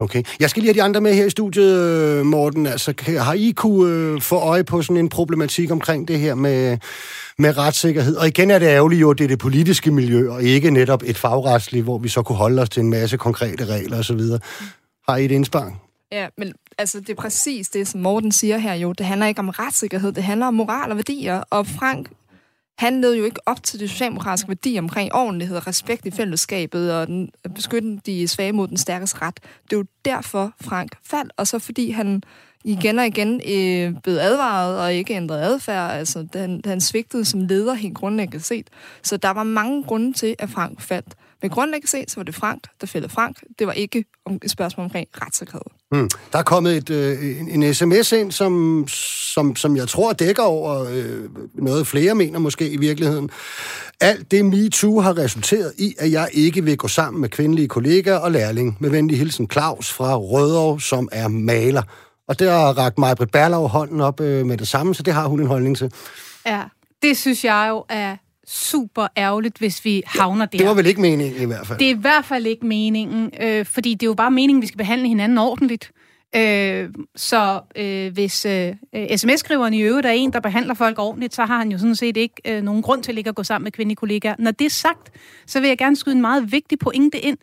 Okay. 0.00 0.22
Jeg 0.40 0.50
skal 0.50 0.62
lige 0.62 0.68
have 0.68 0.80
de 0.80 0.82
andre 0.82 1.00
med 1.00 1.14
her 1.14 1.26
i 1.26 1.30
studiet, 1.30 1.78
øh, 1.78 2.26
Morten. 2.26 2.66
Altså, 2.66 2.94
har 3.18 3.32
I 3.32 3.50
kunne 3.56 3.94
øh, 3.94 4.20
få 4.20 4.36
øje 4.36 4.64
på 4.64 4.82
sådan 4.82 4.96
en 4.96 5.08
problematik 5.08 5.70
omkring 5.70 6.08
det 6.08 6.18
her 6.18 6.34
med, 6.34 6.78
med 7.38 7.58
retssikkerhed? 7.58 8.16
Og 8.16 8.28
igen 8.28 8.50
er 8.50 8.58
det 8.58 8.66
ærgerligt 8.66 9.00
jo, 9.00 9.10
at 9.10 9.18
det 9.18 9.24
er 9.24 9.28
det 9.28 9.38
politiske 9.38 9.90
miljø, 9.90 10.30
og 10.30 10.42
ikke 10.42 10.70
netop 10.70 11.02
et 11.06 11.16
fagretsligt, 11.16 11.84
hvor 11.84 11.98
vi 11.98 12.08
så 12.08 12.22
kunne 12.22 12.36
holde 12.36 12.62
os 12.62 12.68
til 12.68 12.80
en 12.80 12.90
masse 12.90 13.16
konkrete 13.16 13.64
regler 13.64 13.98
osv. 13.98 14.20
Har 15.08 15.16
I 15.16 15.24
et 15.24 15.30
indspark? 15.30 15.72
Ja, 16.12 16.26
men 16.38 16.52
altså, 16.78 17.00
det 17.00 17.10
er 17.10 17.14
præcis 17.14 17.68
det, 17.68 17.88
som 17.88 18.00
Morten 18.00 18.32
siger 18.32 18.58
her 18.58 18.74
jo. 18.74 18.92
Det 18.92 19.06
handler 19.06 19.26
ikke 19.26 19.40
om 19.40 19.48
retssikkerhed, 19.48 20.12
det 20.12 20.22
handler 20.22 20.46
om 20.46 20.54
moral 20.54 20.90
og 20.90 20.96
værdier. 20.96 21.42
Og 21.50 21.66
Frank 21.66 22.08
han 22.78 23.00
levede 23.00 23.18
jo 23.18 23.24
ikke 23.24 23.40
op 23.46 23.62
til 23.62 23.80
det 23.80 23.90
socialdemokratiske 23.90 24.48
værdi 24.48 24.78
omkring 24.78 25.14
ordentlighed, 25.14 25.66
respekt 25.66 26.06
i 26.06 26.10
fællesskabet 26.10 26.94
og 26.94 27.06
den, 27.06 27.30
beskytte 27.54 28.00
de 28.06 28.28
svage 28.28 28.52
mod 28.52 28.68
den 28.68 28.76
stærkes 28.76 29.22
ret. 29.22 29.40
Det 29.64 29.72
er 29.72 29.76
jo 29.76 29.84
derfor, 30.04 30.52
Frank 30.60 30.92
faldt, 31.04 31.32
og 31.36 31.46
så 31.46 31.58
fordi 31.58 31.90
han 31.90 32.22
igen 32.64 32.98
og 32.98 33.06
igen 33.06 33.34
øh, 33.34 34.02
blev 34.02 34.14
advaret 34.14 34.80
og 34.80 34.94
ikke 34.94 35.14
ændret 35.14 35.40
adfærd. 35.40 35.90
Altså, 35.90 36.26
han, 36.34 36.60
han 36.64 36.80
svigtede 36.80 37.24
som 37.24 37.40
leder 37.40 37.74
helt 37.74 37.94
grundlæggende 37.94 38.44
set. 38.44 38.70
Så 39.02 39.16
der 39.16 39.30
var 39.30 39.42
mange 39.42 39.84
grunde 39.84 40.12
til, 40.12 40.36
at 40.38 40.50
Frank 40.50 40.80
faldt. 40.80 41.14
Men 41.42 41.50
grundlæggende 41.50 41.90
set, 41.90 42.10
så 42.10 42.16
var 42.16 42.24
det 42.24 42.34
Frank, 42.34 42.66
der 42.80 42.86
fældede 42.86 43.12
Frank. 43.12 43.42
Det 43.58 43.66
var 43.66 43.72
ikke 43.72 44.04
et 44.42 44.50
spørgsmål 44.50 44.84
omkring 44.84 45.08
retssikkerhed. 45.22 45.77
Mm. 45.92 46.08
Der 46.32 46.38
er 46.38 46.42
kommet 46.42 46.76
et, 46.76 46.90
øh, 46.90 47.40
en, 47.40 47.62
en 47.62 47.74
sms 47.74 48.12
ind, 48.12 48.32
som, 48.32 48.84
som, 49.34 49.56
som 49.56 49.76
jeg 49.76 49.88
tror 49.88 50.12
dækker 50.12 50.42
over 50.42 50.84
øh, 50.84 51.28
noget 51.54 51.86
flere 51.86 52.14
mener 52.14 52.38
måske 52.38 52.70
i 52.70 52.76
virkeligheden. 52.76 53.30
Alt 54.00 54.30
det 54.30 54.44
MeToo 54.44 55.00
har 55.00 55.18
resulteret 55.18 55.72
i, 55.78 55.94
at 55.98 56.12
jeg 56.12 56.28
ikke 56.32 56.64
vil 56.64 56.76
gå 56.76 56.88
sammen 56.88 57.20
med 57.20 57.28
kvindelige 57.28 57.68
kollegaer 57.68 58.16
og 58.16 58.32
lærling. 58.32 58.76
Med 58.80 58.90
venlig 58.90 59.18
hilsen 59.18 59.50
Claus 59.50 59.92
fra 59.92 60.16
Rødov, 60.16 60.80
som 60.80 61.08
er 61.12 61.28
maler. 61.28 61.82
Og 62.28 62.38
der 62.38 62.52
har 62.52 62.78
ragt 62.78 62.98
mig 62.98 63.16
Britt 63.16 63.32
Berlau 63.32 63.66
hånden 63.66 64.00
op 64.00 64.20
øh, 64.20 64.46
med 64.46 64.56
det 64.56 64.68
samme, 64.68 64.94
så 64.94 65.02
det 65.02 65.14
har 65.14 65.26
hun 65.26 65.40
en 65.40 65.46
holdning 65.46 65.76
til. 65.76 65.92
Ja, 66.46 66.62
det 67.02 67.16
synes 67.16 67.44
jeg 67.44 67.66
jo 67.70 67.84
er 67.88 68.16
super 68.48 69.06
ærgerligt, 69.16 69.58
hvis 69.58 69.84
vi 69.84 70.02
havner 70.06 70.46
der. 70.46 70.58
Det 70.58 70.66
var 70.66 70.74
vel 70.74 70.86
ikke 70.86 71.00
meningen 71.00 71.42
i 71.42 71.44
hvert 71.44 71.66
fald? 71.66 71.78
Det 71.78 71.86
er 71.86 71.94
i 71.94 71.98
hvert 72.00 72.24
fald 72.24 72.46
ikke 72.46 72.66
meningen, 72.66 73.30
øh, 73.40 73.66
fordi 73.66 73.94
det 73.94 74.02
er 74.02 74.10
jo 74.10 74.14
bare 74.14 74.30
meningen, 74.30 74.58
at 74.58 74.62
vi 74.62 74.66
skal 74.66 74.78
behandle 74.78 75.08
hinanden 75.08 75.38
ordentligt. 75.38 75.92
Øh, 76.36 76.88
så 77.16 77.60
øh, 77.76 78.12
hvis 78.12 78.46
øh, 78.46 78.74
sms-skriveren 79.16 79.74
i 79.74 79.80
øvrigt 79.80 80.06
er 80.06 80.10
en, 80.10 80.32
der 80.32 80.40
behandler 80.40 80.74
folk 80.74 80.98
ordentligt, 80.98 81.34
så 81.34 81.44
har 81.44 81.58
han 81.58 81.72
jo 81.72 81.78
sådan 81.78 81.96
set 81.96 82.16
ikke 82.16 82.34
øh, 82.46 82.62
nogen 82.62 82.82
grund 82.82 83.02
til 83.02 83.18
ikke 83.18 83.28
at 83.28 83.34
gå 83.34 83.42
sammen 83.42 83.64
med 83.64 83.72
kvindelige 83.72 83.96
kollegaer. 83.96 84.34
Når 84.38 84.50
det 84.50 84.64
er 84.64 84.70
sagt, 84.70 85.10
så 85.46 85.60
vil 85.60 85.68
jeg 85.68 85.78
gerne 85.78 85.96
skyde 85.96 86.14
en 86.14 86.20
meget 86.20 86.52
vigtig 86.52 86.78
pointe 86.78 87.18
ind. 87.18 87.38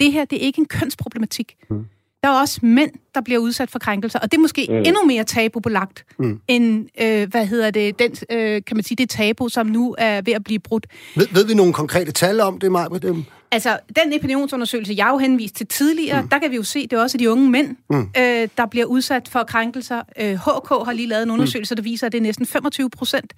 Det 0.00 0.12
her, 0.12 0.24
det 0.24 0.36
er 0.42 0.46
ikke 0.46 0.58
en 0.58 0.66
kønsproblematik. 0.66 1.56
Hmm. 1.70 1.84
Der 2.22 2.28
er 2.28 2.40
også 2.40 2.58
mænd, 2.62 2.90
der 3.14 3.20
bliver 3.20 3.40
udsat 3.40 3.70
for 3.70 3.78
krænkelser, 3.78 4.18
og 4.18 4.32
det 4.32 4.38
er 4.38 4.40
måske 4.40 4.66
mm. 4.68 4.76
endnu 4.76 5.04
mere 5.06 5.24
tabubelagt, 5.24 6.04
mm. 6.18 6.40
end, 6.48 6.88
øh, 7.00 7.28
hvad 7.30 7.46
hedder 7.46 7.70
det, 7.70 7.98
den, 7.98 8.12
øh, 8.30 8.62
kan 8.66 8.76
man 8.76 8.84
sige, 8.84 8.96
det 8.96 9.10
tabu, 9.10 9.48
som 9.48 9.66
nu 9.66 9.94
er 9.98 10.20
ved 10.20 10.32
at 10.32 10.44
blive 10.44 10.58
brudt. 10.58 10.86
Ved, 11.16 11.26
ved 11.32 11.46
vi 11.46 11.54
nogle 11.54 11.72
konkrete 11.72 12.12
tal 12.12 12.40
om 12.40 12.58
det, 12.60 12.72
Maja? 12.72 12.98
Dem? 13.02 13.24
Altså, 13.50 13.78
den 13.96 14.14
opinionsundersøgelse, 14.14 14.94
jeg 14.96 15.08
jo 15.12 15.18
henvist 15.18 15.54
til 15.54 15.66
tidligere, 15.66 16.22
mm. 16.22 16.28
der 16.28 16.38
kan 16.38 16.50
vi 16.50 16.56
jo 16.56 16.62
se, 16.62 16.82
det 16.82 16.92
er 16.92 17.00
også 17.00 17.18
de 17.18 17.30
unge 17.30 17.50
mænd, 17.50 17.76
mm. 17.90 18.00
øh, 18.18 18.48
der 18.56 18.66
bliver 18.70 18.86
udsat 18.86 19.28
for 19.28 19.42
krænkelser. 19.42 20.02
Øh, 20.18 20.34
HK 20.34 20.84
har 20.84 20.92
lige 20.92 21.08
lavet 21.08 21.22
en 21.22 21.30
undersøgelse, 21.30 21.74
mm. 21.74 21.76
der 21.76 21.82
viser, 21.82 22.06
at 22.06 22.12
det 22.12 22.18
er 22.18 22.22
næsten 22.22 22.46
25 22.46 22.90
procent 22.90 23.32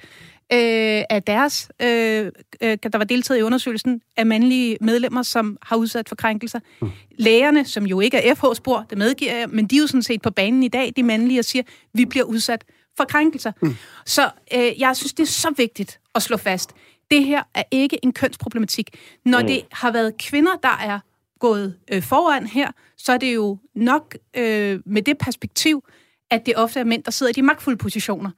øh, 0.52 1.02
af 1.10 1.22
deres, 1.26 1.68
øh, 1.82 2.32
øh, 2.60 2.78
der 2.82 2.98
var 2.98 3.04
deltaget 3.04 3.40
i 3.40 3.42
undersøgelsen, 3.42 4.02
af 4.16 4.26
mandlige 4.26 4.76
medlemmer, 4.80 5.22
som 5.22 5.58
har 5.62 5.76
udsat 5.76 6.08
for 6.08 6.16
krænkelser. 6.16 6.60
Mm. 6.80 6.90
Lægerne, 7.18 7.64
som 7.64 7.86
jo 7.86 8.00
ikke 8.00 8.16
er 8.16 8.34
FH-spor, 8.34 8.86
det 8.90 8.98
medgiver 8.98 9.34
jeg, 9.34 9.48
men 9.48 9.66
de 9.66 9.76
er 9.76 9.80
jo 9.80 9.86
sådan 9.86 10.02
set 10.02 10.22
på 10.22 10.30
banen 10.30 10.62
i 10.62 10.68
dag, 10.68 10.92
de 10.96 11.02
mandlige, 11.02 11.38
og 11.38 11.44
siger, 11.44 11.62
vi 11.94 12.04
bliver 12.04 12.24
udsat 12.24 12.64
for 12.96 13.04
krænkelser. 13.04 13.52
Mm. 13.62 13.76
Så 14.06 14.30
øh, 14.54 14.80
jeg 14.80 14.96
synes, 14.96 15.12
det 15.12 15.22
er 15.22 15.26
så 15.26 15.54
vigtigt 15.56 16.00
at 16.14 16.22
slå 16.22 16.36
fast. 16.36 16.70
Det 17.10 17.24
her 17.24 17.42
er 17.54 17.62
ikke 17.70 17.98
en 18.02 18.12
kønsproblematik. 18.12 18.96
Når 19.24 19.40
mm. 19.40 19.46
det 19.46 19.62
har 19.72 19.92
været 19.92 20.18
kvinder, 20.18 20.56
der 20.62 20.78
er 20.82 20.98
gået 21.38 21.74
øh, 21.92 22.02
foran 22.02 22.46
her, 22.46 22.70
så 22.96 23.12
er 23.12 23.18
det 23.18 23.34
jo 23.34 23.58
nok 23.74 24.16
øh, 24.36 24.80
med 24.86 25.02
det 25.02 25.18
perspektiv, 25.18 25.84
at 26.30 26.46
det 26.46 26.56
ofte 26.56 26.80
er 26.80 26.84
mænd, 26.84 27.02
der 27.02 27.10
sidder 27.10 27.30
i 27.30 27.32
de 27.32 27.42
magtfulde 27.42 27.78
positioner. 27.78 28.30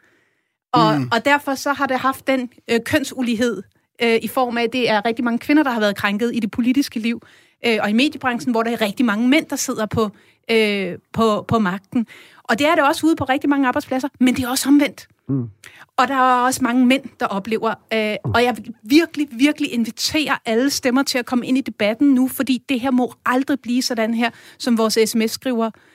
Og, 0.73 1.01
mm. 1.01 1.09
og 1.13 1.25
derfor 1.25 1.55
så 1.55 1.73
har 1.73 1.87
det 1.87 1.99
haft 1.99 2.27
den 2.27 2.51
øh, 2.71 2.81
kønsulighed 2.85 3.63
øh, 4.03 4.19
i 4.23 4.29
form 4.29 4.59
af, 4.59 4.63
at 4.63 4.73
det 4.73 4.91
er 4.91 5.05
rigtig 5.05 5.25
mange 5.25 5.39
kvinder, 5.39 5.63
der 5.63 5.71
har 5.71 5.81
været 5.81 5.97
krænket 5.97 6.31
i 6.35 6.41
det 6.41 6.51
politiske 6.51 6.99
liv, 6.99 7.23
øh, 7.67 7.79
og 7.83 7.91
i 7.91 7.93
mediebranchen, 7.93 8.53
hvor 8.53 8.63
der 8.63 8.71
er 8.71 8.81
rigtig 8.81 9.07
mange 9.07 9.29
mænd, 9.29 9.47
der 9.47 9.57
sidder 9.57 9.87
på, 9.87 10.11
øh, 10.51 10.99
på, 11.13 11.45
på 11.49 11.59
magten. 11.59 12.07
Og 12.43 12.59
det 12.59 12.67
er 12.67 12.75
det 12.75 12.85
også 12.85 13.07
ude 13.07 13.17
på 13.17 13.25
rigtig 13.25 13.51
mange 13.51 13.69
arbejdspladser, 13.69 14.09
men 14.21 14.37
det 14.37 14.45
er 14.45 14.49
også 14.49 14.69
omvendt. 14.69 15.09
Mm. 15.29 15.49
Og 15.97 16.09
der 16.09 16.15
er 16.15 16.45
også 16.45 16.65
mange 16.65 16.87
mænd, 16.87 17.03
der 17.21 17.27
oplever, 17.27 17.75
øh, 17.93 18.17
og 18.25 18.45
jeg 18.45 18.57
vil 18.57 18.75
virkelig, 18.83 19.29
virkelig 19.31 19.73
invitere 19.73 20.39
alle 20.45 20.71
stemmer 20.71 21.03
til 21.03 21.19
at 21.19 21.27
komme 21.27 21.47
ind 21.47 21.59
i 21.59 21.61
debatten 21.61 22.15
nu, 22.15 22.29
fordi 22.29 22.63
det 22.69 22.81
her 22.81 22.91
må 22.91 23.15
aldrig 23.27 23.61
blive 23.61 23.83
sådan 23.83 24.15
her, 24.15 24.31
som 24.59 24.79
vores 24.79 24.99
sms-skriver 25.07 25.67
øh, 25.67 25.92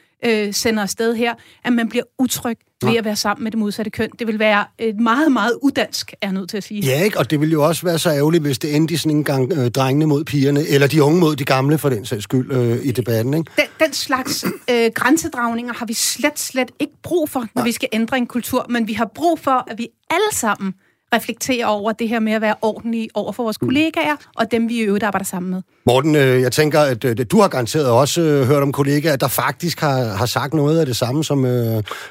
sender 0.52 0.84
afsted 0.84 1.16
her, 1.16 1.34
at 1.64 1.74
man 1.74 1.90
bliver 1.90 2.04
utryg 2.20 2.58
ved 2.84 2.96
at 2.96 3.06
være 3.06 3.16
sammen 3.16 3.44
med 3.44 3.52
det 3.52 3.60
modsatte 3.60 3.92
køn. 3.92 4.10
Det 4.20 4.28
vil 4.28 4.40
være 4.40 4.66
et 4.80 5.00
meget, 5.00 5.32
meget 5.32 5.54
udansk, 5.62 6.12
er 6.12 6.28
jeg 6.28 6.34
nødt 6.34 6.50
til 6.50 6.58
at 6.58 6.64
sige. 6.64 6.82
Ja, 6.82 7.04
ikke? 7.04 7.20
og 7.20 7.32
det 7.32 7.42
vil 7.42 7.52
jo 7.52 7.64
også 7.64 7.84
være 7.86 8.00
så 8.00 8.10
ærgerligt, 8.10 8.44
hvis 8.44 8.60
det 8.60 8.76
endte 8.76 8.94
i 8.94 8.98
sådan 8.98 9.18
en 9.18 9.24
gang 9.24 9.54
øh, 9.54 9.72
drengene 9.72 10.06
mod 10.06 10.24
pigerne, 10.24 10.68
eller 10.68 10.88
de 10.88 11.04
unge 11.04 11.20
mod 11.20 11.36
de 11.36 11.46
gamle, 11.46 11.78
for 11.78 11.90
den 11.90 12.06
sags 12.06 12.24
skyld, 12.24 12.52
øh, 12.52 12.86
i 12.86 12.92
debatten. 12.92 13.34
Ikke? 13.34 13.52
Den, 13.56 13.66
den 13.80 13.94
slags 13.94 14.46
øh, 14.72 14.92
grænsedragninger 14.96 15.74
har 15.74 15.86
vi 15.86 15.94
slet, 15.94 16.40
slet 16.40 16.72
ikke 16.80 16.94
brug 17.04 17.30
for, 17.30 17.40
når 17.40 17.50
Nej. 17.56 17.64
vi 17.64 17.72
skal 17.72 17.90
ændre 17.94 18.18
en 18.18 18.28
kultur, 18.28 18.66
men 18.70 18.88
vi 18.88 18.94
har 18.94 19.12
brug 19.16 19.40
for, 19.40 19.72
at 19.72 19.78
vi 19.78 19.88
alle 20.10 20.34
sammen 20.34 20.74
reflektere 21.16 21.66
over 21.66 21.92
det 21.92 22.10
her 22.10 22.20
med 22.20 22.34
at 22.34 22.42
være 22.42 22.56
ordentlige 22.62 23.10
over 23.16 23.32
for 23.32 23.44
vores 23.44 23.62
mm. 23.62 23.68
kollegaer, 23.68 24.16
og 24.40 24.52
dem 24.52 24.70
vi 24.70 24.74
i 24.82 24.84
øvrigt 24.90 25.04
arbejder 25.04 25.26
sammen 25.26 25.50
med. 25.52 25.62
Morten, 25.86 26.16
øh, 26.16 26.42
jeg 26.46 26.52
tænker, 26.52 26.80
at 26.94 27.06
øh, 27.06 27.26
du 27.32 27.38
har 27.42 27.50
garanteret 27.56 27.90
også 28.02 28.22
øh, 28.22 28.48
hørt 28.50 28.64
om 28.64 28.72
kollegaer, 28.72 29.18
der 29.26 29.32
faktisk 29.44 29.78
har, 29.86 29.98
har 30.22 30.30
sagt 30.38 30.54
noget 30.54 30.80
af 30.80 30.86
det 30.86 30.96
samme 30.96 31.24
som, 31.24 31.40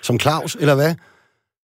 som 0.02 0.20
Claus, 0.20 0.54
eller 0.62 0.74
hvad? 0.80 0.92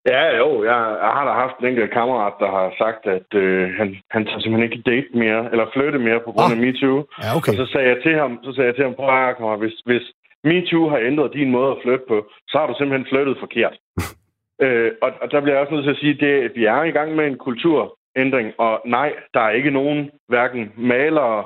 Ja, 0.06 0.24
jo. 0.40 0.48
Jeg, 0.70 0.80
jeg 1.04 1.12
har 1.16 1.24
da 1.28 1.32
haft 1.44 1.56
en 1.58 1.66
enkelt 1.70 1.92
kammerat, 1.98 2.34
der 2.42 2.50
har 2.56 2.66
sagt, 2.82 3.02
at 3.16 3.28
øh, 3.42 3.62
han, 3.78 3.88
han 4.14 4.22
tager 4.24 4.40
simpelthen 4.40 4.68
ikke 4.68 4.90
date 4.90 5.10
mere, 5.24 5.42
eller 5.52 5.72
flytte 5.74 5.98
mere 6.08 6.20
på 6.26 6.30
grund 6.32 6.52
ah. 6.52 6.56
af 6.56 6.62
MeToo. 6.64 6.98
Ja, 7.22 7.30
okay. 7.38 7.52
Og 7.52 7.56
så 7.60 7.66
sagde 7.72 7.88
jeg 7.92 7.98
til 8.06 8.14
ham, 8.22 8.32
så 8.44 8.50
sagde 8.52 8.68
jeg 8.68 8.76
til 8.76 8.84
ham, 8.86 8.94
prøv 8.98 9.52
at 9.52 9.58
hvis, 9.62 9.76
hvis 9.88 10.04
MeToo 10.48 10.84
har 10.92 11.00
ændret 11.08 11.36
din 11.38 11.50
måde 11.56 11.70
at 11.74 11.82
flytte 11.84 12.04
på, 12.12 12.18
så 12.50 12.54
har 12.58 12.66
du 12.66 12.74
simpelthen 12.76 13.10
flyttet 13.12 13.36
forkert. 13.44 13.76
Øh, 14.64 14.92
og, 15.02 15.12
og 15.20 15.30
der 15.30 15.40
bliver 15.40 15.54
jeg 15.54 15.62
også 15.62 15.74
nødt 15.74 15.84
til 15.84 15.96
at 15.96 16.02
sige, 16.18 16.44
at 16.44 16.52
vi 16.54 16.64
er 16.64 16.82
i 16.82 16.90
gang 16.90 17.14
med 17.16 17.26
en 17.26 17.38
kulturændring, 17.38 18.52
og 18.58 18.82
nej, 18.84 19.12
der 19.34 19.40
er 19.40 19.50
ikke 19.50 19.70
nogen, 19.70 20.10
hverken 20.28 20.72
malere 20.76 21.44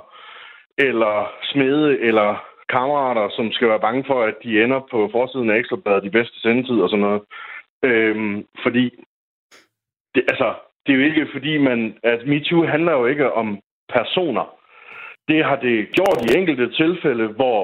eller 0.79 1.33
smede 1.43 2.01
eller 2.01 2.45
kammerater, 2.69 3.29
som 3.37 3.53
skal 3.53 3.69
være 3.69 3.81
bange 3.81 4.05
for, 4.07 4.23
at 4.23 4.35
de 4.43 4.63
ender 4.63 4.81
på 4.91 5.09
forsiden 5.13 5.51
af 5.51 5.57
Ekstrabladet 5.57 6.03
de 6.03 6.11
bedste 6.11 6.41
sendetid 6.41 6.81
og 6.81 6.91
sådan 6.91 7.07
noget. 7.09 7.23
Øhm, 7.83 8.45
fordi, 8.63 8.85
det, 10.15 10.25
altså, 10.29 10.55
det 10.87 10.93
er 10.93 10.99
jo 10.99 11.05
ikke 11.05 11.27
fordi 11.33 11.59
man... 11.59 11.99
Altså, 12.03 12.27
MeToo 12.29 12.67
handler 12.67 12.93
jo 12.93 13.07
ikke 13.07 13.33
om 13.33 13.59
personer. 13.89 14.57
Det 15.29 15.45
har 15.45 15.57
det 15.57 15.89
gjort 15.93 16.25
i 16.27 16.39
enkelte 16.39 16.73
tilfælde, 16.73 17.27
hvor, 17.27 17.61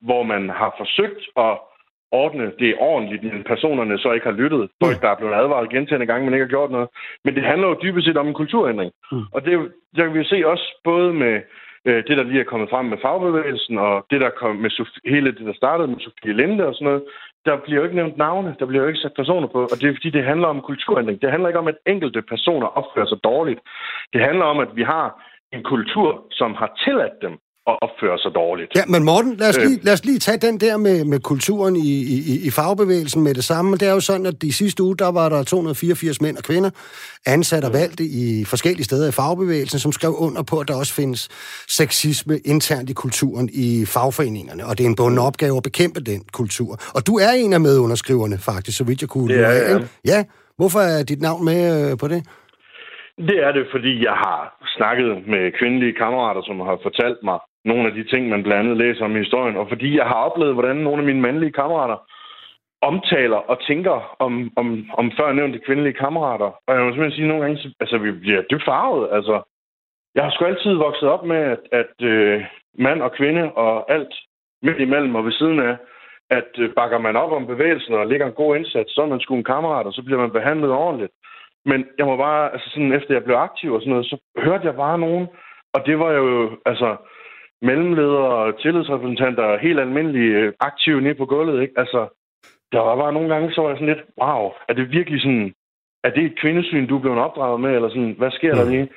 hvor 0.00 0.22
man 0.22 0.48
har 0.48 0.74
forsøgt 0.78 1.22
at 1.36 1.58
ordne 2.12 2.52
det 2.58 2.74
ordentligt, 2.78 3.22
men 3.22 3.44
personerne 3.44 3.98
så 3.98 4.12
ikke 4.12 4.26
har 4.26 4.40
lyttet. 4.42 4.70
Folk, 4.84 4.96
mm. 4.96 5.00
der 5.00 5.08
er 5.10 5.16
blevet 5.16 5.34
advaret 5.34 5.70
gentagende 5.70 6.06
gange, 6.06 6.24
men 6.24 6.34
ikke 6.34 6.46
har 6.46 6.56
gjort 6.56 6.70
noget. 6.70 6.88
Men 7.24 7.34
det 7.34 7.44
handler 7.44 7.68
jo 7.68 7.80
dybest 7.82 8.06
set 8.06 8.16
om 8.16 8.28
en 8.28 8.40
kulturændring. 8.42 8.92
Mm. 9.12 9.24
Og 9.32 9.44
det, 9.44 9.52
det 9.94 10.04
kan 10.04 10.14
vi 10.14 10.24
se 10.24 10.46
også 10.46 10.66
både 10.84 11.12
med 11.12 11.34
øh, 11.84 12.04
det, 12.06 12.16
der 12.16 12.22
lige 12.22 12.40
er 12.40 12.52
kommet 12.52 12.70
frem 12.70 12.86
med 12.86 12.98
fagbevægelsen, 13.02 13.78
og 13.78 14.06
det, 14.10 14.20
der 14.20 14.30
kom 14.30 14.56
med 14.56 14.70
Sofie, 14.70 15.10
hele 15.12 15.32
det, 15.32 15.46
der 15.46 15.52
startede 15.52 15.88
med 15.88 16.00
Sofie 16.00 16.36
Linde 16.36 16.66
og 16.66 16.74
sådan 16.74 16.84
noget. 16.84 17.02
Der 17.46 17.56
bliver 17.56 17.78
jo 17.78 17.84
ikke 17.84 17.96
nævnt 17.96 18.16
navne, 18.16 18.56
der 18.58 18.66
bliver 18.66 18.82
jo 18.82 18.88
ikke 18.88 19.00
sat 19.00 19.14
personer 19.16 19.48
på, 19.48 19.60
og 19.72 19.76
det 19.80 19.88
er 19.88 19.94
fordi, 19.94 20.10
det 20.10 20.24
handler 20.24 20.48
om 20.48 20.60
kulturændring. 20.60 21.22
Det 21.22 21.30
handler 21.30 21.48
ikke 21.48 21.58
om, 21.58 21.68
at 21.68 21.78
enkelte 21.86 22.22
personer 22.22 22.66
opfører 22.66 23.06
sig 23.06 23.18
dårligt. 23.24 23.60
Det 24.12 24.20
handler 24.20 24.44
om, 24.44 24.58
at 24.58 24.68
vi 24.74 24.82
har 24.82 25.06
en 25.52 25.62
kultur, 25.62 26.26
som 26.30 26.54
har 26.54 26.70
tilladt 26.84 27.22
dem 27.22 27.38
at 27.68 27.76
opføre 27.82 28.18
sig 28.18 28.30
dårligt. 28.34 28.70
Ja, 28.76 28.84
men 28.88 29.04
Morten, 29.04 29.36
lad 29.36 29.48
os 29.48 29.58
lige, 29.64 29.78
lad 29.82 29.92
os 29.92 30.04
lige 30.04 30.18
tage 30.18 30.38
den 30.38 30.60
der 30.60 30.76
med, 30.76 31.04
med 31.04 31.20
kulturen 31.20 31.76
i, 31.76 31.92
i, 32.16 32.18
i 32.48 32.50
fagbevægelsen 32.50 33.22
med 33.22 33.34
det 33.34 33.44
samme. 33.44 33.76
Det 33.76 33.88
er 33.88 33.92
jo 33.92 34.00
sådan, 34.00 34.26
at 34.26 34.42
de 34.42 34.52
sidste 34.52 34.82
uge, 34.82 34.96
der 34.96 35.12
var 35.12 35.28
der 35.28 35.42
284 35.42 36.20
mænd 36.20 36.36
og 36.36 36.44
kvinder, 36.44 36.70
ansat 37.26 37.64
og 37.64 37.72
valgte 37.72 38.04
i 38.04 38.44
forskellige 38.44 38.84
steder 38.84 39.08
i 39.08 39.12
fagbevægelsen, 39.12 39.78
som 39.78 39.92
skrev 39.92 40.14
under 40.18 40.42
på, 40.50 40.56
at 40.60 40.68
der 40.68 40.76
også 40.82 40.94
findes 40.94 41.28
sexisme 41.78 42.38
internt 42.44 42.90
i 42.90 42.92
kulturen 42.92 43.48
i 43.52 43.84
fagforeningerne, 43.94 44.62
og 44.66 44.78
det 44.78 44.84
er 44.84 44.88
en 44.88 44.96
bunden 44.96 45.18
opgave 45.18 45.56
at 45.56 45.62
bekæmpe 45.62 46.00
den 46.00 46.20
kultur. 46.32 46.70
Og 46.96 47.00
du 47.06 47.12
er 47.26 47.32
en 47.44 47.52
af 47.52 47.60
medunderskriverne, 47.60 48.38
faktisk, 48.38 48.76
så 48.78 48.84
vidt 48.84 49.00
jeg 49.00 49.08
kunne. 49.08 49.34
Er, 49.34 49.52
ja. 49.52 49.78
ja. 50.12 50.24
Hvorfor 50.60 50.80
er 50.94 51.02
dit 51.10 51.20
navn 51.28 51.44
med 51.44 51.60
øh, 51.76 51.98
på 52.02 52.08
det? 52.08 52.20
Det 53.28 53.38
er 53.46 53.52
det, 53.58 53.64
fordi 53.74 53.92
jeg 54.08 54.16
har 54.24 54.40
snakket 54.76 55.10
med 55.32 55.42
kvindelige 55.58 55.98
kammerater, 56.02 56.42
som 56.48 56.56
har 56.68 56.78
fortalt 56.86 57.20
mig, 57.28 57.38
nogle 57.70 57.88
af 57.88 57.94
de 57.94 58.04
ting, 58.04 58.28
man 58.28 58.42
blandt 58.42 58.60
andet 58.60 58.76
læser 58.76 59.04
om 59.04 59.16
i 59.16 59.24
historien, 59.24 59.56
og 59.56 59.68
fordi 59.68 59.96
jeg 59.96 60.06
har 60.06 60.20
oplevet, 60.28 60.54
hvordan 60.54 60.76
nogle 60.76 60.98
af 60.98 61.06
mine 61.06 61.20
mandlige 61.20 61.52
kammerater 61.60 61.98
omtaler 62.82 63.36
og 63.36 63.56
tænker 63.68 64.16
om, 64.18 64.32
om, 64.56 64.66
om 65.00 65.12
før 65.18 65.32
nævnte 65.32 65.64
kvindelige 65.66 66.00
kammerater. 66.02 66.50
Og 66.66 66.74
jeg 66.74 66.82
må 66.82 66.90
simpelthen 66.90 67.16
sige 67.16 67.28
nogle 67.28 67.42
gange, 67.42 67.74
altså 67.80 67.98
vi 67.98 68.12
bliver 68.12 68.42
dybt 68.42 68.64
farvet. 68.64 69.08
Altså, 69.12 69.42
jeg 70.14 70.24
har 70.24 70.30
sgu 70.30 70.44
altid 70.44 70.74
vokset 70.74 71.08
op 71.08 71.24
med, 71.24 71.36
at, 71.36 71.62
at 71.72 71.94
øh, 72.02 72.44
mand 72.78 73.02
og 73.02 73.12
kvinde 73.12 73.52
og 73.52 73.92
alt 73.92 74.14
midt 74.62 74.80
imellem 74.80 75.14
og 75.14 75.24
ved 75.24 75.32
siden 75.32 75.60
af, 75.60 75.76
at 76.30 76.50
øh, 76.58 76.74
bakker 76.74 76.98
man 76.98 77.16
op 77.16 77.32
om 77.32 77.46
bevægelsen 77.46 77.94
og 77.94 78.06
lægger 78.06 78.26
en 78.26 78.40
god 78.42 78.56
indsats, 78.56 78.94
så 78.94 79.02
er 79.02 79.06
man 79.06 79.20
sgu 79.20 79.34
en 79.34 79.50
kammerat, 79.52 79.86
og 79.86 79.92
så 79.92 80.02
bliver 80.02 80.20
man 80.20 80.30
behandlet 80.30 80.70
ordentligt. 80.70 81.12
Men 81.64 81.86
jeg 81.98 82.06
må 82.06 82.16
bare, 82.16 82.52
altså 82.52 82.70
sådan 82.70 82.92
efter 82.92 83.14
jeg 83.14 83.24
blev 83.24 83.36
aktiv 83.36 83.72
og 83.72 83.80
sådan 83.80 83.90
noget, 83.90 84.06
så 84.06 84.16
hørte 84.36 84.66
jeg 84.66 84.76
bare 84.76 84.98
nogen, 84.98 85.28
og 85.74 85.86
det 85.86 85.98
var 85.98 86.12
jo, 86.12 86.50
altså, 86.66 86.96
mellemledere, 87.62 88.52
tillidsrepræsentanter, 88.62 89.58
helt 89.58 89.80
almindelige 89.80 90.32
øh, 90.40 90.52
aktive 90.60 91.00
nede 91.00 91.14
på 91.14 91.26
gulvet. 91.26 91.62
Ikke? 91.62 91.74
Altså, 91.76 92.00
der 92.72 92.80
var 92.80 92.96
bare 92.96 93.12
nogle 93.12 93.28
gange, 93.34 93.52
så 93.52 93.60
var 93.60 93.68
jeg 93.68 93.78
sådan 93.78 93.94
lidt, 93.94 94.04
wow, 94.22 94.50
er 94.68 94.72
det 94.72 94.90
virkelig 94.90 95.20
sådan, 95.20 95.54
er 96.04 96.10
det 96.10 96.24
et 96.24 96.38
kvindesyn, 96.40 96.86
du 96.86 96.96
er 96.96 97.00
blevet 97.00 97.18
opdraget 97.18 97.60
med, 97.60 97.70
eller 97.70 97.88
sådan, 97.88 98.14
hvad 98.18 98.30
sker 98.30 98.54
der 98.54 98.64
mm. 98.64 98.70
lige? 98.70 98.88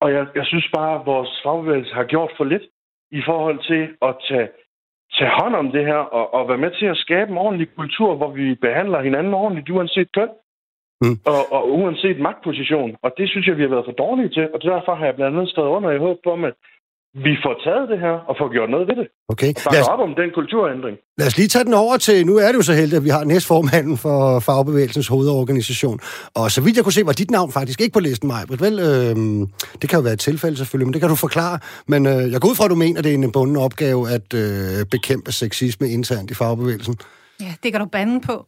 Og 0.00 0.12
jeg, 0.12 0.26
jeg 0.34 0.46
synes 0.46 0.68
bare, 0.74 1.00
at 1.00 1.06
vores 1.06 1.40
fagbevægelse 1.44 1.94
har 1.94 2.04
gjort 2.04 2.32
for 2.36 2.44
lidt 2.44 2.62
i 3.10 3.22
forhold 3.26 3.58
til 3.70 3.82
at 4.02 4.14
tage 4.28 4.48
tage 5.18 5.36
hånd 5.40 5.54
om 5.54 5.72
det 5.72 5.84
her 5.90 6.00
og, 6.18 6.34
og 6.34 6.48
være 6.48 6.58
med 6.64 6.70
til 6.78 6.86
at 6.86 6.96
skabe 6.96 7.30
en 7.30 7.38
ordentlig 7.38 7.68
kultur, 7.76 8.14
hvor 8.14 8.30
vi 8.30 8.54
behandler 8.54 9.02
hinanden 9.02 9.34
ordentligt, 9.34 9.70
uanset 9.70 10.12
køn. 10.12 10.28
Mm. 11.02 11.16
Og, 11.32 11.40
og 11.56 11.62
uanset 11.78 12.18
magtposition. 12.20 12.96
Og 13.02 13.10
det 13.18 13.28
synes 13.28 13.46
jeg, 13.46 13.56
vi 13.56 13.62
har 13.62 13.68
været 13.68 13.84
for 13.84 13.92
dårlige 14.04 14.28
til. 14.28 14.48
Og 14.54 14.62
derfor 14.62 14.94
har 14.94 15.04
jeg 15.06 15.16
blandt 15.16 15.36
andet 15.36 15.50
skrevet 15.50 15.68
under 15.68 15.90
i 15.90 15.98
håb 15.98 16.18
om, 16.26 16.44
at 16.44 16.54
vi 17.14 17.32
får 17.44 17.54
taget 17.64 17.88
det 17.88 17.98
her 17.98 18.14
og 18.28 18.34
får 18.40 18.48
gjort 18.52 18.70
noget 18.70 18.88
ved 18.88 18.96
det. 18.96 19.06
Okay. 19.28 19.52
Lad 19.72 19.80
os, 19.80 19.88
op 19.88 20.00
om 20.00 20.14
den 20.20 20.30
kulturændring. 20.34 20.96
Lad 21.18 21.26
os 21.26 21.36
lige 21.36 21.48
tage 21.48 21.64
den 21.64 21.74
over 21.74 21.96
til, 21.96 22.26
nu 22.26 22.36
er 22.36 22.46
det 22.46 22.54
jo 22.54 22.62
så 22.62 22.72
heldigt, 22.72 22.98
at 23.00 23.04
vi 23.04 23.08
har 23.08 23.24
næstformanden 23.24 23.96
for 23.96 24.40
Fagbevægelsens 24.40 25.08
hovedorganisation. 25.08 25.98
Og 26.34 26.50
så 26.50 26.60
vidt 26.60 26.76
jeg 26.76 26.84
kunne 26.84 26.92
se, 26.92 27.06
var 27.06 27.12
dit 27.12 27.30
navn 27.30 27.52
faktisk 27.52 27.80
ikke 27.80 27.92
på 27.92 28.00
listen, 28.00 28.28
Majbrit. 28.28 28.60
Vel, 28.60 28.78
øh, 28.78 29.14
det 29.80 29.86
kan 29.90 29.96
jo 29.98 30.02
være 30.02 30.12
et 30.12 30.24
tilfælde 30.28 30.56
selvfølgelig, 30.56 30.86
men 30.86 30.92
det 30.92 31.00
kan 31.00 31.10
du 31.10 31.16
forklare. 31.16 31.58
Men 31.88 32.06
øh, 32.06 32.32
jeg 32.32 32.40
går 32.40 32.48
ud 32.48 32.54
fra, 32.54 32.64
at 32.64 32.70
du 32.70 32.74
mener, 32.74 32.98
at 32.98 33.04
det 33.04 33.10
er 33.10 33.18
en 33.18 33.32
bunden 33.32 33.56
opgave 33.56 34.00
at 34.16 34.34
øh, 34.34 34.86
bekæmpe 34.90 35.32
sexisme 35.32 35.88
internt 35.88 36.30
i 36.30 36.34
fagbevægelsen. 36.34 36.94
Ja, 37.40 37.52
det 37.62 37.72
kan 37.72 37.80
du 37.80 37.86
bande 37.86 38.20
på. 38.20 38.46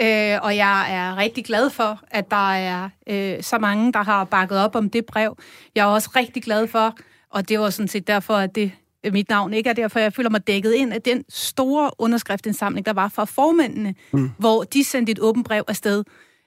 Øh, 0.00 0.36
og 0.42 0.56
jeg 0.56 0.94
er 0.98 1.16
rigtig 1.16 1.44
glad 1.44 1.70
for, 1.70 2.00
at 2.10 2.30
der 2.30 2.52
er 2.52 2.88
øh, 3.08 3.42
så 3.42 3.58
mange, 3.58 3.92
der 3.92 4.02
har 4.02 4.24
bakket 4.24 4.58
op 4.58 4.76
om 4.76 4.90
det 4.90 5.06
brev. 5.06 5.36
Jeg 5.74 5.82
er 5.82 5.86
også 5.86 6.10
rigtig 6.16 6.42
glad 6.42 6.66
for, 6.66 6.94
og 7.30 7.48
det 7.48 7.58
var 7.58 7.70
sådan 7.70 7.88
set 7.88 8.06
derfor, 8.06 8.34
at 8.34 8.54
det 8.54 8.72
mit 9.12 9.28
navn 9.28 9.54
ikke 9.54 9.70
er 9.70 9.74
derfor, 9.74 10.00
jeg 10.00 10.12
føler 10.12 10.30
mig 10.30 10.46
dækket 10.46 10.72
ind 10.72 10.92
af 10.92 11.02
den 11.02 11.24
store 11.28 11.90
underskriftindsamling, 11.98 12.86
der 12.86 12.92
var 12.92 13.08
fra 13.08 13.24
formændene, 13.24 13.94
mm. 14.12 14.30
hvor 14.38 14.62
de 14.62 14.84
sendte 14.84 15.12
et 15.12 15.18
åbent 15.18 15.46
brev 15.46 15.64
afsted 15.68 16.04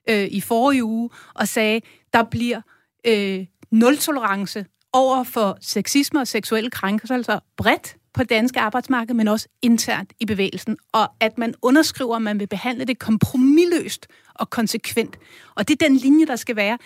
øh, 0.09 0.27
i 0.31 0.41
forrige 0.41 0.83
uge 0.83 1.09
og 1.33 1.47
sagde, 1.47 1.81
der 2.13 2.23
bliver 2.23 2.61
øh, 3.07 3.45
nul 3.71 3.97
tolerance 3.97 4.65
over 4.93 5.23
for 5.23 5.57
sexisme 5.61 6.19
og 6.19 6.27
seksuelle 6.27 6.69
krænkelser, 6.69 7.15
altså 7.15 7.39
bredt 7.57 7.95
på 8.13 8.23
danske 8.23 8.59
arbejdsmarked, 8.59 9.13
men 9.15 9.27
også 9.27 9.47
internt 9.61 10.13
i 10.19 10.25
bevægelsen, 10.25 10.77
og 10.93 11.09
at 11.19 11.37
man 11.37 11.53
underskriver, 11.61 12.15
at 12.15 12.21
man 12.21 12.39
vil 12.39 12.47
behandle 12.47 12.85
det 12.85 12.99
kompromilløst 12.99 14.07
og 14.35 14.49
konsekvent. 14.49 15.17
Og 15.55 15.67
det 15.67 15.81
er 15.81 15.87
den 15.87 15.95
linje, 15.95 16.25
der 16.25 16.35
skal 16.35 16.55
være. 16.55 16.77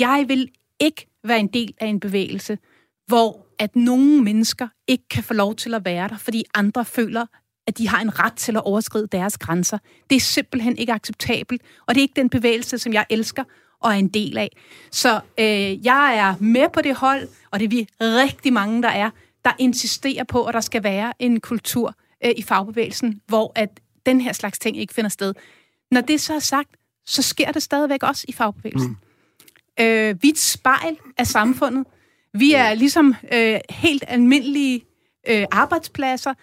Jeg 0.00 0.24
vil 0.28 0.48
ikke 0.80 1.06
være 1.24 1.40
en 1.40 1.46
del 1.46 1.74
af 1.80 1.86
en 1.86 2.00
bevægelse, 2.00 2.58
hvor 3.06 3.46
at 3.58 3.76
nogle 3.76 4.22
mennesker 4.22 4.68
ikke 4.86 5.08
kan 5.08 5.24
få 5.24 5.34
lov 5.34 5.54
til 5.54 5.74
at 5.74 5.84
være 5.84 6.08
der, 6.08 6.18
fordi 6.18 6.44
andre 6.54 6.84
føler, 6.84 7.26
at 7.66 7.78
de 7.78 7.88
har 7.88 8.00
en 8.00 8.18
ret 8.18 8.32
til 8.32 8.56
at 8.56 8.62
overskride 8.62 9.06
deres 9.12 9.38
grænser. 9.38 9.78
Det 10.10 10.16
er 10.16 10.20
simpelthen 10.20 10.78
ikke 10.78 10.92
acceptabelt, 10.92 11.62
og 11.86 11.94
det 11.94 12.00
er 12.00 12.02
ikke 12.02 12.20
den 12.20 12.30
bevægelse, 12.30 12.78
som 12.78 12.92
jeg 12.92 13.06
elsker 13.10 13.44
og 13.80 13.90
er 13.90 13.96
en 13.96 14.08
del 14.08 14.38
af. 14.38 14.56
Så 14.90 15.20
øh, 15.38 15.86
jeg 15.86 16.16
er 16.16 16.34
med 16.40 16.68
på 16.72 16.82
det 16.82 16.94
hold, 16.94 17.28
og 17.50 17.60
det 17.60 17.64
er 17.64 17.68
vi 17.68 17.88
rigtig 18.00 18.52
mange, 18.52 18.82
der 18.82 18.88
er, 18.88 19.10
der 19.44 19.52
insisterer 19.58 20.24
på, 20.24 20.44
at 20.44 20.54
der 20.54 20.60
skal 20.60 20.82
være 20.82 21.12
en 21.18 21.40
kultur 21.40 21.94
øh, 22.24 22.32
i 22.36 22.42
fagbevægelsen, 22.42 23.20
hvor 23.26 23.52
at 23.54 23.80
den 24.06 24.20
her 24.20 24.32
slags 24.32 24.58
ting 24.58 24.78
ikke 24.78 24.94
finder 24.94 25.10
sted. 25.10 25.34
Når 25.90 26.00
det 26.00 26.20
så 26.20 26.34
er 26.34 26.38
sagt, 26.38 26.70
så 27.06 27.22
sker 27.22 27.52
det 27.52 27.62
stadigvæk 27.62 28.02
også 28.02 28.24
i 28.28 28.32
fagbevægelsen. 28.32 28.88
Mm. 28.90 29.84
Øh, 29.84 30.22
vi 30.22 30.28
er 30.28 30.32
et 30.32 30.38
spejl 30.38 30.96
af 31.18 31.26
samfundet. 31.26 31.86
Vi 32.38 32.52
er 32.52 32.74
ligesom 32.74 33.14
øh, 33.32 33.60
helt 33.70 34.04
almindelige 34.08 34.84
øh, 35.28 35.44
arbejdspladser, 35.50 36.34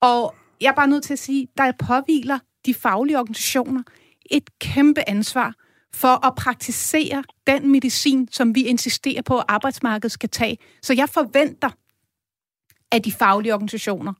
og 0.00 0.34
jeg 0.60 0.68
er 0.68 0.74
bare 0.74 0.88
nødt 0.88 1.04
til 1.04 1.12
at 1.12 1.18
sige, 1.18 1.48
der 1.56 1.72
påviler 1.78 2.38
de 2.66 2.74
faglige 2.74 3.18
organisationer 3.18 3.82
et 4.30 4.58
kæmpe 4.58 5.08
ansvar 5.08 5.54
for 5.94 6.26
at 6.26 6.34
praktisere 6.34 7.24
den 7.46 7.72
medicin, 7.72 8.28
som 8.30 8.54
vi 8.54 8.62
insisterer 8.62 9.22
på, 9.22 9.38
at 9.38 9.44
arbejdsmarkedet 9.48 10.12
skal 10.12 10.28
tage. 10.28 10.58
Så 10.82 10.94
jeg 10.94 11.08
forventer 11.08 11.70
af 12.92 13.02
de 13.02 13.12
faglige 13.12 13.54
organisationer, 13.54 14.12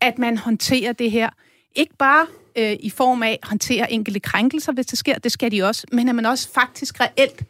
at 0.00 0.18
man 0.18 0.38
håndterer 0.38 0.92
det 0.92 1.10
her, 1.10 1.30
ikke 1.74 1.96
bare 1.98 2.26
øh, 2.58 2.76
i 2.80 2.90
form 2.90 3.22
af 3.22 3.38
at 3.42 3.48
håndtere 3.48 3.92
enkelte 3.92 4.20
krænkelser, 4.20 4.72
hvis 4.72 4.86
det 4.86 4.98
sker, 4.98 5.18
det 5.18 5.32
skal 5.32 5.50
de 5.50 5.62
også, 5.62 5.86
men 5.92 6.08
at 6.08 6.14
man 6.14 6.26
også 6.26 6.52
faktisk 6.52 7.00
reelt 7.00 7.42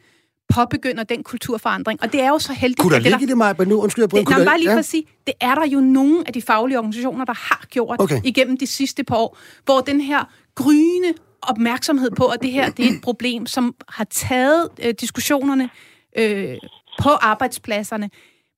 påbegynder 0.48 1.04
den 1.04 1.22
kulturforandring. 1.22 2.02
Og 2.02 2.12
det 2.12 2.20
er 2.20 2.28
jo 2.28 2.38
så 2.38 2.52
heldigt... 2.52 2.80
Kunne 2.80 2.94
der 2.94 3.00
ligge 3.00 3.22
i 3.22 3.26
det, 3.26 3.36
Maja, 3.36 3.64
nu? 3.64 3.82
Undskyld, 3.82 4.02
jeg 4.02 4.10
det, 4.10 4.28
nej, 4.28 4.44
bare 4.44 4.58
lige 4.58 4.68
ja. 4.68 4.74
for 4.74 4.78
at 4.78 4.84
sige, 4.84 5.04
det 5.26 5.34
er 5.40 5.54
der 5.54 5.66
jo 5.66 5.80
nogle 5.80 6.22
af 6.26 6.32
de 6.32 6.42
faglige 6.42 6.78
organisationer, 6.78 7.24
der 7.24 7.34
har 7.34 7.66
gjort 7.70 7.96
okay. 8.00 8.20
igennem 8.24 8.58
de 8.58 8.66
sidste 8.66 9.04
par 9.04 9.16
år, 9.16 9.38
hvor 9.64 9.80
den 9.80 10.00
her 10.00 10.24
gryende 10.54 11.12
opmærksomhed 11.42 12.10
på, 12.10 12.26
at 12.26 12.42
det 12.42 12.52
her 12.52 12.70
det 12.70 12.86
er 12.86 12.90
et 12.90 13.02
problem, 13.02 13.46
som 13.46 13.74
har 13.88 14.04
taget 14.04 14.68
øh, 14.84 14.94
diskussionerne 15.00 15.70
øh, 16.18 16.56
på 16.98 17.08
arbejdspladserne, 17.08 18.10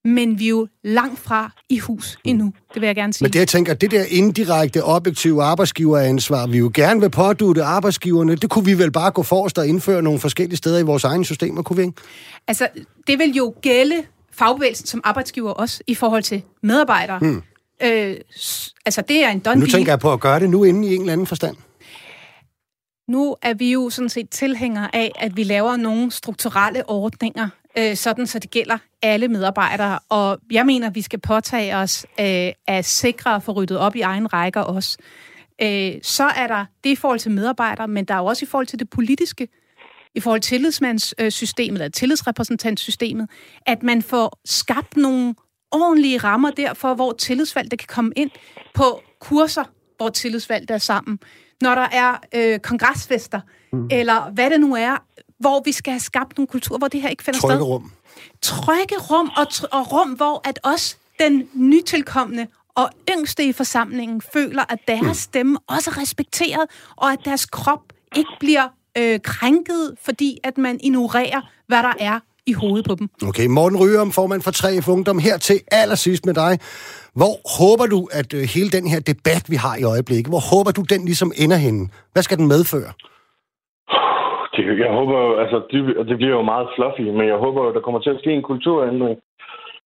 men 0.04 0.38
vi 0.38 0.44
er 0.44 0.48
jo 0.48 0.68
langt 0.84 1.18
fra 1.18 1.52
i 1.68 1.78
hus 1.78 2.18
endnu, 2.24 2.52
det 2.74 2.80
vil 2.80 2.86
jeg 2.86 2.94
gerne 2.94 3.12
sige. 3.12 3.24
Men 3.24 3.32
det, 3.32 3.38
jeg 3.38 3.48
tænker, 3.48 3.74
det 3.74 3.90
der 3.90 4.04
indirekte, 4.08 4.84
objektive 4.84 5.42
arbejdsgiveransvar, 5.42 6.46
vi 6.46 6.58
jo 6.58 6.70
gerne 6.74 7.00
vil 7.00 7.10
pådute 7.10 7.62
arbejdsgiverne, 7.62 8.34
det 8.34 8.50
kunne 8.50 8.64
vi 8.64 8.78
vel 8.78 8.92
bare 8.92 9.10
gå 9.10 9.22
forrest 9.22 9.58
og 9.58 9.66
indføre 9.66 10.02
nogle 10.02 10.20
forskellige 10.20 10.56
steder 10.56 10.78
i 10.78 10.82
vores 10.82 11.04
egne 11.04 11.24
systemer, 11.24 11.62
kunne 11.62 11.76
vi 11.76 11.82
ikke? 11.82 12.02
Altså, 12.48 12.68
det 13.06 13.18
vil 13.18 13.30
jo 13.34 13.54
gælde 13.62 14.02
fagbevægelsen 14.32 14.86
som 14.86 15.00
arbejdsgiver 15.04 15.50
også 15.50 15.82
i 15.86 15.94
forhold 15.94 16.22
til 16.22 16.42
medarbejdere. 16.62 17.18
Hmm. 17.18 17.42
Øh, 17.82 18.16
altså, 18.86 19.02
det 19.08 19.24
er 19.24 19.28
en 19.28 19.38
done 19.38 19.60
Nu 19.60 19.66
tænker 19.66 19.92
jeg 19.92 19.98
på 19.98 20.12
at 20.12 20.20
gøre 20.20 20.40
det 20.40 20.50
nu 20.50 20.64
inden 20.64 20.84
i 20.84 20.94
en 20.94 21.00
eller 21.00 21.12
anden 21.12 21.26
forstand. 21.26 21.56
Nu 23.08 23.36
er 23.42 23.54
vi 23.54 23.72
jo 23.72 23.90
sådan 23.90 24.08
set 24.08 24.30
tilhængere 24.30 24.96
af, 24.96 25.12
at 25.18 25.36
vi 25.36 25.42
laver 25.42 25.76
nogle 25.76 26.10
strukturelle 26.10 26.90
ordninger, 26.90 27.48
øh, 27.78 27.96
sådan 27.96 28.26
så 28.26 28.38
det 28.38 28.50
gælder 28.50 28.78
alle 29.02 29.28
medarbejdere. 29.28 29.98
Og 30.08 30.38
jeg 30.52 30.66
mener, 30.66 30.90
vi 30.90 31.02
skal 31.02 31.20
påtage 31.20 31.76
os 31.76 32.06
øh, 32.20 32.52
at 32.66 32.84
sikre 32.84 33.34
at 33.34 33.42
få 33.42 33.52
ryddet 33.52 33.78
op 33.78 33.96
i 33.96 34.00
egen 34.00 34.32
rækker 34.32 34.60
også. 34.60 34.98
Øh, 35.62 35.92
så 36.02 36.24
er 36.24 36.46
der 36.46 36.64
det 36.84 36.90
i 36.90 36.96
forhold 36.96 37.18
til 37.18 37.30
medarbejdere, 37.30 37.88
men 37.88 38.04
der 38.04 38.14
er 38.14 38.18
jo 38.18 38.24
også 38.24 38.44
i 38.44 38.48
forhold 38.48 38.66
til 38.66 38.78
det 38.78 38.90
politiske, 38.90 39.48
i 40.14 40.20
forhold 40.20 40.40
til 40.40 40.48
tillidsmandssystemet, 40.48 41.80
eller 41.80 41.88
tillidsrepræsentantsystemet, 41.88 43.28
at 43.66 43.82
man 43.82 44.02
får 44.02 44.40
skabt 44.44 44.96
nogle 44.96 45.34
ordentlige 45.72 46.18
rammer 46.18 46.50
derfor, 46.50 46.94
hvor 46.94 47.12
tillidsvalgte 47.12 47.76
kan 47.76 47.88
komme 47.88 48.12
ind 48.16 48.30
på 48.74 49.02
kurser, 49.20 49.64
hvor 49.96 50.08
tillidsvalgte 50.08 50.74
er 50.74 50.78
sammen. 50.78 51.18
Når 51.62 51.74
der 51.74 51.88
er 51.92 52.18
øh, 52.34 52.58
kongresfester, 52.58 53.40
mm. 53.72 53.88
eller 53.90 54.30
hvad 54.30 54.50
det 54.50 54.60
nu 54.60 54.74
er, 54.74 55.04
hvor 55.40 55.62
vi 55.64 55.72
skal 55.72 55.92
have 55.92 56.00
skabt 56.00 56.38
nogle 56.38 56.46
kulturer, 56.46 56.78
hvor 56.78 56.88
det 56.88 57.02
her 57.02 57.08
ikke 57.08 57.24
finder 57.24 57.40
Trygge 57.40 57.56
sted. 57.56 57.66
rum. 57.66 57.92
Trygge 58.42 58.96
rum, 59.10 59.30
og, 59.36 59.46
tr- 59.52 59.68
og 59.72 59.92
rum, 59.92 60.08
hvor 60.08 60.48
at 60.48 60.60
os, 60.62 60.98
den 61.20 61.48
nytilkommende 61.54 62.46
og 62.74 62.90
yngste 63.10 63.44
i 63.44 63.52
forsamlingen, 63.52 64.22
føler, 64.32 64.64
at 64.68 64.78
deres 64.88 65.02
mm. 65.02 65.14
stemme 65.14 65.58
også 65.68 65.90
er 65.90 65.98
respekteret, 66.02 66.66
og 66.96 67.12
at 67.12 67.18
deres 67.24 67.46
krop 67.46 67.82
ikke 68.16 68.30
bliver 68.40 68.68
øh, 68.98 69.20
krænket, 69.24 69.94
fordi 70.02 70.38
at 70.44 70.58
man 70.58 70.80
ignorerer, 70.82 71.40
hvad 71.66 71.82
der 71.82 71.92
er 71.98 72.20
i 72.46 72.52
hovedet 72.52 72.86
på 72.86 72.94
dem. 72.94 73.08
Okay, 73.22 73.46
Morten 73.46 73.78
Ryum, 73.78 74.12
formand 74.12 74.42
for 74.42 74.50
3F 74.50 74.90
Ungdom, 74.90 75.18
her 75.18 75.38
til 75.38 75.60
allersidst 75.72 76.26
med 76.26 76.34
dig. 76.34 76.58
Hvor 77.14 77.58
håber 77.58 77.86
du, 77.86 78.08
at 78.12 78.34
øh, 78.34 78.42
hele 78.42 78.70
den 78.70 78.86
her 78.86 79.00
debat, 79.00 79.50
vi 79.50 79.56
har 79.56 79.76
i 79.76 79.82
øjeblikket, 79.82 80.26
hvor 80.26 80.40
håber 80.40 80.70
du, 80.70 80.82
den 80.82 81.04
ligesom 81.04 81.32
ender 81.36 81.56
henne? 81.56 81.88
Hvad 82.12 82.22
skal 82.22 82.38
den 82.38 82.48
medføre? 82.48 82.92
Jeg 84.84 84.92
håber 84.92 85.18
jo, 85.20 85.36
altså, 85.36 85.62
det, 85.70 86.08
det 86.08 86.16
bliver 86.16 86.36
jo 86.36 86.42
meget 86.42 86.68
fluffy, 86.76 87.00
men 87.00 87.28
jeg 87.28 87.36
håber 87.36 87.64
jo, 87.64 87.74
der 87.74 87.80
kommer 87.80 88.00
til 88.00 88.10
at 88.10 88.20
ske 88.20 88.32
en 88.32 88.42
kulturændring. 88.42 89.20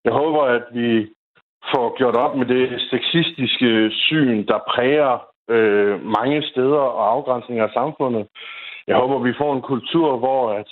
Jeg 0.05 0.13
håber, 0.13 0.41
at 0.41 0.63
vi 0.73 1.07
får 1.73 1.97
gjort 1.97 2.15
op 2.15 2.35
med 2.35 2.45
det 2.45 2.81
sexistiske 2.91 3.91
syn, 3.91 4.45
der 4.45 4.59
præger 4.67 5.13
øh, 5.49 6.05
mange 6.05 6.43
steder 6.43 6.83
og 6.99 7.11
afgrænsninger 7.11 7.63
af 7.63 7.73
samfundet. 7.73 8.27
Jeg 8.87 8.95
håber, 8.97 9.19
vi 9.19 9.33
får 9.37 9.53
en 9.53 9.61
kultur, 9.61 10.17
hvor 10.17 10.51
at 10.51 10.69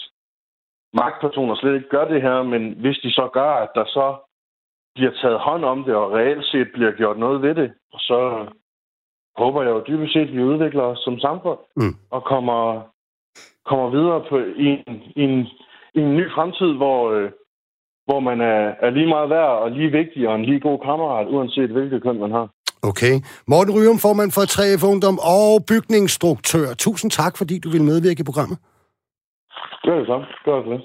magtpersoner 0.94 1.56
slet 1.56 1.76
ikke 1.76 1.90
gør 1.90 2.06
det 2.08 2.22
her, 2.22 2.44
men 2.44 2.74
hvis 2.78 2.98
de 2.98 3.12
så 3.12 3.30
gør, 3.34 3.52
at 3.52 3.70
der 3.76 3.86
så 3.86 4.16
bliver 4.96 5.12
taget 5.22 5.40
hånd 5.40 5.66
om 5.66 5.84
det, 5.84 5.96
og 5.96 6.12
reelt 6.12 6.46
set 6.46 6.70
bliver 6.74 6.92
gjort 6.92 7.18
noget 7.18 7.42
ved 7.42 7.56
det, 7.56 7.74
så 8.00 8.46
håber 9.38 9.62
jeg 9.64 9.72
jo 9.72 9.84
dybest 9.88 10.14
set, 10.14 10.28
at 10.28 10.34
vi 10.34 10.44
udvikler 10.44 10.84
os 10.84 11.00
som 11.00 11.20
samfund 11.20 11.60
mm. 11.76 11.96
og 12.12 12.24
kommer 12.24 12.82
kommer 13.70 13.90
videre 13.90 14.20
på, 14.30 14.36
i, 14.66 14.66
en, 14.88 14.96
i, 15.16 15.22
en, 15.30 15.40
i 15.98 16.00
en 16.00 16.16
ny 16.20 16.26
fremtid, 16.36 16.72
hvor, 16.82 17.12
øh, 17.12 17.30
hvor 18.06 18.20
man 18.20 18.42
er, 18.42 18.64
er 18.86 18.90
lige 18.90 19.08
meget 19.16 19.30
værd 19.30 19.54
og 19.64 19.72
lige 19.72 19.92
vigtig 19.92 20.28
og 20.30 20.36
en 20.36 20.46
lige 20.46 20.60
god 20.60 20.80
kammerat, 20.80 21.28
uanset 21.28 21.70
hvilket 21.70 22.04
køn 22.04 22.20
man 22.20 22.32
har. 22.32 22.48
Okay. 22.90 23.14
Morten 23.48 23.74
Ryum, 23.76 24.00
formand 24.06 24.32
for 24.32 24.46
3F 24.54 24.82
Ungdom 24.92 25.18
og 25.36 25.50
bygningsstruktør. 25.72 26.68
Tusind 26.86 27.12
tak, 27.12 27.34
fordi 27.38 27.60
du 27.60 27.70
vil 27.70 27.84
medvirke 27.92 28.22
i 28.22 28.30
programmet. 28.30 28.58
Gør 29.86 29.98
det 30.00 30.08
så. 30.08 30.20
Gør 30.46 30.62
det. 30.62 30.82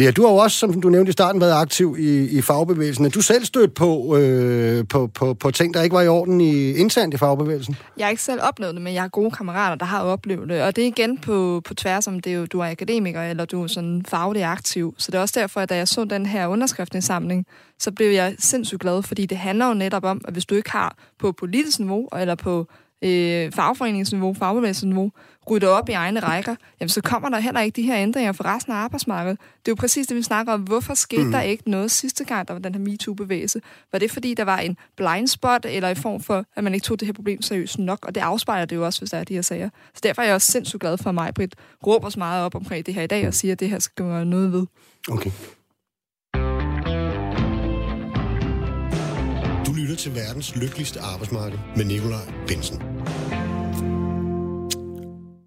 Ja, 0.00 0.10
du 0.10 0.22
har 0.22 0.30
jo 0.30 0.36
også, 0.36 0.58
som 0.58 0.80
du 0.80 0.88
nævnte 0.88 1.10
i 1.10 1.12
starten, 1.12 1.40
været 1.40 1.52
aktiv 1.52 1.96
i, 1.98 2.38
i 2.38 2.42
fagbevægelsen. 2.42 3.04
Er 3.04 3.08
du 3.08 3.20
selv 3.20 3.44
stødt 3.44 3.74
på, 3.74 4.16
øh, 4.16 4.88
på, 4.88 5.06
på, 5.06 5.34
på 5.34 5.50
ting, 5.50 5.74
der 5.74 5.82
ikke 5.82 5.94
var 5.94 6.02
i 6.02 6.08
orden 6.08 6.40
i, 6.40 6.72
internt 6.72 7.14
i 7.14 7.16
fagbevægelsen? 7.16 7.76
Jeg 7.96 8.06
har 8.06 8.10
ikke 8.10 8.22
selv 8.22 8.40
oplevet 8.42 8.74
det, 8.74 8.82
men 8.82 8.94
jeg 8.94 9.02
har 9.02 9.08
gode 9.08 9.30
kammerater, 9.30 9.76
der 9.76 9.84
har 9.84 10.02
oplevet 10.02 10.48
det. 10.48 10.62
Og 10.62 10.76
det 10.76 10.84
er 10.84 10.88
igen 10.88 11.18
på, 11.18 11.62
på 11.64 11.74
tværs 11.74 12.06
om, 12.06 12.20
det 12.20 12.32
er 12.32 12.36
jo, 12.36 12.46
du 12.46 12.60
er 12.60 12.70
akademiker, 12.70 13.22
eller 13.22 13.44
du 13.44 13.62
er 13.62 13.66
sådan 13.66 14.04
faglig 14.08 14.44
aktiv. 14.44 14.94
Så 14.98 15.10
det 15.10 15.18
er 15.18 15.22
også 15.22 15.40
derfor, 15.40 15.60
at 15.60 15.68
da 15.68 15.76
jeg 15.76 15.88
så 15.88 16.04
den 16.04 16.26
her 16.26 16.46
underskriftindsamling, 16.46 17.46
så 17.78 17.92
blev 17.92 18.10
jeg 18.10 18.34
sindssygt 18.38 18.80
glad, 18.80 19.02
fordi 19.02 19.26
det 19.26 19.38
handler 19.38 19.66
jo 19.66 19.74
netop 19.74 20.04
om, 20.04 20.20
at 20.24 20.32
hvis 20.32 20.46
du 20.46 20.54
ikke 20.54 20.70
har 20.70 20.96
på 21.18 21.32
politisk 21.32 21.78
niveau, 21.78 22.08
eller 22.16 22.34
på 22.34 22.66
øh, 23.02 23.52
fagforeningsniveau, 23.52 24.34
fagbevægelsesniveau, 24.34 25.10
rydder 25.50 25.68
op 25.68 25.88
i 25.88 25.92
egne 25.92 26.20
rækker, 26.20 26.54
jamen 26.80 26.88
så 26.88 27.00
kommer 27.02 27.28
der 27.28 27.38
heller 27.38 27.60
ikke 27.60 27.76
de 27.76 27.82
her 27.82 27.96
ændringer 27.96 28.32
for 28.32 28.44
resten 28.44 28.72
af 28.72 28.76
arbejdsmarkedet. 28.76 29.38
Det 29.40 29.68
er 29.68 29.72
jo 29.72 29.74
præcis 29.74 30.06
det, 30.06 30.16
vi 30.16 30.22
snakker 30.22 30.52
om. 30.52 30.60
Hvorfor 30.60 30.94
skete 30.94 31.24
mm. 31.24 31.32
der 31.32 31.40
ikke 31.40 31.70
noget 31.70 31.90
sidste 31.90 32.24
gang, 32.24 32.48
der 32.48 32.54
var 32.54 32.60
den 32.60 32.74
her 32.74 32.80
MeToo-bevægelse? 32.80 33.60
Var 33.92 33.98
det, 33.98 34.10
fordi 34.10 34.34
der 34.34 34.44
var 34.44 34.58
en 34.58 34.76
blind 34.96 35.28
spot, 35.28 35.66
eller 35.68 35.88
i 35.88 35.94
form 35.94 36.20
for, 36.20 36.44
at 36.56 36.64
man 36.64 36.74
ikke 36.74 36.84
tog 36.84 37.00
det 37.00 37.06
her 37.06 37.12
problem 37.12 37.42
seriøst 37.42 37.78
nok? 37.78 38.04
Og 38.06 38.14
det 38.14 38.20
afspejler 38.20 38.64
det 38.64 38.76
jo 38.76 38.84
også, 38.84 39.00
hvis 39.00 39.10
der 39.10 39.18
er 39.18 39.24
de 39.24 39.34
her 39.34 39.42
sager. 39.42 39.70
Så 39.94 40.00
derfor 40.02 40.22
er 40.22 40.26
jeg 40.26 40.34
også 40.34 40.52
sindssygt 40.52 40.80
glad 40.80 40.98
for, 40.98 41.08
at 41.08 41.14
mig, 41.14 41.34
Britt, 41.34 41.54
råber 41.86 42.08
så 42.08 42.18
meget 42.18 42.44
op 42.44 42.54
omkring 42.54 42.86
det 42.86 42.94
her 42.94 43.02
i 43.02 43.06
dag, 43.06 43.26
og 43.26 43.34
siger, 43.34 43.52
at 43.52 43.60
det 43.60 43.70
her 43.70 43.78
skal 43.78 44.04
gøre 44.04 44.24
noget 44.24 44.52
ved. 44.52 44.66
Okay. 45.10 45.30
Til 50.00 50.14
verdens 50.14 50.56
lykkeligste 50.56 51.00
arbejdsmarked 51.00 51.58
med 51.76 51.84
Nikolaj 51.84 52.32
Bensen. 52.46 52.82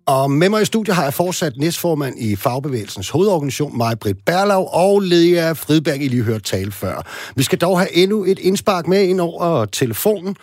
Og 0.08 0.32
med 0.32 0.50
mig 0.50 0.62
i 0.62 0.66
studiet 0.66 0.96
har 0.96 1.04
jeg 1.04 1.14
fortsat 1.14 1.54
næstformand 1.58 2.20
i 2.20 2.36
Fagbevægelsens 2.36 3.10
hovedorganisation, 3.10 3.78
Maja 3.78 3.96
Britt 3.96 4.26
Berlav, 4.26 4.70
og 4.72 5.02
Lea 5.02 5.52
Fridberg, 5.52 6.02
I 6.02 6.08
lige 6.08 6.24
hørt 6.24 6.44
tale 6.44 6.72
før. 6.72 7.08
Vi 7.36 7.44
skal 7.44 7.60
dog 7.60 7.80
have 7.80 7.96
endnu 7.96 8.24
et 8.24 8.40
indspark 8.40 8.88
med 8.88 9.04
ind 9.04 9.22
over 9.22 9.66
telefonen. 9.66 10.36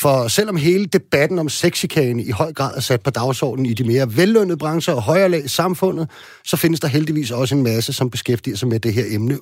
For 0.00 0.28
selvom 0.28 0.56
hele 0.56 0.86
debatten 0.86 1.38
om 1.38 1.48
sexikane 1.48 2.22
i 2.22 2.30
høj 2.30 2.52
grad 2.52 2.76
er 2.76 2.80
sat 2.80 3.02
på 3.02 3.10
dagsordenen 3.10 3.66
i 3.66 3.74
de 3.74 3.84
mere 3.84 4.16
vellønnede 4.16 4.58
brancher 4.58 4.94
og 4.94 5.02
højere 5.02 5.28
lag 5.28 5.44
i 5.44 5.48
samfundet, 5.48 6.10
så 6.44 6.56
findes 6.56 6.80
der 6.80 6.88
heldigvis 6.88 7.30
også 7.30 7.54
en 7.54 7.62
masse, 7.62 7.92
som 7.92 8.10
beskæftiger 8.10 8.56
sig 8.56 8.68
med 8.68 8.80
det 8.80 8.92
her 8.94 9.04
emne, 9.14 9.38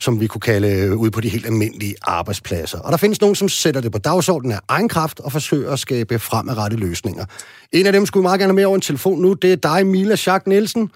som 0.00 0.20
vi 0.20 0.26
kunne 0.26 0.40
kalde 0.40 0.96
ud 0.96 1.10
på 1.10 1.20
de 1.20 1.28
helt 1.28 1.46
almindelige 1.46 1.94
arbejdspladser. 2.02 2.78
Og 2.80 2.90
der 2.92 2.98
findes 2.98 3.20
nogen, 3.20 3.34
som 3.34 3.48
sætter 3.48 3.80
det 3.80 3.92
på 3.92 3.98
dagsordenen 3.98 4.52
af 4.52 4.60
egen 4.68 4.88
kraft 4.88 5.20
og 5.20 5.32
forsøger 5.32 5.72
at 5.72 5.78
skabe 5.78 6.18
fremadrettede 6.18 6.80
løsninger. 6.80 7.24
En 7.72 7.86
af 7.86 7.92
dem 7.92 8.06
skulle 8.06 8.22
meget 8.22 8.40
gerne 8.40 8.52
med 8.52 8.64
over 8.64 8.74
en 8.74 8.80
telefon 8.80 9.22
nu. 9.22 9.32
Det 9.32 9.52
er 9.52 9.56
dig, 9.56 9.86
Mila 9.86 10.16
Schack 10.16 10.46
Nielsen. 10.46 10.90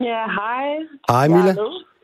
Ja, 0.00 0.22
hej. 0.38 0.66
Hej, 1.08 1.28
Mila. 1.28 1.56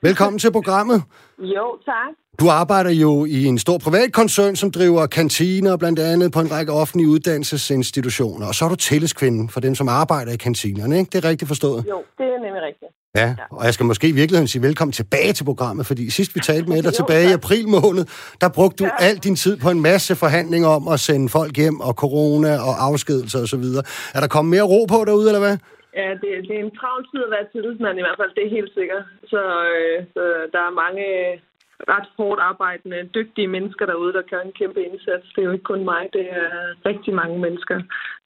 Velkommen 0.03 0.39
til 0.39 0.53
programmet. 0.53 1.03
Jo, 1.39 1.79
tak. 1.85 2.26
Du 2.41 2.49
arbejder 2.51 2.91
jo 2.91 3.25
i 3.25 3.45
en 3.45 3.59
stor 3.59 3.79
privat 3.79 4.13
koncern, 4.13 4.57
som 4.57 4.71
driver 4.71 5.07
kantiner 5.07 5.77
blandt 5.77 5.99
andet 5.99 6.33
på 6.33 6.41
en 6.41 6.51
række 6.57 6.73
offentlige 6.73 7.09
uddannelsesinstitutioner. 7.09 8.47
Og 8.47 8.55
så 8.55 8.65
er 8.65 8.69
du 8.69 8.77
tillidskvinde 8.77 9.49
for 9.53 9.61
dem, 9.61 9.75
som 9.75 9.89
arbejder 9.89 10.33
i 10.33 10.37
kantinerne, 10.37 10.99
ikke? 10.99 11.11
Det 11.13 11.25
er 11.25 11.29
rigtigt 11.29 11.49
forstået? 11.49 11.85
Jo, 11.89 11.99
det 12.19 12.27
er 12.35 12.39
nemlig 12.45 12.63
rigtigt. 12.69 12.91
Ja, 13.21 13.29
og 13.51 13.65
jeg 13.65 13.75
skal 13.75 13.87
måske 13.87 14.07
i 14.09 14.17
virkeligheden 14.21 14.49
sige 14.49 14.63
velkommen 14.69 14.93
tilbage 14.93 15.33
til 15.39 15.45
programmet, 15.45 15.87
fordi 15.87 16.05
sidst 16.11 16.31
vi 16.37 16.41
talte 16.41 16.69
med 16.73 16.83
dig 16.83 16.95
tilbage 17.01 17.27
i 17.31 17.33
april 17.41 17.65
måned, 17.79 18.05
der 18.43 18.49
brugte 18.57 18.77
du 18.81 18.85
ja. 18.85 19.07
al 19.09 19.17
din 19.27 19.37
tid 19.45 19.55
på 19.65 19.69
en 19.77 19.83
masse 19.91 20.13
forhandlinger 20.25 20.69
om 20.79 20.85
at 20.95 20.99
sende 21.01 21.29
folk 21.39 21.53
hjem, 21.63 21.81
og 21.81 21.93
corona 22.05 22.53
og 22.69 22.75
afskedelser 22.89 23.39
osv. 23.45 23.67
Er 24.17 24.21
der 24.23 24.29
kommet 24.35 24.51
mere 24.57 24.67
ro 24.73 24.81
på 24.95 24.99
derude, 25.09 25.27
eller 25.31 25.45
hvad? 25.47 25.57
Ja, 26.01 26.09
det, 26.23 26.31
det 26.49 26.55
er 26.59 26.65
en 26.69 26.77
travl 26.81 27.03
tid 27.11 27.21
at 27.27 27.33
være 27.37 27.47
tillidsmand 27.55 27.97
i 27.99 28.05
hvert 28.07 28.19
fald, 28.21 28.33
det 28.37 28.45
er 28.45 28.57
helt 28.59 28.73
sikkert. 28.79 29.05
Så, 29.33 29.43
øh, 29.75 29.97
så 30.15 30.23
der 30.55 30.63
er 30.69 30.81
mange 30.85 31.05
ret 31.95 32.09
hårdt 32.17 32.41
arbejdende, 32.41 33.09
dygtige 33.15 33.49
mennesker 33.49 33.87
derude, 33.87 34.13
der 34.13 34.23
gør 34.31 34.41
en 34.41 34.57
kæmpe 34.61 34.81
indsats. 34.89 35.27
Det 35.33 35.41
er 35.41 35.49
jo 35.49 35.57
ikke 35.57 35.71
kun 35.73 35.85
mig, 35.85 36.03
det 36.13 36.27
er 36.43 36.51
rigtig 36.91 37.15
mange 37.15 37.39
mennesker. 37.39 37.77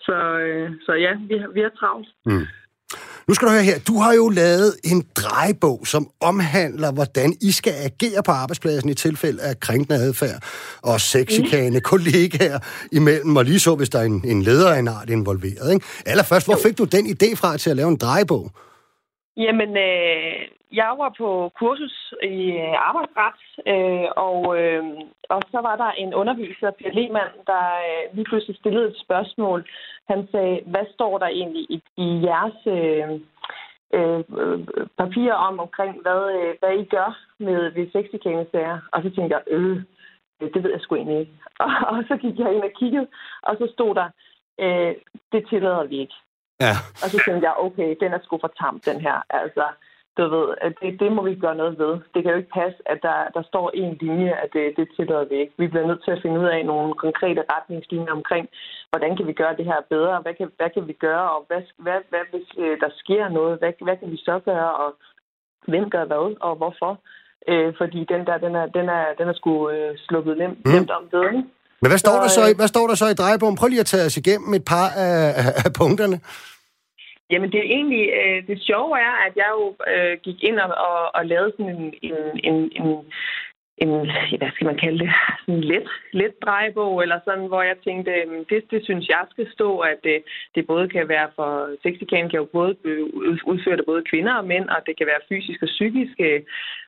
Så, 0.07 0.17
øh, 0.47 0.71
så 0.87 0.93
ja, 0.93 1.13
vi 1.29 1.37
har, 1.39 1.49
vi 1.57 1.61
har 1.61 1.73
travlt. 1.81 2.09
Mm. 2.27 2.47
Nu 3.29 3.35
skal 3.35 3.49
du 3.49 3.53
høre 3.53 3.71
her, 3.71 3.79
du 3.91 3.97
har 4.05 4.13
jo 4.21 4.29
lavet 4.29 4.73
en 4.85 5.01
drejebog, 5.21 5.79
som 5.87 6.11
omhandler, 6.21 6.91
hvordan 6.93 7.31
I 7.49 7.51
skal 7.53 7.75
agere 7.89 8.23
på 8.27 8.33
arbejdspladsen 8.43 8.91
i 8.91 8.95
tilfælde 8.95 9.43
af 9.43 9.61
krænkende 9.61 9.99
adfærd 10.07 10.39
og 10.83 11.01
sexikane 11.01 11.79
mm. 11.79 11.87
kollegaer 11.93 12.59
imellem, 12.93 13.37
og 13.37 13.45
lige 13.45 13.61
så, 13.67 13.75
hvis 13.77 13.89
der 13.89 13.99
er 13.99 14.09
en, 14.15 14.23
en 14.25 14.43
leder 14.43 14.71
af 14.75 14.79
en 14.79 14.89
art 14.89 15.11
involveret. 15.11 15.73
Ikke? 15.75 15.87
Allerførst, 16.07 16.47
hvor 16.47 16.59
fik 16.67 16.79
du 16.79 16.85
den 16.85 17.05
idé 17.15 17.29
fra 17.41 17.57
til 17.57 17.71
at 17.71 17.77
lave 17.77 17.89
en 17.89 18.01
drejebog? 18.05 18.45
Jamen, 19.37 19.71
øh, 19.89 20.41
jeg 20.73 20.95
var 20.99 21.15
på 21.19 21.53
kursus 21.59 22.15
i 22.23 22.57
arbejdsret, 22.89 23.41
øh, 23.73 24.09
og, 24.17 24.59
øh, 24.61 24.85
og 25.29 25.43
så 25.51 25.59
var 25.61 25.77
der 25.77 25.91
en 25.91 26.15
underviser, 26.15 26.71
Per 26.71 26.93
Lehmann, 26.93 27.33
der 27.47 27.65
øh, 27.89 28.17
lige 28.17 28.25
pludselig 28.25 28.57
stillede 28.57 28.89
et 28.89 29.01
spørgsmål. 29.05 29.69
Han 30.09 30.29
sagde, 30.33 30.61
hvad 30.67 30.87
står 30.95 31.19
der 31.19 31.27
egentlig 31.27 31.67
i, 31.71 31.83
i 31.97 32.07
jeres 32.27 32.61
øh, 32.67 33.21
øh, 33.97 34.25
papirer 34.99 35.35
om 35.35 35.61
omkring, 35.61 36.03
hvad, 36.03 36.23
øh, 36.39 36.55
hvad 36.61 36.73
I 36.79 36.85
gør 36.85 37.19
med 37.39 37.71
ved 37.71 37.91
sexikanesager? 37.93 38.79
Og 38.93 39.03
så 39.03 39.11
tænkte 39.11 39.37
jeg, 39.37 39.43
øh, 39.47 39.83
det 40.55 40.63
ved 40.65 40.71
jeg 40.71 40.81
sgu 40.81 40.95
egentlig 40.95 41.21
ikke. 41.21 41.33
Og, 41.65 41.71
og 41.89 42.05
så 42.09 42.17
gik 42.17 42.39
jeg 42.39 42.55
ind 42.55 42.63
og 42.63 42.73
kiggede, 42.81 43.07
og 43.43 43.57
så 43.59 43.69
stod 43.73 43.95
der, 43.95 44.09
øh, 44.61 44.95
det 45.33 45.49
tillader 45.49 45.85
vi 45.85 45.99
ikke. 46.01 46.15
Ja. 46.61 46.75
Og 47.03 47.09
så 47.11 47.23
tænkte 47.27 47.47
jeg, 47.49 47.55
okay, 47.59 47.97
den 48.01 48.13
er 48.13 48.19
sgu 48.23 48.39
for 48.41 48.53
tam, 48.61 48.81
den 48.81 49.01
her. 49.01 49.23
Altså, 49.31 49.65
du 50.19 50.25
ved, 50.35 50.47
at 50.67 50.73
det, 50.81 51.01
det 51.01 51.11
må 51.13 51.21
vi 51.29 51.35
gøre 51.45 51.61
noget 51.63 51.79
ved. 51.83 51.93
Det 52.13 52.21
kan 52.21 52.33
jo 52.33 52.41
ikke 52.41 52.57
passe, 52.61 52.79
at 52.93 52.99
der, 53.03 53.19
der 53.37 53.43
står 53.51 53.67
en 53.75 53.93
linje, 54.01 54.33
at 54.43 54.49
det, 54.53 54.65
det 54.79 54.87
tillader 54.97 55.27
vi 55.31 55.37
ikke. 55.43 55.55
Vi 55.63 55.67
bliver 55.69 55.87
nødt 55.87 56.03
til 56.05 56.11
at 56.17 56.23
finde 56.23 56.41
ud 56.41 56.49
af 56.57 56.61
nogle 56.73 56.95
konkrete 57.05 57.43
retningslinjer 57.55 58.13
omkring, 58.19 58.45
hvordan 58.91 59.17
kan 59.17 59.27
vi 59.27 59.33
gøre 59.33 59.57
det 59.59 59.65
her 59.71 59.81
bedre, 59.95 60.21
hvad 60.25 60.35
kan, 60.39 60.49
hvad 60.59 60.71
kan 60.75 60.85
vi 60.91 60.93
gøre, 60.93 61.27
og 61.35 61.41
hvad, 61.49 61.63
hvad, 61.85 61.99
hvad 62.11 62.25
hvis 62.33 62.49
øh, 62.65 62.75
der 62.83 62.91
sker 63.03 63.29
noget, 63.29 63.59
hvad, 63.59 63.73
hvad 63.87 63.97
kan 64.01 64.11
vi 64.15 64.19
så 64.29 64.37
gøre, 64.51 64.73
og 64.83 64.91
hvem 65.71 65.91
gør 65.95 66.05
hvad, 66.05 66.37
og 66.47 66.57
hvorfor. 66.61 66.93
Øh, 67.49 67.71
fordi 67.81 68.01
den 68.13 68.23
der, 68.29 68.37
den 68.47 68.55
er, 68.61 68.67
den 68.79 68.87
er, 68.99 69.05
den 69.19 69.29
er 69.29 69.37
sgu 69.41 69.71
øh, 69.71 69.99
sluppet 70.07 70.39
nemt, 70.39 70.59
mm. 70.65 70.73
nemt 70.73 70.91
om 70.91 71.05
det, 71.13 71.33
Men 71.83 71.89
hvad 71.91 71.99
står, 72.05 72.17
så, 72.17 72.23
der 72.23 72.29
så 72.29 72.45
i, 72.47 72.51
øh, 72.51 72.57
hvad 72.57 72.69
står 72.75 72.87
der 72.87 72.95
så 72.95 73.07
i 73.07 73.15
drejebogen? 73.21 73.57
Prøv 73.57 73.69
lige 73.69 73.85
at 73.87 73.93
tage 73.93 74.07
os 74.09 74.17
igennem 74.17 74.55
et 74.55 74.65
par 74.73 74.89
af, 75.07 75.19
af 75.65 75.71
punkterne. 75.81 76.17
Jamen, 77.31 77.53
det 77.53 77.59
er 77.61 77.75
egentlig, 77.77 78.05
øh, 78.21 78.47
det 78.47 78.63
sjove 78.63 78.99
er, 78.99 79.15
at 79.27 79.33
jeg 79.37 79.51
jo 79.59 79.77
øh, 79.93 80.19
gik 80.23 80.43
ind 80.43 80.59
og, 80.59 80.71
og, 80.89 81.15
og 81.15 81.27
lavede 81.27 81.53
sådan 81.57 81.77
en, 81.77 81.95
en, 82.03 82.41
en, 82.45 82.57
en, 82.81 83.05
en, 83.83 83.91
hvad 84.39 84.51
skal 84.55 84.67
man 84.67 84.79
kalde 84.85 84.99
det, 84.99 85.11
sådan 85.41 85.55
en 85.55 85.65
let, 85.65 85.89
let 86.13 86.35
drejebog, 86.45 87.03
eller 87.03 87.19
sådan, 87.25 87.47
hvor 87.47 87.63
jeg 87.63 87.77
tænkte, 87.85 88.11
øhm, 88.11 88.45
det, 88.45 88.71
det 88.71 88.85
synes 88.85 89.09
jeg 89.09 89.25
skal 89.31 89.47
stå, 89.53 89.79
at 89.79 89.99
det, 90.05 90.23
det 90.55 90.67
både 90.67 90.89
kan 90.89 91.09
være 91.09 91.29
for, 91.37 91.51
sexikane 91.83 92.31
kan 92.31 92.39
jo 92.39 92.49
både 92.53 92.77
udføre 93.53 93.77
det 93.77 93.87
både 93.87 94.03
kvinder 94.11 94.35
og 94.35 94.45
mænd, 94.45 94.69
og 94.69 94.81
det 94.87 94.97
kan 94.99 95.07
være 95.07 95.27
fysisk 95.29 95.63
og 95.63 95.69
psykisk, 95.69 96.15
øh, 96.21 96.41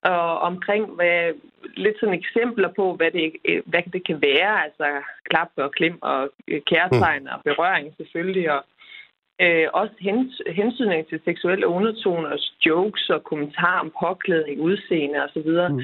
og 0.03 0.39
omkring 0.41 0.85
hvad, 0.87 1.33
lidt 1.77 1.97
sådan 2.01 2.15
eksempler 2.15 2.69
på, 2.69 2.95
hvad 2.95 3.11
det, 3.11 3.33
øh, 3.45 3.63
hvad 3.67 3.83
det 3.93 4.07
kan 4.07 4.23
være, 4.23 4.65
altså 4.65 4.87
klap 5.31 5.51
og 5.57 5.71
klem 5.73 5.99
og 6.03 6.31
kærtegn 6.71 7.29
og 7.29 7.39
berøring 7.45 7.95
selvfølgelig, 7.97 8.53
og 8.53 8.63
Øh, 9.43 9.67
også 9.73 9.95
hens, 10.01 10.43
hensynning 10.47 11.07
til 11.09 11.21
seksuelle 11.25 11.67
undertoner, 11.67 12.31
jokes 12.67 13.11
og 13.11 13.25
kommentarer 13.25 13.81
om 13.81 13.93
påklædning, 14.01 14.61
udseende 14.61 15.19
osv. 15.25 15.51
Mm. 15.73 15.81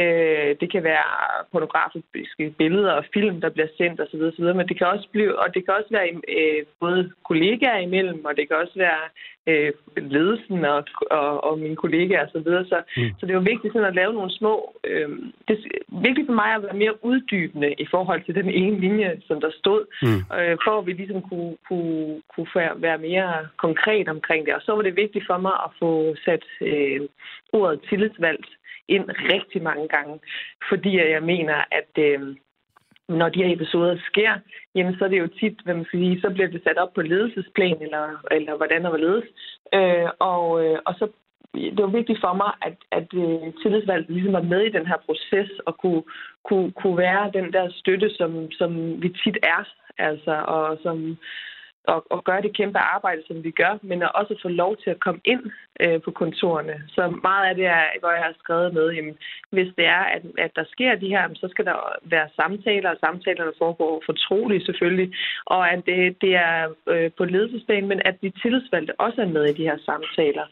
Øh, 0.00 0.56
det 0.60 0.72
kan 0.72 0.82
være 0.84 1.06
pornografiske 1.52 2.54
billeder 2.58 2.92
og 2.92 3.04
film, 3.14 3.40
der 3.40 3.50
bliver 3.50 3.68
sendt 3.76 4.00
osv. 4.00 4.22
osv. 4.22 4.44
Men 4.44 4.68
det 4.68 4.78
kan 4.78 4.86
også 4.86 5.08
blive, 5.12 5.38
og 5.38 5.54
det 5.54 5.64
kan 5.64 5.74
også 5.74 5.90
være 5.90 6.08
øh, 6.08 6.64
både 6.80 7.10
kollegaer 7.28 7.78
imellem, 7.78 8.24
og 8.24 8.36
det 8.36 8.48
kan 8.48 8.56
også 8.56 8.76
være 8.76 9.02
øh, 9.46 9.72
ledelsen 9.96 10.64
og, 10.64 10.84
og, 11.10 11.44
og 11.44 11.58
mine 11.58 11.76
kollegaer 11.76 12.26
osv. 12.26 12.32
Så, 12.32 12.38
videre. 12.38 12.64
så, 12.64 12.78
mm. 12.96 13.10
så 13.18 13.26
det 13.26 13.30
er 13.30 13.40
jo 13.40 13.50
vigtigt 13.52 13.72
sådan 13.72 13.88
at 13.88 13.94
lave 13.94 14.12
nogle 14.12 14.32
små... 14.38 14.54
Øh, 14.84 15.08
det 15.48 15.54
er 15.56 15.62
vigtigt 16.08 16.26
for 16.26 16.34
mig 16.42 16.50
at 16.54 16.62
være 16.62 16.80
mere 16.82 17.04
uddybende 17.04 17.72
i 17.72 17.86
forhold 17.90 18.22
til 18.24 18.34
den 18.34 18.50
ene 18.50 18.80
linje, 18.80 19.20
som 19.26 19.40
der 19.40 19.50
stod, 19.60 19.80
mm. 20.02 20.20
øh, 20.38 20.56
for 20.64 20.78
at 20.78 20.86
vi 20.86 20.92
ligesom 20.92 21.22
kunne, 21.22 21.56
kunne, 21.68 22.22
kunne 22.34 22.48
være 22.76 22.98
mere 22.98 23.48
konkret 23.56 24.08
omkring 24.08 24.46
det. 24.46 24.54
Og 24.54 24.62
så 24.62 24.72
var 24.72 24.82
det 24.82 24.96
vigtigt 24.96 25.26
for 25.26 25.38
mig 25.38 25.56
at 25.66 25.70
få 25.78 26.14
sat 26.24 26.44
øh, 26.60 27.00
ordet 27.52 27.80
tillidsvalgt 27.88 28.46
ind 28.88 29.04
rigtig 29.08 29.62
mange 29.62 29.88
gange, 29.88 30.20
fordi 30.68 30.98
jeg 30.98 31.22
mener, 31.22 31.64
at 31.70 31.92
øh, 31.98 32.36
når 33.08 33.28
de 33.28 33.42
her 33.42 33.54
episoder 33.54 33.96
sker, 34.06 34.32
jamen 34.74 34.94
så 34.98 35.04
er 35.04 35.08
det 35.08 35.18
jo 35.18 35.28
tit, 35.40 35.60
hvad 35.64 35.74
man 35.74 35.84
skal 35.84 35.98
sige, 35.98 36.20
så 36.20 36.30
bliver 36.30 36.48
det 36.48 36.62
sat 36.64 36.78
op 36.78 36.92
på 36.94 37.02
ledelsesplan, 37.02 37.82
eller, 37.82 38.04
eller 38.30 38.56
hvordan 38.56 38.84
der 38.84 38.90
var 38.90 38.96
ledes. 38.96 39.24
Øh, 39.74 40.08
og, 40.18 40.64
øh, 40.64 40.78
og 40.86 40.94
så 40.98 41.08
det 41.54 41.82
var 41.82 41.96
vigtigt 41.98 42.20
for 42.20 42.32
mig, 42.32 42.52
at, 42.62 42.76
at 42.98 43.08
øh, 43.14 43.52
tillidsvalget 43.62 44.10
ligesom 44.10 44.32
var 44.32 44.42
med 44.42 44.62
i 44.66 44.74
den 44.76 44.86
her 44.86 44.98
proces 45.06 45.50
og 45.66 45.78
kunne, 45.78 46.02
kunne, 46.44 46.72
kunne 46.72 46.98
være 46.98 47.30
den 47.34 47.52
der 47.52 47.70
støtte, 47.70 48.10
som, 48.10 48.50
som 48.50 49.02
vi 49.02 49.08
tit 49.08 49.38
er, 49.42 49.62
altså, 49.98 50.34
og 50.56 50.78
som, 50.82 51.18
og, 51.92 52.00
og 52.14 52.24
gøre 52.24 52.42
det 52.42 52.56
kæmpe 52.56 52.78
arbejde, 52.78 53.22
som 53.26 53.44
vi 53.44 53.50
gør, 53.50 53.78
men 53.82 54.02
at 54.02 54.14
også 54.14 54.34
få 54.42 54.48
lov 54.48 54.76
til 54.76 54.90
at 54.90 55.00
komme 55.00 55.20
ind 55.24 55.42
øh, 55.80 56.02
på 56.02 56.10
kontorerne. 56.10 56.76
Så 56.88 57.02
meget 57.28 57.46
af 57.48 57.54
det 57.54 57.66
er, 57.66 57.84
hvor 58.00 58.12
jeg 58.16 58.24
har 58.28 58.34
skrevet 58.42 58.74
med, 58.74 58.86
jamen, 58.90 59.16
hvis 59.50 59.70
det 59.78 59.86
er, 59.86 60.04
at, 60.16 60.22
at 60.38 60.52
der 60.56 60.64
sker 60.74 60.94
de 60.94 61.08
her, 61.08 61.28
så 61.34 61.48
skal 61.50 61.64
der 61.64 61.76
være 62.02 62.28
samtaler, 62.36 62.90
og 62.90 62.96
samtalerne 63.00 63.52
foregår 63.58 64.02
fortroligt 64.06 64.66
selvfølgelig, 64.66 65.08
og 65.46 65.70
at 65.72 65.80
det, 65.86 66.20
det 66.20 66.34
er 66.34 66.58
øh, 66.92 67.10
på 67.18 67.24
ledelsesplan, 67.24 67.88
men 67.88 68.00
at 68.04 68.16
de 68.22 68.30
tillidsvalgte 68.42 69.00
også 69.00 69.22
er 69.22 69.32
med 69.36 69.44
i 69.44 69.58
de 69.58 69.68
her 69.70 69.78
samtaler 69.88 70.46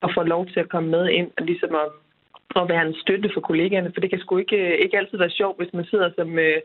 og 0.00 0.10
får 0.14 0.22
lov 0.22 0.46
til 0.46 0.60
at 0.60 0.68
komme 0.68 0.88
med 0.88 1.08
ind 1.08 1.30
og 1.38 1.42
ligesom 1.44 1.74
at 1.74 1.88
at 2.62 2.68
være 2.68 2.86
en 2.86 2.94
støtte 3.02 3.28
for 3.34 3.40
kollegaerne, 3.40 3.90
for 3.94 4.00
det 4.00 4.10
kan 4.10 4.20
sgu 4.20 4.38
ikke, 4.38 4.78
ikke 4.84 4.98
altid 4.98 5.18
være 5.18 5.38
sjovt, 5.40 5.58
hvis 5.58 5.72
man 5.74 5.84
sidder 5.90 6.10
som 6.18 6.38
øh, 6.38 6.60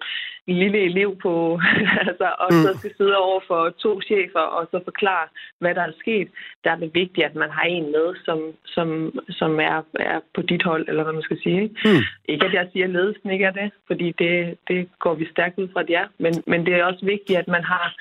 en 0.47 0.57
lille 0.63 0.79
elev 0.89 1.09
på, 1.25 1.59
altså, 2.07 2.27
og 2.43 2.49
mm. 2.51 2.61
så 2.63 2.69
skal 2.79 2.91
sidde 2.97 3.17
over 3.17 3.39
for 3.47 3.69
to 3.83 4.01
chefer 4.01 4.45
og 4.57 4.67
så 4.71 4.81
forklare, 4.83 5.27
hvad 5.59 5.75
der 5.75 5.81
er 5.81 5.99
sket. 5.99 6.27
Der 6.63 6.71
er 6.71 6.75
det 6.75 6.91
vigtigt, 6.93 7.25
at 7.25 7.35
man 7.35 7.49
har 7.49 7.63
en 7.63 7.85
med, 7.95 8.07
som, 8.25 8.39
som, 8.65 8.87
som 9.29 9.59
er, 9.59 9.77
er 9.99 10.19
på 10.35 10.41
dit 10.41 10.63
hold, 10.63 10.89
eller 10.89 11.03
hvad 11.03 11.13
man 11.13 11.27
skal 11.29 11.39
sige. 11.43 11.61
Ikke, 11.63 11.75
mm. 11.85 12.03
ikke 12.33 12.45
at 12.45 12.53
jeg 12.53 12.67
siger, 12.71 12.85
at 12.85 12.95
ledelsen 12.97 13.29
ikke 13.31 13.45
er 13.45 13.55
det, 13.61 13.71
fordi 13.87 14.07
det, 14.21 14.57
det 14.67 14.79
går 14.99 15.13
vi 15.13 15.25
stærkt 15.31 15.59
ud 15.59 15.67
fra, 15.73 15.81
at 15.81 15.87
de 15.87 15.93
er, 15.93 16.07
men, 16.19 16.33
men 16.47 16.65
det 16.65 16.73
er 16.73 16.85
også 16.85 17.05
vigtigt, 17.05 17.39
at 17.39 17.47
man 17.47 17.63
har, 17.63 17.95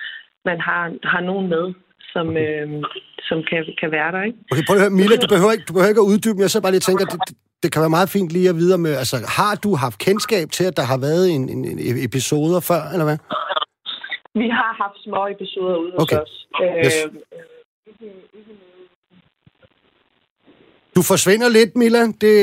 man 0.44 0.60
har, 0.60 0.82
har 1.04 1.20
nogen 1.20 1.48
med, 1.48 1.74
som, 2.12 2.26
øh, 2.36 2.68
som 3.28 3.38
kan, 3.50 3.60
kan 3.80 3.90
være 3.90 4.12
der. 4.12 4.22
Ikke? 4.22 4.38
Okay, 4.52 4.64
prøv 4.66 4.76
at 4.76 4.82
høre, 4.82 4.96
Mila, 4.98 5.16
du 5.24 5.28
behøver 5.34 5.52
ikke, 5.52 5.64
du 5.68 5.72
behøver 5.72 5.92
ikke 5.92 6.04
at 6.04 6.10
uddybe, 6.12 6.36
men 6.36 6.42
jeg 6.46 6.50
så 6.50 6.60
bare 6.62 6.74
lige 6.74 6.86
tænker, 6.88 7.04
det, 7.04 7.18
det 7.62 7.72
kan 7.72 7.80
være 7.80 7.96
meget 7.98 8.08
fint 8.08 8.30
lige 8.32 8.48
at 8.48 8.56
vide 8.56 8.78
med, 8.78 8.94
altså 9.02 9.16
har 9.38 9.54
du 9.64 9.70
haft 9.74 9.98
kendskab 9.98 10.46
til, 10.56 10.64
at 10.64 10.76
der 10.76 10.82
har 10.82 10.98
været 10.98 11.24
en, 11.34 11.48
en, 11.48 11.64
en 11.64 12.04
episoder 12.08 12.60
før, 12.70 12.82
eller 12.92 13.06
hvad? 13.08 13.18
Vi 14.34 14.48
har 14.58 14.72
haft 14.82 14.98
små 15.06 15.26
episoder 15.26 15.76
ude 15.76 15.92
hos 15.92 16.02
okay. 16.02 16.18
os. 16.24 16.32
Øh, 16.62 16.84
yes. 16.86 16.94
Du 20.96 21.02
forsvinder 21.12 21.48
lidt, 21.48 21.76
Mila. 21.76 22.02
Det... 22.24 22.36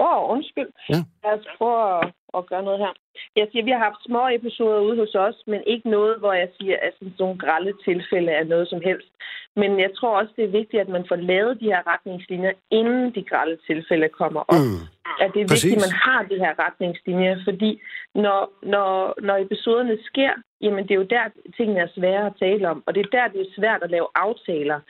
Åh, 0.00 0.16
oh, 0.16 0.30
undskyld. 0.34 0.70
Ja. 0.88 1.00
Lad 1.24 1.32
os 1.38 1.46
prøve 1.58 1.78
at, 1.98 2.12
at 2.38 2.46
gøre 2.50 2.62
noget 2.68 2.78
her. 2.84 2.92
Jeg 3.36 3.46
siger, 3.50 3.64
vi 3.64 3.74
har 3.74 3.82
haft 3.88 4.00
små 4.08 4.22
episoder 4.38 4.80
ude 4.86 4.96
hos 5.02 5.14
os, 5.26 5.38
men 5.46 5.60
ikke 5.72 5.90
noget, 5.96 6.18
hvor 6.18 6.32
jeg 6.32 6.48
siger, 6.58 6.76
at 6.86 6.92
sådan 6.98 7.14
nogle 7.18 7.38
grælde 7.44 7.72
tilfælde 7.86 8.30
er 8.40 8.44
noget 8.44 8.68
som 8.68 8.80
helst. 8.88 9.10
Men 9.56 9.80
jeg 9.80 9.90
tror 9.96 10.18
også, 10.20 10.32
det 10.36 10.44
er 10.44 10.58
vigtigt, 10.60 10.80
at 10.80 10.88
man 10.88 11.04
får 11.08 11.16
lavet 11.16 11.60
de 11.60 11.64
her 11.64 11.82
retningslinjer, 11.92 12.52
inden 12.70 13.14
de 13.14 13.22
grælde 13.22 13.58
tilfælde 13.66 14.08
kommer 14.08 14.40
op. 14.40 14.60
Mm. 14.60 14.82
At 15.20 15.30
det 15.34 15.40
er 15.40 15.46
Præcis. 15.46 15.64
vigtigt, 15.64 15.82
at 15.82 15.86
man 15.88 15.98
har 16.06 16.22
de 16.30 16.38
her 16.44 16.54
retningslinjer, 16.66 17.36
fordi 17.44 17.80
når, 18.14 18.52
når, 18.62 19.14
når 19.22 19.36
episoderne 19.36 19.98
sker, 20.04 20.32
jamen 20.60 20.84
det 20.84 20.90
er 20.90 21.02
jo 21.02 21.12
der, 21.16 21.24
tingene 21.56 21.80
er 21.80 21.88
svære 21.94 22.26
at 22.26 22.32
tale 22.38 22.68
om, 22.68 22.82
og 22.86 22.94
det 22.94 23.00
er 23.00 23.10
der, 23.18 23.28
det 23.28 23.40
er 23.40 23.54
svært 23.58 23.82
at 23.82 23.90
lave 23.90 24.06
aftaler. 24.14 24.80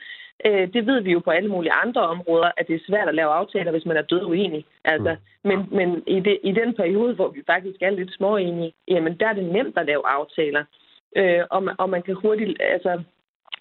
Øh, 0.45 0.73
det 0.73 0.87
ved 0.87 1.01
vi 1.01 1.11
jo 1.11 1.19
på 1.19 1.31
alle 1.31 1.49
mulige 1.49 1.73
andre 1.83 2.01
områder, 2.01 2.51
at 2.57 2.67
det 2.67 2.75
er 2.75 2.87
svært 2.87 3.07
at 3.07 3.15
lave 3.15 3.31
aftaler, 3.31 3.71
hvis 3.71 3.85
man 3.85 3.97
er 3.97 4.01
død 4.01 4.23
uenig. 4.23 4.65
Altså, 4.85 5.11
mm. 5.11 5.49
Men, 5.49 5.67
men 5.71 6.03
i, 6.07 6.19
det, 6.19 6.39
i 6.43 6.51
den 6.51 6.75
periode, 6.75 7.13
hvor 7.13 7.29
vi 7.29 7.41
faktisk 7.47 7.81
er 7.81 7.89
lidt 7.89 8.13
småenige, 8.13 8.73
jamen 8.87 9.19
der 9.19 9.27
er 9.27 9.33
det 9.33 9.45
nemt 9.45 9.77
at 9.77 9.85
lave 9.85 10.07
aftaler. 10.07 10.63
Øh, 11.15 11.43
og, 11.49 11.63
man, 11.63 11.75
og 11.77 11.89
man 11.89 12.01
kan 12.01 12.15
hurtigt... 12.15 12.57
Altså, 12.59 13.03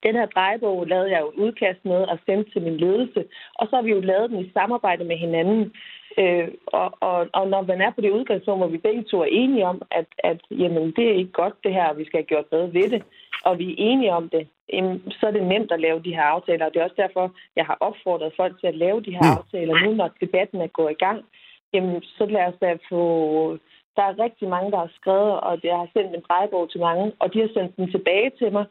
den 0.03 0.15
her 0.15 0.27
drejebog 0.27 0.87
lavede 0.87 1.11
jeg 1.11 1.21
jo 1.21 1.29
et 1.29 1.35
udkast 1.45 1.85
med 1.85 2.01
og 2.13 2.19
sendte 2.27 2.51
til 2.51 2.63
min 2.63 2.77
ledelse, 2.77 3.25
og 3.55 3.67
så 3.67 3.77
har 3.77 3.83
vi 3.83 3.91
jo 3.91 4.01
lavet 4.01 4.31
den 4.31 4.41
i 4.45 4.51
samarbejde 4.53 5.05
med 5.05 5.17
hinanden. 5.17 5.73
Øh, 6.19 6.49
og, 6.67 6.89
og, 7.01 7.29
og 7.33 7.49
når 7.49 7.63
man 7.63 7.81
er 7.81 7.91
på 7.91 8.01
det 8.01 8.11
udgangspunkt, 8.11 8.61
hvor 8.61 8.69
vi 8.69 8.79
begge 8.79 9.03
to 9.03 9.21
er 9.21 9.29
enige 9.31 9.67
om, 9.67 9.83
at, 9.91 10.07
at 10.19 10.41
jamen, 10.51 10.93
det 10.97 11.05
er 11.09 11.15
ikke 11.15 11.33
godt 11.33 11.55
det 11.65 11.73
her, 11.73 11.87
og 11.89 11.99
vi 11.99 12.05
skal 12.05 12.19
have 12.19 12.27
gjort 12.33 12.47
bedre 12.47 12.75
ved 12.75 12.91
det, 12.91 13.03
og 13.45 13.59
vi 13.59 13.71
er 13.71 13.77
enige 13.79 14.13
om 14.13 14.29
det, 14.29 14.49
jamen, 14.73 15.03
så 15.11 15.27
er 15.27 15.31
det 15.31 15.43
nemt 15.43 15.73
at 15.73 15.81
lave 15.81 16.03
de 16.03 16.15
her 16.15 16.23
aftaler. 16.23 16.67
Og 16.67 16.75
det 16.75 16.81
er 16.81 16.85
også 16.85 17.03
derfor, 17.05 17.35
jeg 17.57 17.67
har 17.67 17.77
opfordret 17.81 18.33
folk 18.37 18.61
til 18.61 18.67
at 18.67 18.75
lave 18.85 19.01
de 19.01 19.11
her 19.11 19.27
Mm. 19.31 19.37
aftaler 19.39 19.75
nu, 19.85 19.91
når 19.95 20.11
debatten 20.21 20.61
er 20.61 20.67
gået 20.67 20.91
i 20.91 21.03
gang. 21.05 21.25
Jamen, 21.75 22.03
så 22.03 22.27
lad 22.27 22.45
os 22.47 22.59
da 22.61 22.77
få... 22.89 23.03
Der 23.97 24.03
er 24.03 24.19
rigtig 24.25 24.49
mange, 24.49 24.71
der 24.71 24.77
har 24.79 24.93
skrevet, 25.01 25.41
og 25.41 25.61
jeg 25.65 25.77
har 25.77 25.89
sendt 25.93 26.15
en 26.15 26.25
drejebog 26.29 26.71
til 26.71 26.81
mange, 26.81 27.13
og 27.19 27.35
de 27.35 27.41
har 27.41 27.51
sendt 27.55 27.77
den 27.77 27.91
tilbage 27.91 28.31
til 28.39 28.53
mig, 28.53 28.65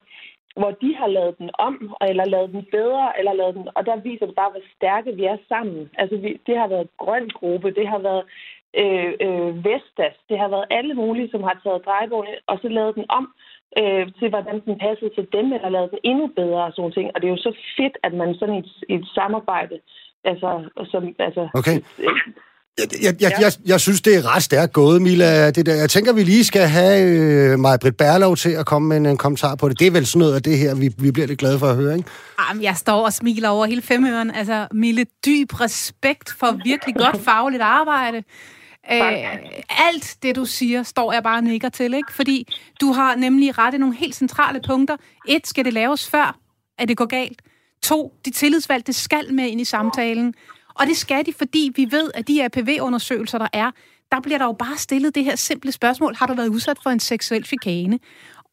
hvor 0.56 0.72
de 0.72 0.96
har 0.96 1.08
lavet 1.08 1.38
den 1.38 1.50
om, 1.54 1.96
eller 2.02 2.26
lavet 2.26 2.50
den 2.52 2.66
bedre, 2.72 3.20
eller 3.20 3.34
lavet 3.34 3.56
den... 3.56 3.68
Og 3.76 3.86
der 3.86 3.96
viser 3.96 4.26
det 4.26 4.36
bare, 4.36 4.52
hvor 4.52 4.62
stærke 4.76 5.16
vi 5.16 5.24
er 5.26 5.38
sammen. 5.48 5.90
Altså, 5.98 6.18
vi, 6.18 6.40
det 6.48 6.58
har 6.58 6.68
været 6.68 6.88
grøn 6.98 7.30
gruppe, 7.30 7.72
det 7.72 7.88
har 7.88 8.00
været 8.00 8.24
øh, 8.82 9.14
øh, 9.26 9.66
Vestas, 9.66 10.16
det 10.30 10.40
har 10.40 10.48
været 10.48 10.66
alle 10.70 10.94
mulige, 10.94 11.32
som 11.32 11.44
har 11.44 11.60
taget 11.64 11.86
drejebogen 11.86 12.28
og 12.48 12.60
så 12.62 12.68
lavet 12.68 12.96
den 12.96 13.06
om 13.10 13.34
øh, 13.80 14.06
til, 14.20 14.30
hvordan 14.30 14.60
den 14.66 14.80
passede 14.80 15.12
til 15.16 15.28
dem, 15.34 15.54
eller 15.54 15.70
lavet 15.70 15.92
den 15.92 16.00
endnu 16.04 16.28
bedre 16.28 16.64
og 16.64 16.74
sådan 16.74 16.92
ting. 16.92 17.12
Og 17.14 17.22
det 17.22 17.28
er 17.28 17.36
jo 17.36 17.48
så 17.48 17.56
fedt, 17.78 17.98
at 18.04 18.14
man 18.14 18.36
sådan 18.36 18.56
i 18.56 18.60
et, 18.60 18.72
et 18.90 19.08
samarbejde, 19.16 19.80
altså, 20.24 20.50
som, 20.92 21.16
altså, 21.20 21.44
Okay. 21.60 21.78
øh, 22.04 22.34
Jeg, 22.78 22.88
jeg, 23.04 23.16
jeg, 23.22 23.32
jeg, 23.42 23.52
jeg 23.66 23.80
synes, 23.80 24.02
det 24.02 24.16
er 24.16 24.36
ret 24.36 24.44
stærkt 24.44 24.74
gået, 24.74 25.02
Mila. 25.02 25.52
Det 25.52 25.66
der. 25.66 25.76
Jeg 25.76 25.90
tænker, 25.90 26.14
vi 26.14 26.24
lige 26.24 26.46
skal 26.46 26.68
have 26.68 27.10
øh, 27.10 27.60
mig 27.60 27.80
Britt 27.80 27.98
Berlov 27.98 28.38
til 28.38 28.50
at 28.50 28.66
komme 28.66 28.88
med 28.88 28.98
en, 28.98 29.06
en 29.06 29.18
kommentar 29.18 29.56
på 29.56 29.70
det. 29.70 29.80
Det 29.80 29.88
er 29.88 29.92
vel 29.92 30.06
sådan 30.06 30.20
noget 30.20 30.36
af 30.36 30.44
det 30.44 30.58
her, 30.58 30.76
vi, 30.76 30.94
vi 30.98 31.12
bliver 31.12 31.28
lidt 31.28 31.40
glade 31.40 31.60
for 31.60 31.68
at 31.68 31.76
høre, 31.76 31.98
ikke? 31.98 32.10
Jamen, 32.50 32.64
jeg 32.64 32.78
står 32.78 33.06
og 33.06 33.14
smiler 33.14 33.50
over 33.50 33.66
hele 33.66 33.82
femøren. 33.82 34.32
Altså, 34.32 34.68
Mille, 34.72 35.06
dyb 35.26 35.62
respekt 35.62 36.34
for 36.40 36.60
virkelig 36.64 36.96
godt 36.96 37.24
fagligt 37.24 37.62
arbejde. 37.62 38.24
Øh, 38.92 39.38
alt 39.88 40.18
det, 40.24 40.36
du 40.36 40.46
siger, 40.46 40.84
står 40.84 41.14
jeg 41.14 41.24
bare 41.24 41.38
og 41.38 41.44
nikker 41.44 41.70
til, 41.70 41.94
ikke? 41.94 42.14
Fordi 42.14 42.48
du 42.82 42.92
har 42.92 43.16
nemlig 43.16 43.58
rettet 43.58 43.80
nogle 43.80 43.96
helt 43.96 44.16
centrale 44.16 44.62
punkter. 44.68 44.96
Et, 45.28 45.48
skal 45.48 45.66
det 45.66 45.74
laves 45.74 46.10
før, 46.10 46.38
at 46.80 46.88
det 46.88 46.98
går 46.98 47.06
galt? 47.06 47.42
To, 47.84 48.14
de 48.26 48.32
tillidsvalgte 48.32 48.94
skal 48.94 49.34
med 49.34 49.48
ind 49.48 49.62
i 49.62 49.66
samtalen. 49.66 50.34
Og 50.80 50.88
det 50.88 50.98
skal 50.98 51.26
de, 51.26 51.34
fordi 51.38 51.72
vi 51.76 51.88
ved, 51.92 52.12
at 52.14 52.28
de 52.28 52.44
APV-undersøgelser, 52.44 53.38
der 53.38 53.48
er, 53.54 53.72
der 54.12 54.22
bliver 54.22 54.38
der 54.38 54.46
jo 54.46 54.52
bare 54.52 54.78
stillet 54.78 55.16
det 55.16 55.24
her 55.24 55.36
simple 55.36 55.72
spørgsmål. 55.72 56.16
Har 56.16 56.28
du 56.28 56.34
været 56.34 56.48
udsat 56.48 56.78
for 56.84 56.90
en 56.90 57.00
seksuel 57.00 57.46
chikane? 57.46 58.00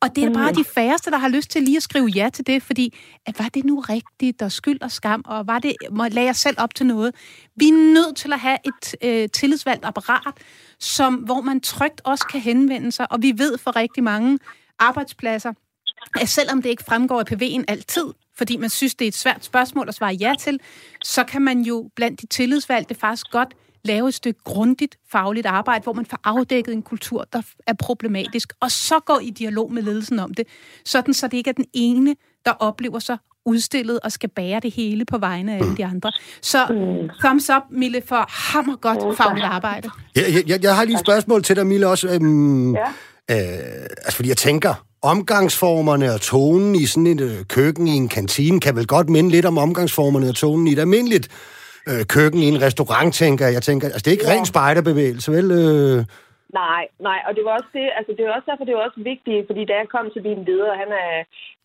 Og 0.01 0.17
det 0.17 0.25
er 0.25 0.33
bare 0.33 0.53
de 0.53 0.65
færreste, 0.65 1.11
der 1.11 1.17
har 1.19 1.29
lyst 1.29 1.51
til 1.51 1.63
lige 1.63 1.77
at 1.77 1.83
skrive 1.83 2.07
ja 2.07 2.31
til 2.33 2.47
det, 2.47 2.63
fordi 2.63 2.99
at 3.27 3.39
var 3.39 3.49
det 3.49 3.65
nu 3.65 3.81
rigtigt, 3.81 4.43
og 4.43 4.53
skyld 4.53 4.83
og 4.83 4.91
skam, 4.91 5.23
og 5.27 5.47
var 5.47 5.59
det, 5.59 5.77
må 5.91 6.09
lagde 6.09 6.27
jeg 6.27 6.37
selv 6.37 6.57
op 6.59 6.75
til 6.75 6.87
noget? 6.87 7.15
Vi 7.57 7.69
er 7.69 7.73
nødt 7.73 8.17
til 8.17 8.33
at 8.33 8.41
have 8.41 8.59
et 8.65 8.95
øh, 9.03 9.29
tillidsvalgt 9.29 9.85
apparat, 9.85 10.35
som, 10.81 11.15
hvor 11.15 11.41
man 11.41 11.61
trygt 11.61 12.01
også 12.05 12.27
kan 12.27 12.41
henvende 12.41 12.93
sig, 12.93 13.13
og 13.13 13.23
vi 13.23 13.33
ved 13.37 13.59
for 13.59 13.77
rigtig 13.77 14.03
mange 14.03 14.39
arbejdspladser, 14.79 15.53
at 16.21 16.29
selvom 16.29 16.63
det 16.63 16.71
ikke 16.71 16.85
fremgår 16.85 17.21
af 17.21 17.33
PV'en 17.33 17.65
altid, 17.69 18.05
fordi 18.39 18.57
man 18.57 18.71
synes, 18.71 18.95
det 18.95 19.05
er 19.05 19.09
et 19.09 19.17
svært 19.17 19.45
spørgsmål 19.45 19.89
at 19.89 19.95
svare 19.95 20.13
ja 20.15 20.33
til, 20.41 20.61
så 21.05 21.25
kan 21.25 21.43
man 21.43 21.61
jo 21.61 21.91
blandt 21.97 22.21
de 22.21 22.27
tillidsvalgte 22.27 22.95
faktisk 22.95 23.27
godt 23.31 23.55
lave 23.85 24.09
et 24.09 24.15
stykke 24.15 24.41
grundigt 24.45 24.97
fagligt 25.13 25.47
arbejde, 25.47 25.83
hvor 25.83 25.93
man 25.93 26.07
får 26.07 26.19
afdækket 26.25 26.75
en 26.75 26.83
kultur, 26.83 27.25
der 27.33 27.43
er 27.67 27.73
problematisk, 27.73 28.53
og 28.61 28.71
så 28.71 29.01
går 29.07 29.19
i 29.23 29.31
dialog 29.31 29.73
med 29.73 29.83
ledelsen 29.83 30.19
om 30.19 30.35
det, 30.35 30.47
sådan 30.85 31.15
så 31.15 31.29
det 31.29 31.37
ikke 31.37 31.51
er 31.51 31.55
den 31.55 31.65
ene, 31.75 32.17
der 32.45 32.53
oplever 32.53 32.99
sig 32.99 33.19
udstillet 33.47 34.01
og 34.01 34.13
skal 34.13 34.29
bære 34.29 34.61
det 34.61 34.71
hele 34.73 35.05
på 35.05 35.19
vegne 35.19 35.53
af 35.53 35.57
alle 35.59 35.77
de 35.77 35.85
andre. 35.85 36.13
Så 36.43 36.67
thumbs 37.25 37.51
up, 37.51 37.63
Mille, 37.71 38.03
for 38.07 38.25
hammer 38.53 38.77
godt 38.77 39.17
fagligt 39.17 39.47
arbejde. 39.47 39.91
Jeg, 40.17 40.25
jeg, 40.47 40.63
jeg 40.63 40.77
har 40.77 40.85
lige 40.85 40.95
et 40.95 41.01
spørgsmål 41.01 41.43
til 41.43 41.57
dig, 41.57 41.67
Mille, 41.67 41.89
også. 41.89 42.09
Øhm, 42.09 42.75
Ja. 42.75 42.81
øh, 43.31 43.87
altså, 44.05 44.17
fordi 44.17 44.29
jeg 44.29 44.37
tænker, 44.37 44.86
omgangsformerne 45.03 46.13
og 46.15 46.21
tonen 46.21 46.75
i 46.75 46.85
sådan 46.87 47.07
et 47.07 47.21
øh, 47.21 47.45
køkken 47.49 47.87
i 47.89 47.97
en 47.97 48.09
kantine 48.09 48.61
kan 48.61 48.77
vel 48.77 48.87
godt 48.87 49.09
minde 49.09 49.31
lidt 49.31 49.47
om 49.47 49.59
omgangsformerne 49.59 50.29
og 50.29 50.35
tonen 50.35 50.67
i 50.69 50.73
et 50.73 50.79
almindeligt 50.79 51.27
øh, 51.89 52.05
køkken 52.07 52.41
i 52.43 52.49
en 52.49 52.63
restaurant, 52.63 53.15
tænker 53.15 53.47
jeg. 53.49 53.63
tænker, 53.63 53.87
altså, 53.87 54.03
det 54.05 54.07
er 54.07 54.17
ikke 54.19 54.29
Ja. 54.29 54.33
ren 54.35 54.47
spejderbevægelse, 54.47 55.33
vel? 55.33 55.51
Øh, 55.51 56.05
Nej, 56.65 56.83
nej, 57.09 57.19
og 57.29 57.33
det 57.37 57.43
var 57.47 57.53
også 57.59 57.71
det, 57.79 57.87
altså 57.99 58.13
det 58.17 58.23
var 58.27 58.33
også 58.37 58.49
derfor, 58.51 58.65
det 58.69 58.75
var 58.79 58.85
også 58.89 59.01
vigtigt, 59.13 59.43
fordi 59.49 59.63
da 59.71 59.75
jeg 59.81 59.89
kom 59.95 60.07
til 60.15 60.23
min 60.29 60.41
leder, 60.49 60.73
han 60.83 60.91
er, 61.07 61.13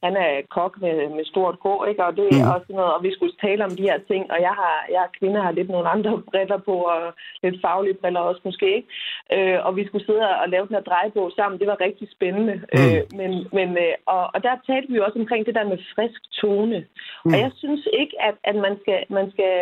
han 0.05 0.13
er 0.25 0.31
kok 0.57 0.73
med, 0.81 0.95
med 1.17 1.25
stort 1.31 1.55
K, 1.63 1.65
ikke? 1.89 2.05
og 2.05 2.11
det 2.17 2.25
er 2.27 2.43
Mhm. 2.45 2.51
også 2.55 2.69
noget, 2.69 2.91
og 2.95 3.03
vi 3.03 3.11
skulle 3.15 3.35
tale 3.45 3.61
om 3.67 3.73
de 3.79 3.87
her 3.89 3.99
ting, 4.11 4.23
og 4.33 4.39
jeg 4.47 4.53
har, 4.61 4.75
jeg 4.93 5.01
er 5.07 5.15
kvinde, 5.19 5.41
har 5.47 5.51
lidt 5.51 5.69
nogle 5.69 5.89
andre 5.95 6.11
briller 6.31 6.57
på, 6.69 6.75
og 6.93 7.01
lidt 7.43 7.57
faglige 7.65 7.97
briller 8.01 8.19
også 8.19 8.41
måske, 8.45 8.67
ikke? 8.79 8.89
Øh, 9.35 9.65
og 9.65 9.71
vi 9.77 9.83
skulle 9.87 10.05
sidde 10.05 10.23
og 10.43 10.49
lave 10.49 10.65
den 10.67 10.75
her 10.75 10.81
drejebog 10.91 11.31
sammen, 11.35 11.59
det 11.59 11.67
var 11.67 11.81
rigtig 11.87 12.07
spændende, 12.17 12.55
Mm. 12.73 12.79
øh, 12.79 13.01
men, 13.19 13.31
men, 13.57 13.69
øh, 13.85 13.93
og, 14.05 14.23
og 14.33 14.39
der 14.43 14.55
talte 14.69 14.91
vi 14.93 14.99
også 14.99 15.19
omkring 15.19 15.45
det 15.45 15.55
der 15.55 15.63
med 15.71 15.77
frisk 15.95 16.21
tone, 16.41 16.79
Mm. 17.25 17.33
og 17.33 17.37
jeg 17.45 17.51
synes 17.61 17.83
ikke, 18.01 18.15
at, 18.27 18.35
at 18.49 18.55
man 18.65 18.73
skal, 18.81 18.99
man 19.09 19.31
skal 19.33 19.53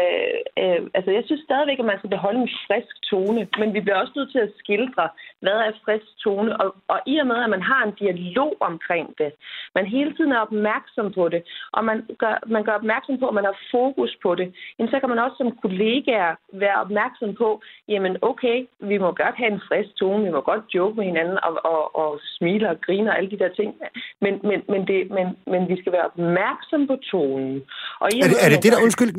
øh, 0.62 0.80
altså 0.98 1.12
jeg 1.18 1.24
synes 1.26 1.42
stadigvæk, 1.50 1.80
at 1.80 1.86
man 1.92 1.98
skal 2.00 2.10
beholde 2.16 2.40
en 2.46 2.54
frisk 2.68 2.94
tone, 3.12 3.42
men 3.60 3.74
vi 3.74 3.80
bliver 3.82 4.00
også 4.02 4.14
nødt 4.16 4.32
til 4.32 4.40
at 4.48 4.52
skildre, 4.62 5.06
hvad 5.44 5.58
er 5.68 5.72
frisk 5.86 6.08
tone? 6.24 6.52
Og, 6.62 6.76
og 6.88 7.00
i 7.06 7.18
og 7.18 7.28
med, 7.28 7.38
at 7.44 7.50
man 7.50 7.62
har 7.72 7.82
en 7.84 7.94
dialog 8.04 8.52
omkring 8.60 9.08
det, 9.18 9.32
man 9.76 9.86
hele 9.86 10.12
tiden 10.16 10.29
er 10.36 10.46
opmærksom 10.48 11.08
på 11.18 11.24
det, 11.34 11.42
og 11.76 11.82
man 11.90 11.98
gør, 12.24 12.36
man 12.56 12.64
gør 12.68 12.76
opmærksom 12.82 13.16
på, 13.20 13.26
at 13.28 13.38
man 13.40 13.48
har 13.50 13.58
fokus 13.76 14.12
på 14.26 14.30
det, 14.40 14.48
jamen, 14.76 14.92
så 14.92 14.98
kan 15.00 15.10
man 15.10 15.20
også 15.26 15.38
som 15.42 15.52
kollegaer 15.64 16.32
være 16.64 16.78
opmærksom 16.84 17.30
på, 17.42 17.50
jamen 17.94 18.14
okay, 18.22 18.58
vi 18.90 18.98
må 19.04 19.10
godt 19.24 19.36
have 19.42 19.52
en 19.56 19.62
frisk 19.68 19.92
tone, 20.00 20.26
vi 20.28 20.32
må 20.36 20.42
godt 20.52 20.64
joke 20.76 20.96
med 21.00 21.06
hinanden 21.12 21.38
og, 21.48 21.54
og, 21.74 21.82
og 22.02 22.10
smile 22.36 22.66
og 22.72 22.78
grine 22.86 23.10
og 23.12 23.18
alle 23.18 23.30
de 23.34 23.40
der 23.44 23.52
ting, 23.60 23.70
men, 24.24 24.34
men, 24.50 24.60
men, 24.72 24.82
det, 24.90 25.00
men, 25.18 25.26
men 25.52 25.62
vi 25.72 25.76
skal 25.82 25.92
være 25.96 26.06
opmærksom 26.12 26.82
på 26.92 26.96
tonen. 27.12 27.56
Og 28.02 28.08
er, 28.08 28.28
det, 28.32 28.38
er 28.46 28.50
det 28.54 28.64
det, 28.64 28.72
der, 28.74 28.82
undskyld, 28.86 29.12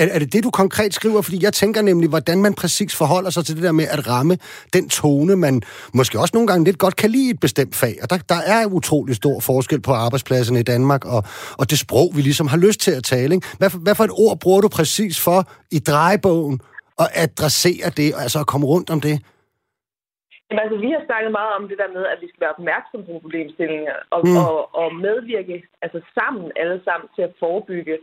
er, 0.00 0.06
er 0.16 0.18
det 0.18 0.32
det, 0.32 0.44
du 0.44 0.50
konkret 0.50 0.94
skriver? 0.94 1.20
Fordi 1.22 1.38
jeg 1.46 1.52
tænker 1.52 1.82
nemlig, 1.82 2.08
hvordan 2.08 2.38
man 2.46 2.54
præcis 2.54 2.92
forholder 3.02 3.30
sig 3.30 3.44
til 3.44 3.54
det 3.56 3.62
der 3.62 3.72
med 3.72 3.86
at 3.96 4.00
ramme 4.10 4.34
den 4.76 4.88
tone, 4.88 5.36
man 5.36 5.62
måske 5.94 6.20
også 6.22 6.32
nogle 6.36 6.48
gange 6.48 6.64
lidt 6.64 6.78
godt 6.78 6.96
kan 6.96 7.10
lide 7.10 7.30
et 7.30 7.40
bestemt 7.40 7.74
fag. 7.82 7.94
Og 8.02 8.10
der, 8.10 8.18
der 8.28 8.40
er 8.46 8.66
utrolig 8.66 9.16
stor 9.16 9.40
forskel 9.40 9.80
på 9.80 9.92
arbejdspladserne 9.92 10.53
i 10.60 10.62
Danmark, 10.62 11.04
og, 11.04 11.22
og 11.58 11.70
det 11.70 11.78
sprog, 11.78 12.08
vi 12.16 12.20
ligesom 12.20 12.46
har 12.46 12.58
lyst 12.66 12.80
til 12.80 12.90
at 12.90 13.04
tale. 13.04 13.34
Ikke? 13.34 13.46
Hvad, 13.58 13.70
for, 13.70 13.78
hvad 13.78 13.94
for 13.94 14.04
et 14.04 14.14
ord 14.24 14.40
bruger 14.40 14.60
du 14.60 14.68
præcis 14.68 15.20
for 15.20 15.40
i 15.70 15.78
drejebogen 15.78 16.60
at 16.98 17.08
adressere 17.14 17.90
det, 17.96 18.14
altså 18.16 18.38
at 18.40 18.46
komme 18.46 18.66
rundt 18.66 18.90
om 18.90 19.00
det? 19.00 19.16
Jamen, 20.54 20.62
altså, 20.64 20.78
vi 20.84 20.90
har 20.94 21.02
snakket 21.08 21.32
meget 21.40 21.52
om 21.58 21.64
det 21.70 21.78
der 21.82 21.90
med, 21.96 22.04
at 22.12 22.18
vi 22.22 22.28
skal 22.28 22.42
være 22.44 22.56
opmærksomme 22.56 23.06
på 23.06 23.12
problemstillinger 23.24 23.96
og, 24.14 24.20
mm. 24.26 24.36
og, 24.44 24.56
og 24.80 24.88
medvirke 25.06 25.56
altså 25.84 26.00
sammen 26.18 26.46
alle 26.62 26.78
sammen 26.86 27.08
til 27.16 27.22
at 27.28 27.36
forebygge 27.42 27.96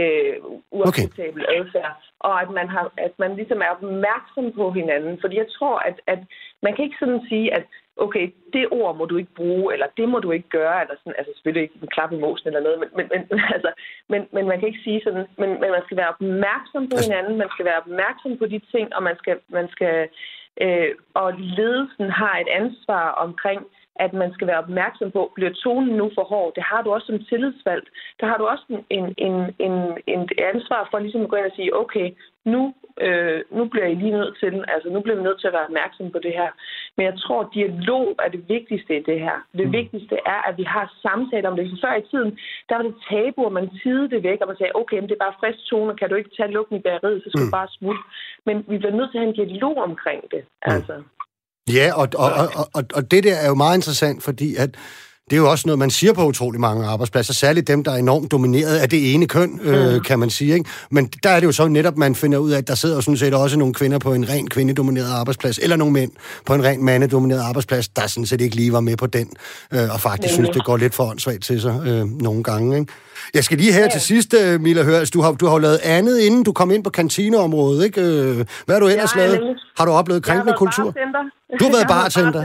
øh, 0.00 0.34
uacceptabel 0.78 1.42
okay. 1.44 1.54
adfærd. 1.56 1.94
Og 2.26 2.34
at 2.42 2.50
man, 2.58 2.68
har, 2.74 2.84
at 3.06 3.14
man 3.22 3.32
ligesom 3.40 3.60
er 3.66 3.70
opmærksom 3.76 4.46
på 4.58 4.64
hinanden. 4.78 5.14
Fordi 5.22 5.36
jeg 5.42 5.50
tror, 5.58 5.76
at, 5.88 5.96
at 6.14 6.20
man 6.64 6.72
kan 6.72 6.84
ikke 6.84 7.00
sådan 7.02 7.22
sige, 7.30 7.46
at 7.58 7.64
okay, 7.98 8.26
det 8.52 8.66
ord 8.70 8.96
må 8.96 9.04
du 9.04 9.16
ikke 9.16 9.34
bruge, 9.40 9.72
eller 9.74 9.86
det 9.96 10.08
må 10.08 10.18
du 10.18 10.30
ikke 10.32 10.48
gøre, 10.48 10.80
eller 10.82 10.94
sådan, 10.98 11.18
altså 11.18 11.32
selvfølgelig 11.34 11.62
ikke 11.62 11.78
en 11.82 11.94
klap 11.94 12.12
i 12.12 12.22
mosen 12.24 12.46
eller 12.48 12.60
noget, 12.60 12.78
men, 12.80 12.88
men, 12.96 13.06
men, 13.30 13.40
altså, 13.56 13.70
men, 14.08 14.20
men 14.34 14.44
man 14.48 14.58
kan 14.58 14.68
ikke 14.68 14.86
sige 14.86 15.00
sådan, 15.04 15.26
men, 15.40 15.50
men 15.60 15.70
man 15.76 15.84
skal 15.84 15.96
være 15.96 16.14
opmærksom 16.14 16.82
på 16.88 16.94
altså- 16.96 17.10
hinanden, 17.10 17.38
man 17.38 17.50
skal 17.54 17.64
være 17.64 17.82
opmærksom 17.84 18.32
på 18.38 18.46
de 18.46 18.60
ting, 18.72 18.86
og 18.96 19.02
man 19.02 19.16
skal, 19.18 19.36
man 19.48 19.68
skal 19.74 20.08
øh, 20.62 20.90
og 21.14 21.28
ledelsen 21.58 22.10
har 22.10 22.34
et 22.38 22.48
ansvar 22.60 23.04
omkring, 23.10 23.60
at 24.04 24.12
man 24.12 24.32
skal 24.32 24.46
være 24.46 24.64
opmærksom 24.64 25.10
på, 25.10 25.32
bliver 25.34 25.52
tonen 25.64 25.96
nu 25.96 26.10
for 26.14 26.24
hård? 26.24 26.52
Det 26.54 26.62
har 26.62 26.82
du 26.82 26.92
også 26.92 27.06
som 27.06 27.24
tillidsvalgt. 27.24 27.88
Der 28.20 28.26
har 28.26 28.36
du 28.38 28.44
også 28.46 28.64
en, 28.68 28.84
en, 28.98 29.14
en, 29.26 29.36
en, 29.66 29.74
en 30.06 30.28
ansvar 30.52 30.88
for 30.90 30.98
ligesom 30.98 31.22
at 31.22 31.28
gå 31.28 31.36
ind 31.36 31.46
og 31.46 31.56
sige, 31.56 31.76
okay, 31.76 32.06
nu, 32.54 32.62
øh, 33.06 33.40
nu 33.56 33.62
bliver 33.72 33.88
I 33.92 33.94
lige 34.02 34.18
nødt 34.20 34.34
til, 34.40 34.52
altså 34.74 34.88
nu 34.94 34.98
bliver 35.00 35.18
vi 35.18 35.26
nødt 35.28 35.40
til 35.40 35.50
at 35.50 35.56
være 35.56 35.68
opmærksom 35.70 36.06
på 36.14 36.20
det 36.26 36.34
her. 36.40 36.50
Men 36.96 37.02
jeg 37.08 37.16
tror, 37.22 37.40
at 37.44 37.52
dialog 37.58 38.06
er 38.24 38.30
det 38.36 38.42
vigtigste 38.56 38.92
i 39.00 39.02
det 39.10 39.18
her. 39.26 39.36
Det 39.58 39.66
mm. 39.66 39.76
vigtigste 39.80 40.16
er, 40.34 40.40
at 40.48 40.54
vi 40.60 40.66
har 40.74 40.86
samtaler 41.06 41.48
om 41.50 41.56
det. 41.56 41.70
Så 41.70 41.76
før 41.84 41.94
i 42.02 42.08
tiden, 42.12 42.30
der 42.68 42.74
var 42.76 42.84
det 42.88 42.96
tabu, 43.08 43.40
og 43.48 43.54
man 43.58 43.68
tidede 43.82 44.10
det 44.14 44.20
væk, 44.28 44.38
og 44.42 44.48
man 44.50 44.58
sagde, 44.58 44.78
okay, 44.82 44.98
men 44.98 45.08
det 45.08 45.16
er 45.16 45.26
bare 45.26 45.40
frisk 45.40 45.60
tone, 45.70 45.98
kan 46.00 46.08
du 46.08 46.14
ikke 46.20 46.36
tage 46.36 46.54
lukken 46.56 46.74
i 46.76 46.86
bageriet, 46.88 47.22
så 47.22 47.28
skal 47.30 47.44
mm. 47.44 47.50
du 47.50 47.58
bare 47.58 47.74
smutte. 47.78 48.02
Men 48.46 48.56
vi 48.70 48.76
bliver 48.80 48.96
nødt 48.98 49.10
til 49.10 49.18
at 49.18 49.22
have 49.22 49.32
en 49.32 49.40
dialog 49.40 49.76
omkring 49.88 50.22
det. 50.34 50.42
Mm. 50.44 50.72
Altså. 50.74 50.96
Ja, 51.78 51.86
og, 52.00 52.06
og, 52.24 52.30
og, 52.60 52.66
og, 52.78 52.82
og 52.96 53.02
det 53.12 53.20
der 53.26 53.36
er 53.44 53.48
jo 53.52 53.56
meget 53.64 53.76
interessant, 53.80 54.18
fordi 54.28 54.48
at 54.64 54.70
det 55.30 55.36
er 55.36 55.40
jo 55.40 55.50
også 55.50 55.62
noget, 55.66 55.78
man 55.78 55.90
siger 55.90 56.12
på 56.12 56.24
utrolig 56.24 56.60
mange 56.60 56.86
arbejdspladser, 56.86 57.34
særligt 57.34 57.68
dem, 57.68 57.84
der 57.84 57.92
er 57.92 57.96
enormt 57.96 58.30
domineret 58.30 58.78
af 58.78 58.88
det 58.88 59.14
ene 59.14 59.26
køn, 59.26 59.60
øh, 59.62 59.94
mm. 59.94 60.00
kan 60.00 60.18
man 60.18 60.30
sige. 60.30 60.54
Ikke? 60.54 60.70
Men 60.90 61.06
der 61.06 61.30
er 61.30 61.40
det 61.40 61.46
jo 61.46 61.52
så 61.52 61.68
netop, 61.68 61.96
man 61.96 62.14
finder 62.14 62.38
ud 62.38 62.50
af, 62.50 62.58
at 62.58 62.68
der 62.68 62.74
sidder 62.74 62.94
jo 62.94 63.00
sådan 63.00 63.16
set 63.16 63.34
også 63.34 63.58
nogle 63.58 63.74
kvinder 63.74 63.98
på 63.98 64.14
en 64.14 64.28
ren 64.28 64.48
kvindedomineret 64.48 65.12
arbejdsplads, 65.12 65.58
eller 65.58 65.76
nogle 65.76 65.92
mænd 65.92 66.10
på 66.46 66.54
en 66.54 66.64
ren 66.64 66.84
mandedomineret 66.84 67.40
arbejdsplads, 67.40 67.88
der 67.88 68.06
sådan 68.06 68.26
set 68.26 68.40
ikke 68.40 68.56
lige 68.56 68.72
var 68.72 68.80
med 68.80 68.96
på 68.96 69.06
den, 69.06 69.30
øh, 69.74 69.92
og 69.92 70.00
faktisk 70.00 70.32
mm. 70.32 70.34
synes, 70.34 70.48
det 70.48 70.64
går 70.64 70.76
lidt 70.76 70.94
for 70.94 71.04
åndssvagt 71.04 71.42
til 71.42 71.60
sig 71.60 71.82
øh, 71.86 72.22
nogle 72.22 72.42
gange. 72.42 72.78
Ikke? 72.78 72.92
Jeg 73.34 73.44
skal 73.44 73.58
lige 73.58 73.72
her 73.72 73.80
ja. 73.80 73.88
til 73.88 74.00
sidst, 74.00 74.34
uh, 74.34 74.60
Mila 74.60 74.82
Hørs, 74.82 75.10
du 75.10 75.20
har, 75.20 75.32
du 75.32 75.46
har 75.46 75.58
lavet 75.58 75.80
andet, 75.84 76.18
inden 76.20 76.42
du 76.44 76.52
kom 76.52 76.70
ind 76.70 76.84
på 76.84 76.90
kantineområdet, 76.90 77.84
ikke? 77.84 78.00
Uh, 78.00 78.36
hvad 78.64 78.74
har 78.74 78.80
du 78.80 78.88
ellers 78.88 79.16
ja, 79.16 79.26
lavet? 79.26 79.40
Har 79.78 79.84
du 79.84 79.90
oplevet 79.90 80.22
krænkende 80.22 80.54
kultur? 80.56 80.84
Bartender. 80.84 81.22
Du 81.60 81.64
har 81.64 81.72
været 81.72 81.88
bartender? 81.98 82.44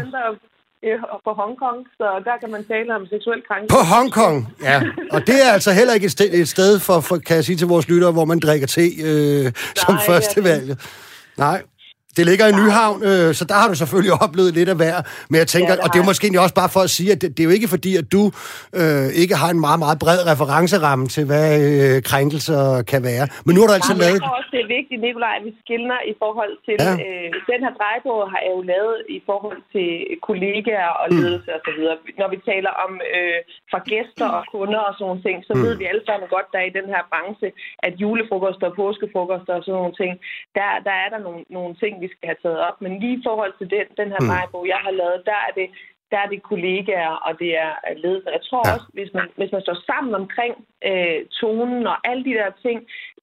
På 1.27 1.31
Hongkong, 1.41 1.79
så 1.97 2.07
der 2.27 2.35
kan 2.41 2.49
man 2.51 2.65
tale 2.71 2.95
om 2.95 3.05
seksuel 3.13 3.41
krænkelse. 3.47 3.75
På 3.77 3.81
Hongkong, 3.93 4.37
ja. 4.61 4.77
Og 5.11 5.19
det 5.27 5.37
er 5.45 5.51
altså 5.57 5.71
heller 5.71 5.93
ikke 5.93 6.05
et 6.05 6.11
sted, 6.11 6.29
et 6.33 6.49
sted 6.49 6.79
for, 6.79 6.99
for, 6.99 7.17
kan 7.17 7.35
jeg 7.35 7.43
sige 7.43 7.55
til 7.55 7.67
vores 7.67 7.89
lyttere, 7.89 8.11
hvor 8.11 8.25
man 8.25 8.39
drikker 8.39 8.67
te 8.67 8.85
øh, 9.09 9.51
som 9.75 9.95
første 10.07 10.43
valg. 10.43 10.77
Nej. 11.37 11.61
Det 12.17 12.23
ligger 12.29 12.45
i 12.51 12.53
Nyhavn, 12.59 12.97
øh, 13.09 13.29
så 13.39 13.43
der 13.49 13.55
har 13.61 13.67
du 13.71 13.75
selvfølgelig 13.81 14.13
oplevet 14.25 14.51
lidt 14.59 14.69
af 14.73 14.77
hver. 14.81 14.97
Men 15.29 15.37
jeg 15.43 15.47
tænker, 15.55 15.73
ja, 15.73 15.83
og 15.83 15.87
det 15.93 15.97
er 16.03 16.07
måske 16.11 16.27
også 16.45 16.55
bare 16.61 16.71
for 16.75 16.81
at 16.87 16.91
sige, 16.97 17.09
at 17.15 17.19
det, 17.21 17.27
det 17.35 17.41
er 17.43 17.47
jo 17.49 17.55
ikke 17.57 17.69
fordi, 17.75 17.91
at 18.01 18.07
du 18.15 18.23
øh, 18.79 19.07
ikke 19.21 19.35
har 19.41 19.49
en 19.55 19.61
meget, 19.67 19.79
meget 19.85 19.97
bred 20.03 20.19
referenceramme 20.31 21.05
til, 21.15 21.23
hvad 21.31 21.49
øh, 21.69 21.95
krænkelser 22.09 22.63
kan 22.91 23.01
være. 23.09 23.25
Men 23.45 23.51
nu 23.53 23.59
har 23.61 23.67
du 23.71 23.75
altså 23.79 23.95
ja, 23.95 24.01
lavet... 24.03 24.19
Jeg 24.19 24.27
tror 24.27 24.39
også, 24.41 24.51
det 24.55 24.61
er 24.65 24.69
vigtigt, 24.77 24.99
Nikolaj, 25.05 25.35
at 25.39 25.43
vi 25.47 25.53
skiller 25.63 25.99
i 26.11 26.13
forhold 26.23 26.53
til... 26.67 26.75
Ja. 26.87 26.93
Øh, 27.05 27.27
den 27.51 27.59
her 27.65 27.73
drejebog 27.79 28.19
har 28.31 28.39
jeg 28.45 28.53
jo 28.57 28.61
lavet 28.73 28.97
i 29.17 29.19
forhold 29.29 29.61
til 29.73 29.89
kollegaer 30.27 30.91
og 31.01 31.07
mm. 31.09 31.17
ledelse 31.19 31.49
mm. 31.51 31.57
osv. 31.57 31.81
Når 32.21 32.29
vi 32.33 32.37
taler 32.51 32.71
om 32.85 32.91
øh, 33.15 33.39
fra 33.71 33.79
gæster 33.91 34.27
og 34.37 34.43
kunder 34.53 34.81
og 34.87 34.93
sådan 34.93 35.07
nogle 35.09 35.21
ting, 35.27 35.37
så 35.47 35.53
mm. 35.53 35.61
ved 35.65 35.73
vi 35.81 35.85
alle 35.91 36.03
sammen 36.07 36.27
godt, 36.35 36.47
der 36.53 36.59
er 36.61 36.67
i 36.69 36.77
den 36.79 36.87
her 36.93 37.03
branche, 37.11 37.47
at 37.87 37.93
julefrokoster 38.01 38.67
og 38.69 38.75
påskefrokoster 38.81 39.53
og 39.57 39.63
sådan 39.63 39.79
nogle 39.79 39.95
ting, 40.01 40.13
der, 40.57 40.67
der 40.87 40.95
er 41.03 41.09
der 41.13 41.19
nogle, 41.27 41.41
nogle 41.57 41.73
ting, 41.81 41.93
vi 42.03 42.09
skal 42.13 42.27
have 42.31 42.41
taget 42.43 42.59
op. 42.67 42.77
Men 42.83 42.91
lige 43.01 43.17
i 43.19 43.25
forhold 43.27 43.53
til 43.57 43.67
den, 43.75 43.85
den 43.99 44.09
her 44.13 44.23
mm. 44.23 44.31
vejbog, 44.33 44.63
jeg 44.73 44.79
har 44.85 44.93
lavet, 45.01 45.19
der 45.31 45.39
er 45.47 45.53
det 45.59 45.67
der 46.13 46.19
er 46.25 46.29
det 46.33 46.49
kollegaer, 46.51 47.15
og 47.27 47.31
det 47.41 47.51
er 47.65 47.71
ledelse. 48.03 48.35
Jeg 48.37 48.43
tror 48.49 48.61
ja. 48.65 48.73
også, 48.73 48.87
hvis 48.97 49.11
man, 49.17 49.27
hvis 49.39 49.51
man 49.55 49.61
står 49.65 49.77
sammen 49.89 50.13
omkring 50.21 50.53
øh, 50.89 51.19
tonen 51.39 51.87
og 51.91 51.97
alle 52.09 52.23
de 52.27 52.33
der 52.39 52.49
ting 52.65 52.79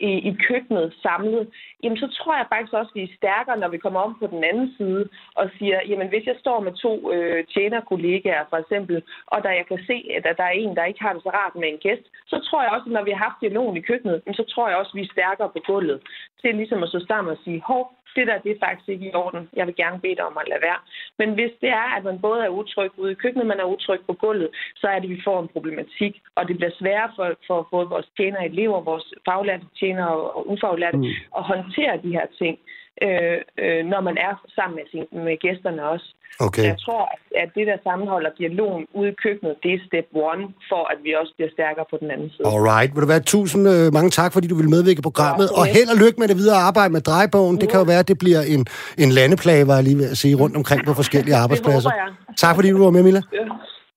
i, 0.09 0.11
i 0.29 0.31
køkkenet 0.49 0.87
samlet, 1.07 1.45
jamen 1.83 1.99
så 1.99 2.09
tror 2.19 2.35
jeg 2.37 2.47
faktisk 2.53 2.73
også, 2.81 2.93
at 2.93 2.99
vi 2.99 3.05
er 3.07 3.17
stærkere, 3.21 3.61
når 3.63 3.71
vi 3.75 3.79
kommer 3.85 4.01
om 4.01 4.13
på 4.21 4.27
den 4.35 4.43
anden 4.51 4.69
side 4.79 5.03
og 5.41 5.47
siger, 5.59 5.79
jamen 5.91 6.09
hvis 6.09 6.27
jeg 6.31 6.37
står 6.41 6.59
med 6.67 6.73
to 6.85 6.95
øh, 7.15 7.41
tjenerkollegaer 7.53 8.45
for 8.51 8.59
eksempel, 8.63 8.97
og 9.33 9.39
der 9.45 9.59
jeg 9.61 9.67
kan 9.71 9.81
se, 9.91 9.97
at 10.17 10.37
der 10.41 10.47
er 10.51 10.57
en, 10.63 10.77
der 10.77 10.91
ikke 10.91 11.03
har 11.05 11.13
det 11.13 11.23
så 11.23 11.31
rart 11.41 11.55
med 11.55 11.69
en 11.69 11.83
gæst, 11.87 12.07
så 12.33 12.37
tror 12.47 12.63
jeg 12.63 12.71
også, 12.73 12.87
at 12.89 12.97
når 12.97 13.05
vi 13.05 13.13
har 13.15 13.23
haft 13.27 13.41
dialogen 13.41 13.77
i 13.77 13.87
køkkenet, 13.91 14.23
så 14.41 14.45
tror 14.53 14.69
jeg 14.69 14.77
også, 14.79 14.93
at 14.93 14.99
vi 14.99 15.05
er 15.07 15.15
stærkere 15.17 15.51
på 15.55 15.61
gulvet 15.69 15.99
til 16.41 16.55
ligesom 16.55 16.83
at 16.83 16.89
stå 16.89 17.01
sammen 17.11 17.33
og 17.35 17.39
sige, 17.45 17.63
hov, 17.71 17.83
det 18.17 18.27
der, 18.27 18.39
det 18.39 18.51
er 18.53 18.65
faktisk 18.67 18.89
ikke 18.89 19.07
i 19.07 19.15
orden. 19.15 19.49
Jeg 19.59 19.67
vil 19.67 19.77
gerne 19.77 20.01
bede 20.01 20.17
dig 20.17 20.27
om 20.31 20.39
at 20.41 20.49
lade 20.49 20.63
være. 20.69 20.81
Men 21.19 21.29
hvis 21.35 21.55
det 21.61 21.69
er, 21.69 21.89
at 21.97 22.05
man 22.05 22.19
både 22.21 22.45
er 22.45 22.49
utryg 22.61 22.91
ude 22.97 23.13
i 23.13 23.21
køkkenet, 23.23 23.47
man 23.47 23.61
er 23.61 23.73
utryg 23.75 24.01
på 24.07 24.13
gulvet, 24.13 24.51
så 24.77 24.87
er 24.89 24.99
det, 24.99 25.09
at 25.09 25.15
vi 25.17 25.21
får 25.25 25.41
en 25.41 25.53
problematik. 25.55 26.23
Og 26.35 26.49
det 26.49 26.57
bliver 26.57 26.75
sværere 26.81 27.11
for, 27.17 27.27
for 27.47 27.69
både 27.71 27.87
vores 27.89 28.09
tjenere 28.17 28.47
elever, 28.47 28.81
vores 28.81 29.15
faglærte 29.29 29.67
tjenere 29.81 30.09
og 30.37 30.51
ufaglærte 30.51 30.97
mm. 30.97 31.05
at 31.39 31.43
håndtere 31.53 32.03
de 32.05 32.13
her 32.13 32.27
ting 32.39 32.59
øh, 33.07 33.39
øh, 33.65 33.81
når 33.93 34.01
man 34.09 34.17
er 34.27 34.33
sammen 34.57 34.75
med, 34.79 34.87
sin, 34.93 35.05
med 35.27 35.37
gæsterne 35.45 35.83
også. 35.95 36.09
Okay. 36.47 36.65
Jeg 36.73 36.79
tror, 36.87 37.05
at 37.43 37.49
det 37.57 37.65
der 37.71 37.79
sammenholder 37.89 38.31
dialogen 38.39 38.87
ude 38.99 39.09
i 39.15 39.17
køkkenet, 39.25 39.55
det 39.63 39.71
er 39.75 39.81
step 39.89 40.09
one, 40.31 40.43
for 40.71 40.83
at 40.93 40.99
vi 41.05 41.11
også 41.21 41.33
bliver 41.37 41.51
stærkere 41.57 41.87
på 41.91 41.97
den 42.03 42.11
anden 42.15 42.31
side. 42.31 42.45
Alright. 42.53 42.91
Vil 42.95 43.03
du 43.05 43.11
være 43.15 43.25
tusind 43.35 43.63
øh, 43.75 43.87
mange 43.97 44.11
tak, 44.11 44.31
fordi 44.33 44.47
du 44.53 44.57
vil 44.61 44.69
medvirke 44.77 44.99
i 44.99 45.07
programmet. 45.11 45.47
Ja, 45.51 45.59
og 45.61 45.65
held 45.77 45.89
og 45.95 45.99
lykke 46.05 46.19
med 46.21 46.29
det 46.29 46.37
videre 46.43 46.59
arbejde 46.69 46.93
med 46.97 47.01
drejebogen. 47.09 47.57
Ja. 47.57 47.61
Det 47.61 47.69
kan 47.71 47.79
jo 47.83 47.87
være, 47.93 48.03
at 48.05 48.09
det 48.13 48.19
bliver 48.25 48.43
en, 48.55 48.63
en 49.05 49.11
landeplage, 49.19 49.67
var 49.71 49.77
jeg 49.79 49.85
lige 49.89 49.99
ved 50.03 50.09
at 50.15 50.19
sige, 50.23 50.35
rundt 50.43 50.57
omkring 50.61 50.81
på 50.89 50.93
forskellige 51.01 51.37
arbejdspladser. 51.43 51.91
det 51.91 52.01
håber 52.01 52.13
jeg. 52.29 52.37
Tak 52.43 52.55
fordi 52.55 52.69
du 52.71 52.83
var 52.85 52.91
med, 52.97 53.03
Milla. 53.03 53.23
Ja, 53.33 53.45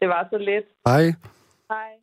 det 0.02 0.08
var 0.14 0.22
så 0.32 0.38
lidt. 0.50 0.66
Hej. 0.88 1.04
Hej. 1.74 2.03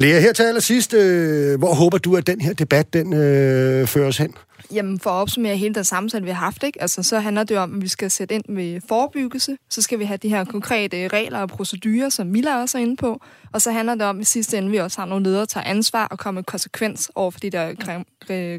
Lea, 0.00 0.20
her 0.20 0.32
til 0.32 0.42
allersidst, 0.42 0.94
øh, 0.94 1.58
hvor 1.58 1.74
håber 1.74 1.98
du, 1.98 2.16
at 2.16 2.26
den 2.26 2.40
her 2.40 2.52
debat 2.52 2.92
den 2.92 3.12
øh, 3.12 3.86
føres 3.86 4.18
hen? 4.18 4.34
Jamen, 4.72 5.00
for 5.00 5.10
at 5.10 5.14
opsummere 5.14 5.56
hele 5.56 5.74
den 5.74 5.84
samtale, 5.84 6.24
vi 6.24 6.30
har 6.30 6.44
haft, 6.44 6.62
ikke? 6.62 6.82
Altså, 6.82 7.02
så 7.02 7.18
handler 7.18 7.44
det 7.44 7.58
om, 7.58 7.76
at 7.76 7.82
vi 7.82 7.88
skal 7.88 8.10
sætte 8.10 8.34
ind 8.34 8.44
med 8.48 8.80
forebyggelse. 8.88 9.56
Så 9.70 9.82
skal 9.82 9.98
vi 9.98 10.04
have 10.04 10.16
de 10.16 10.28
her 10.28 10.44
konkrete 10.44 11.08
regler 11.08 11.38
og 11.38 11.48
procedurer, 11.48 12.08
som 12.08 12.26
Mila 12.26 12.60
også 12.60 12.78
er 12.78 12.82
inde 12.82 12.96
på. 12.96 13.20
Og 13.52 13.62
så 13.62 13.70
handler 13.70 13.94
det 13.94 14.02
om, 14.02 14.18
at 14.18 14.22
i 14.22 14.24
sidste 14.24 14.58
ende, 14.58 14.70
vi 14.70 14.76
også 14.76 15.00
har 15.00 15.06
nogle 15.06 15.24
ledere, 15.24 15.40
der 15.40 15.46
tager 15.46 15.64
ansvar 15.64 16.06
og 16.06 16.18
kommer 16.18 16.38
med 16.38 16.44
konsekvens 16.44 17.10
over 17.14 17.30
for 17.30 17.40
de 17.40 17.50
der 17.50 17.74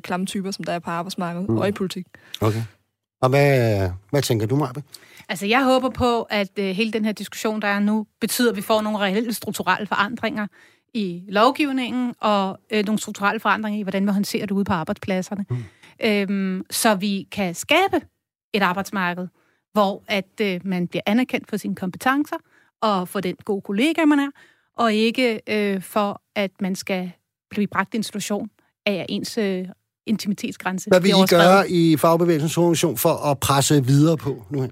klamme 0.03 0.25
typer, 0.25 0.51
som 0.51 0.63
der 0.63 0.73
er 0.73 0.79
på 0.79 0.89
arbejdsmarkedet 0.89 1.49
mm. 1.49 1.57
og 1.57 1.67
i 1.67 1.71
politik. 1.71 2.05
Okay. 2.41 2.63
Og 3.21 3.29
hvad, 3.29 3.89
hvad 4.09 4.21
tænker 4.21 4.47
du, 4.47 4.55
Marbe? 4.55 4.83
Altså, 5.29 5.45
jeg 5.45 5.63
håber 5.63 5.89
på, 5.89 6.21
at 6.21 6.49
uh, 6.59 6.65
hele 6.65 6.91
den 6.91 7.05
her 7.05 7.11
diskussion, 7.11 7.61
der 7.61 7.67
er 7.67 7.79
nu, 7.79 8.05
betyder, 8.21 8.51
at 8.51 8.57
vi 8.57 8.61
får 8.61 8.81
nogle 8.81 8.99
reelle 8.99 9.33
strukturelle 9.33 9.87
forandringer 9.87 10.47
i 10.93 11.23
lovgivningen 11.27 12.13
og 12.19 12.59
uh, 12.73 12.79
nogle 12.85 12.99
strukturelle 12.99 13.39
forandringer 13.39 13.79
i, 13.79 13.81
hvordan 13.83 14.07
vi 14.07 14.11
håndterer 14.11 14.45
det 14.45 14.51
ude 14.51 14.65
på 14.65 14.73
arbejdspladserne. 14.73 15.45
Mm 15.49 15.57
øhm, 16.03 16.65
så 16.71 16.95
vi 16.95 17.27
kan 17.31 17.55
skabe 17.55 18.01
et 18.53 18.61
arbejdsmarked, 18.61 19.27
hvor 19.73 20.03
at 20.07 20.41
øh, 20.41 20.59
man 20.63 20.87
bliver 20.87 21.01
anerkendt 21.05 21.49
for 21.49 21.57
sine 21.57 21.75
kompetencer 21.75 22.35
og 22.81 23.07
for 23.07 23.19
den 23.19 23.35
gode 23.45 23.61
kollega, 23.61 24.05
man 24.05 24.19
er, 24.19 24.29
og 24.77 24.93
ikke 24.93 25.41
øh, 25.47 25.81
for, 25.81 26.21
at 26.35 26.51
man 26.59 26.75
skal 26.75 27.11
blive 27.49 27.67
bragt 27.67 27.93
i 27.93 27.97
en 27.97 28.03
situation 28.03 28.49
af, 28.85 29.05
ens 29.09 29.37
øh, 29.37 29.67
intimitetsgrænse 30.05 30.89
Hvad 30.89 31.01
vil 31.01 31.09
I 31.09 31.27
gøre 31.29 31.69
i 31.69 31.97
Fagbevægelsens 31.97 32.57
Organisation 32.57 32.97
for 32.97 33.13
at 33.31 33.39
presse 33.39 33.85
videre 33.85 34.17
på 34.17 34.43
nu 34.49 34.61
her? 34.61 34.69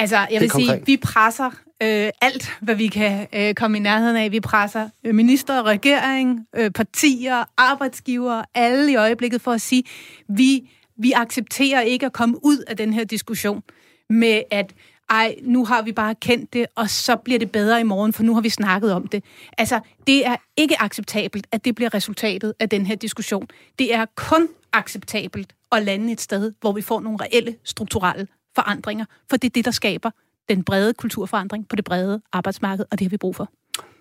Altså, 0.00 0.26
jeg 0.30 0.40
vil 0.40 0.50
sige, 0.50 0.82
vi 0.86 0.96
presser 0.96 1.50
øh, 1.82 2.10
alt, 2.20 2.58
hvad 2.60 2.74
vi 2.74 2.86
kan 2.86 3.26
øh, 3.32 3.54
komme 3.54 3.76
i 3.76 3.80
nærheden 3.80 4.16
af. 4.16 4.32
Vi 4.32 4.40
presser 4.40 4.88
øh, 5.04 5.14
minister, 5.14 5.62
regering, 5.62 6.46
øh, 6.56 6.70
partier, 6.70 7.44
arbejdsgiver, 7.56 8.42
alle 8.54 8.92
i 8.92 8.96
øjeblikket 8.96 9.40
for 9.40 9.52
at 9.52 9.60
sige, 9.60 9.82
vi, 10.28 10.70
vi 10.98 11.12
accepterer 11.12 11.80
ikke 11.80 12.06
at 12.06 12.12
komme 12.12 12.44
ud 12.44 12.58
af 12.68 12.76
den 12.76 12.92
her 12.92 13.04
diskussion 13.04 13.62
med, 14.10 14.42
at 14.50 14.74
ej, 15.10 15.34
nu 15.42 15.64
har 15.64 15.82
vi 15.82 15.92
bare 15.92 16.14
kendt 16.14 16.52
det, 16.52 16.66
og 16.74 16.90
så 16.90 17.16
bliver 17.16 17.38
det 17.38 17.52
bedre 17.52 17.80
i 17.80 17.84
morgen, 17.84 18.12
for 18.12 18.22
nu 18.22 18.34
har 18.34 18.40
vi 18.40 18.48
snakket 18.48 18.92
om 18.92 19.06
det. 19.06 19.24
Altså, 19.58 19.80
det 20.06 20.26
er 20.26 20.36
ikke 20.56 20.82
acceptabelt, 20.82 21.46
at 21.52 21.64
det 21.64 21.74
bliver 21.74 21.94
resultatet 21.94 22.54
af 22.60 22.68
den 22.68 22.86
her 22.86 22.94
diskussion. 22.94 23.46
Det 23.78 23.94
er 23.94 24.06
kun 24.16 24.48
acceptabelt 24.72 25.52
at 25.72 25.82
lande 25.82 26.12
et 26.12 26.20
sted, 26.20 26.52
hvor 26.60 26.72
vi 26.72 26.82
får 26.82 27.00
nogle 27.00 27.18
reelle 27.20 27.56
strukturelle 27.64 28.26
forandringer, 28.60 29.04
for 29.30 29.36
det 29.36 29.48
er 29.48 29.52
det, 29.52 29.64
der 29.64 29.70
skaber 29.70 30.10
den 30.48 30.64
brede 30.64 30.94
kulturforandring 30.94 31.68
på 31.68 31.76
det 31.76 31.84
brede 31.84 32.20
arbejdsmarked, 32.32 32.84
og 32.90 32.98
det 32.98 33.04
har 33.04 33.10
vi 33.10 33.16
brug 33.16 33.36
for. 33.36 33.48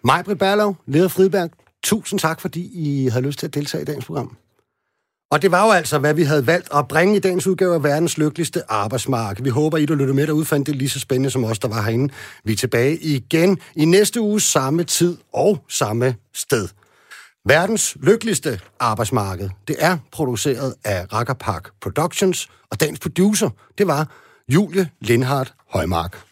Majbrit 0.03 0.37
Berlov, 0.37 0.77
leder 0.87 1.07
Fridberg, 1.07 1.49
tusind 1.83 2.19
tak, 2.19 2.41
fordi 2.41 2.71
I 2.73 3.07
havde 3.07 3.25
lyst 3.25 3.39
til 3.39 3.47
at 3.47 3.53
deltage 3.53 3.81
i 3.81 3.85
dagens 3.85 4.05
program. 4.05 4.37
Og 5.31 5.41
det 5.41 5.51
var 5.51 5.65
jo 5.65 5.71
altså, 5.71 5.99
hvad 5.99 6.13
vi 6.13 6.23
havde 6.23 6.47
valgt 6.47 6.67
at 6.73 6.87
bringe 6.87 7.15
i 7.15 7.19
dagens 7.19 7.47
udgave 7.47 7.75
af 7.75 7.83
verdens 7.83 8.17
lykkeligste 8.17 8.71
arbejdsmarked. 8.71 9.43
Vi 9.43 9.49
håber, 9.49 9.77
I 9.77 9.85
der 9.85 9.95
lytter 9.95 10.13
med 10.13 10.27
derude, 10.27 10.45
fandt 10.45 10.67
det 10.67 10.75
lige 10.75 10.89
så 10.89 10.99
spændende 10.99 11.29
som 11.29 11.43
os, 11.43 11.59
der 11.59 11.67
var 11.67 11.81
herinde. 11.81 12.13
Vi 12.43 12.51
er 12.51 12.57
tilbage 12.57 12.97
igen 12.97 13.57
i 13.75 13.85
næste 13.85 14.21
uge, 14.21 14.41
samme 14.41 14.83
tid 14.83 15.17
og 15.33 15.63
samme 15.69 16.15
sted. 16.33 16.67
Verdens 17.45 17.97
lykkeligste 18.01 18.59
arbejdsmarked, 18.79 19.49
det 19.67 19.75
er 19.79 19.97
produceret 20.11 20.75
af 20.83 21.13
Racker 21.13 21.33
Park 21.33 21.69
Productions, 21.81 22.49
og 22.71 22.79
dagens 22.79 22.99
producer, 22.99 23.49
det 23.77 23.87
var 23.87 24.11
Julie 24.51 24.89
Lindhardt 24.99 25.53
Højmark. 25.67 26.28